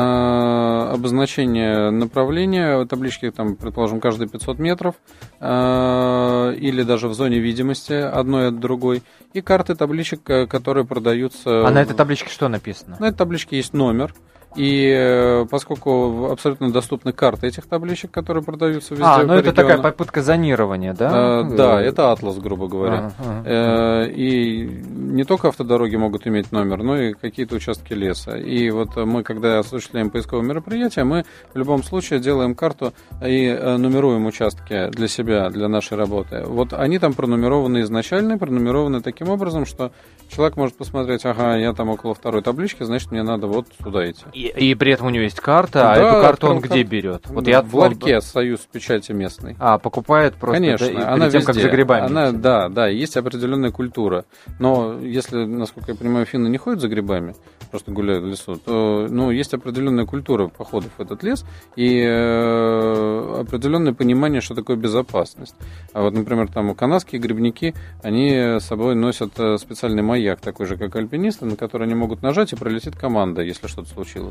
обозначение 0.93 1.89
направления. 1.91 2.85
Таблички 2.87 3.29
там, 3.31 3.55
предположим, 3.55 3.99
каждые 3.99 4.27
500 4.27 4.59
метров 4.59 4.95
э, 5.39 6.55
или 6.57 6.83
даже 6.83 7.07
в 7.07 7.13
зоне 7.13 7.39
видимости 7.39 7.93
одной 7.93 8.47
от 8.49 8.59
другой. 8.59 9.03
И 9.33 9.41
карты 9.41 9.75
табличек, 9.75 10.29
э, 10.29 10.47
которые 10.47 10.85
продаются. 10.85 11.67
А 11.67 11.71
на 11.71 11.81
этой 11.81 11.95
табличке 11.95 12.29
что 12.29 12.47
написано? 12.47 12.97
На 12.99 13.07
этой 13.07 13.17
табличке 13.17 13.57
есть 13.57 13.73
номер. 13.73 14.13
И 14.55 14.91
э, 14.91 15.45
поскольку 15.49 16.29
абсолютно 16.31 16.71
доступны 16.71 17.11
карты 17.11 17.47
этих 17.47 17.65
табличек, 17.67 18.11
которые 18.11 18.43
продаются 18.43 18.93
везде 18.93 19.05
А, 19.05 19.23
ну 19.23 19.33
это 19.33 19.53
такая 19.53 19.77
попытка 19.77 20.21
зонирования, 20.21 20.93
да? 20.93 21.41
э, 21.41 21.55
да, 21.55 21.81
это 21.81 22.11
атлас, 22.11 22.37
грубо 22.37 22.67
говоря. 22.67 23.11
Э, 23.45 24.09
И 24.09 24.65
не 24.65 25.23
только 25.25 25.49
автодороги 25.49 25.95
могут 25.95 26.25
иметь 26.27 26.51
номер, 26.51 26.81
но 26.83 26.97
и 26.99 27.13
какие-то 27.13 27.55
участки 27.55 27.93
леса. 27.93 28.37
И 28.37 28.69
вот 28.71 28.95
мы, 28.95 29.23
когда 29.23 29.59
осуществляем 29.59 30.09
поисковые 30.09 30.47
мероприятия, 30.47 31.03
мы 31.03 31.25
в 31.53 31.57
любом 31.57 31.83
случае 31.83 32.19
делаем 32.19 32.55
карту 32.55 32.93
и 33.23 33.51
нумеруем 33.77 34.25
участки 34.25 34.89
для 34.89 35.07
себя, 35.07 35.49
для 35.49 35.67
нашей 35.67 35.97
работы. 35.97 36.43
Вот 36.45 36.73
они 36.73 36.99
там 36.99 37.13
пронумерованы 37.13 37.81
изначально, 37.81 38.37
пронумерованы 38.37 39.01
таким 39.01 39.29
образом, 39.29 39.65
что 39.65 39.91
человек 40.29 40.57
может 40.57 40.77
посмотреть, 40.77 41.25
ага, 41.25 41.55
я 41.57 41.73
там 41.73 41.89
около 41.89 42.13
второй 42.13 42.41
таблички, 42.41 42.83
значит, 42.83 43.11
мне 43.11 43.23
надо 43.23 43.47
вот 43.47 43.67
сюда 43.83 44.09
идти. 44.09 44.23
И, 44.37 44.53
и 44.69 44.75
при 44.75 44.93
этом 44.93 45.07
у 45.07 45.09
него 45.09 45.23
есть 45.23 45.39
карта, 45.39 45.79
Да, 45.79 45.93
а 45.93 45.97
эту 45.97 46.21
карту 46.21 46.47
он 46.47 46.59
где 46.59 46.83
берет? 46.83 47.25
Вот 47.27 47.45
Да, 47.45 47.49
я 47.49 47.61
в 47.63 47.73
ларьке 47.73 48.21
Союз 48.21 48.59
печати 48.71 49.11
местный. 49.11 49.55
А, 49.57 49.79
покупает 49.79 50.35
просто 50.35 50.59
Конечно, 50.59 50.93
да, 50.93 51.13
она 51.13 51.29
тем, 51.31 51.39
везде. 51.39 51.53
как 51.53 51.55
за 51.55 51.69
грибами. 51.69 52.05
Она, 52.05 52.29
идти. 52.29 52.37
да, 52.37 52.69
да, 52.69 52.87
есть 52.87 53.17
определенная 53.17 53.71
культура. 53.71 54.25
Но 54.59 54.99
если, 54.99 55.45
насколько 55.45 55.93
я 55.93 55.97
понимаю, 55.97 56.27
финны 56.27 56.49
не 56.49 56.57
ходят 56.59 56.81
за 56.81 56.87
грибами, 56.87 57.33
просто 57.71 57.91
гуляют 57.91 58.25
в 58.25 58.27
лесу, 58.27 58.57
то 58.57 59.07
ну, 59.09 59.31
есть 59.31 59.55
определенная 59.55 60.05
культура 60.05 60.49
походов 60.49 60.91
в 60.95 61.01
этот 61.01 61.23
лес 61.23 61.43
и 61.75 61.99
э, 61.99 63.41
определенное 63.41 63.93
понимание, 63.93 64.41
что 64.41 64.53
такое 64.53 64.75
безопасность. 64.75 65.55
А 65.93 66.03
вот, 66.03 66.13
например, 66.13 66.47
там 66.47 66.75
канадские 66.75 67.19
грибники, 67.19 67.73
они 68.03 68.59
с 68.59 68.65
собой 68.65 68.93
носят 68.93 69.31
э, 69.39 69.57
специальный 69.57 70.03
маяк, 70.03 70.41
такой 70.41 70.67
же, 70.67 70.77
как 70.77 70.95
альпинисты, 70.95 71.45
на 71.45 71.55
который 71.55 71.87
они 71.87 71.95
могут 71.95 72.21
нажать, 72.21 72.53
и 72.53 72.55
пролетит 72.55 72.95
команда, 72.95 73.41
если 73.41 73.65
что-то 73.65 73.89
случилось. 73.89 74.26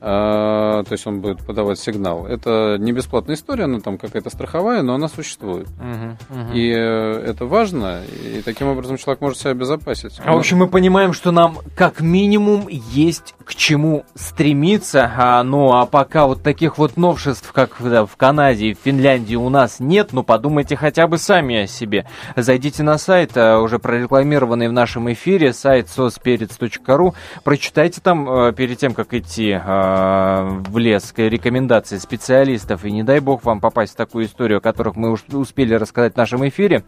А, 0.00 0.84
то 0.84 0.92
есть 0.92 1.06
он 1.06 1.20
будет 1.20 1.44
подавать 1.44 1.78
сигнал. 1.78 2.26
Это 2.26 2.76
не 2.78 2.92
бесплатная 2.92 3.34
история, 3.34 3.64
она 3.64 3.80
там 3.80 3.98
какая-то 3.98 4.30
страховая, 4.30 4.82
но 4.82 4.94
она 4.94 5.08
существует. 5.08 5.68
Мгм, 5.80 6.18
мгм. 6.28 6.52
И 6.52 6.70
э, 6.70 7.24
это 7.26 7.46
важно, 7.46 8.02
и 8.04 8.42
таким 8.42 8.68
образом 8.68 8.98
человек 8.98 9.20
может 9.20 9.38
себя 9.38 9.52
обезопасить. 9.52 10.20
А, 10.24 10.34
В 10.34 10.38
общем, 10.38 10.58
мы 10.58 10.68
понимаем, 10.68 11.12
что 11.12 11.32
нам 11.32 11.58
как 11.74 12.00
минимум 12.00 12.68
есть 12.68 13.34
к 13.44 13.54
чему 13.54 14.04
стремиться. 14.14 15.10
А, 15.16 15.42
ну, 15.42 15.72
а 15.72 15.86
пока 15.86 16.26
вот 16.26 16.42
таких 16.42 16.78
вот 16.78 16.96
новшеств, 16.96 17.52
как 17.52 17.76
да, 17.80 18.04
в 18.04 18.16
Канаде 18.16 18.66
и 18.66 18.74
в 18.74 18.78
Финляндии 18.84 19.36
у 19.36 19.48
нас 19.48 19.80
нет, 19.80 20.10
ну, 20.12 20.22
подумайте 20.22 20.76
хотя 20.76 21.06
бы 21.06 21.16
сами 21.16 21.62
о 21.62 21.66
себе. 21.66 22.06
Зайдите 22.36 22.82
на 22.82 22.98
сайт, 22.98 23.32
а, 23.36 23.60
уже 23.60 23.78
прорекламированный 23.78 24.68
в 24.68 24.72
нашем 24.72 25.10
эфире, 25.12 25.52
сайт 25.54 25.86
sospirits.ru. 25.86 27.14
Прочитайте 27.44 28.00
там 28.00 28.28
э, 28.28 28.52
перед 28.52 28.78
тем, 28.78 28.92
как 28.92 29.14
идти 29.14 29.25
э, 29.38 30.60
в 30.68 30.78
лес, 30.78 31.12
к- 31.12 31.18
рекомендации 31.18 31.98
специалистов. 31.98 32.84
И 32.84 32.90
не 32.90 33.02
дай 33.02 33.20
бог 33.20 33.44
вам 33.44 33.60
попасть 33.60 33.94
в 33.94 33.96
такую 33.96 34.26
историю, 34.26 34.58
о 34.58 34.60
которых 34.60 34.96
мы 34.96 35.10
уж 35.10 35.24
успели 35.32 35.74
рассказать 35.74 36.14
в 36.14 36.16
нашем 36.16 36.46
эфире. 36.48 36.84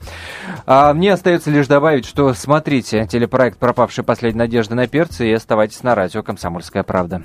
А 0.67 0.93
мне 0.95 1.13
остается 1.13 1.51
лишь 1.51 1.67
добавить, 1.67 2.07
что 2.07 2.33
смотрите 2.35 3.07
телепроект 3.07 3.59
«Пропавшая 3.59 4.05
последняя 4.05 4.39
надежда 4.39 4.75
на 4.75 4.87
перца» 4.87 5.25
и 5.25 5.33
оставайтесь 5.33 5.83
на 5.83 5.95
радио 5.95 6.23
«Комсомольская 6.23 6.83
правда». 6.83 7.23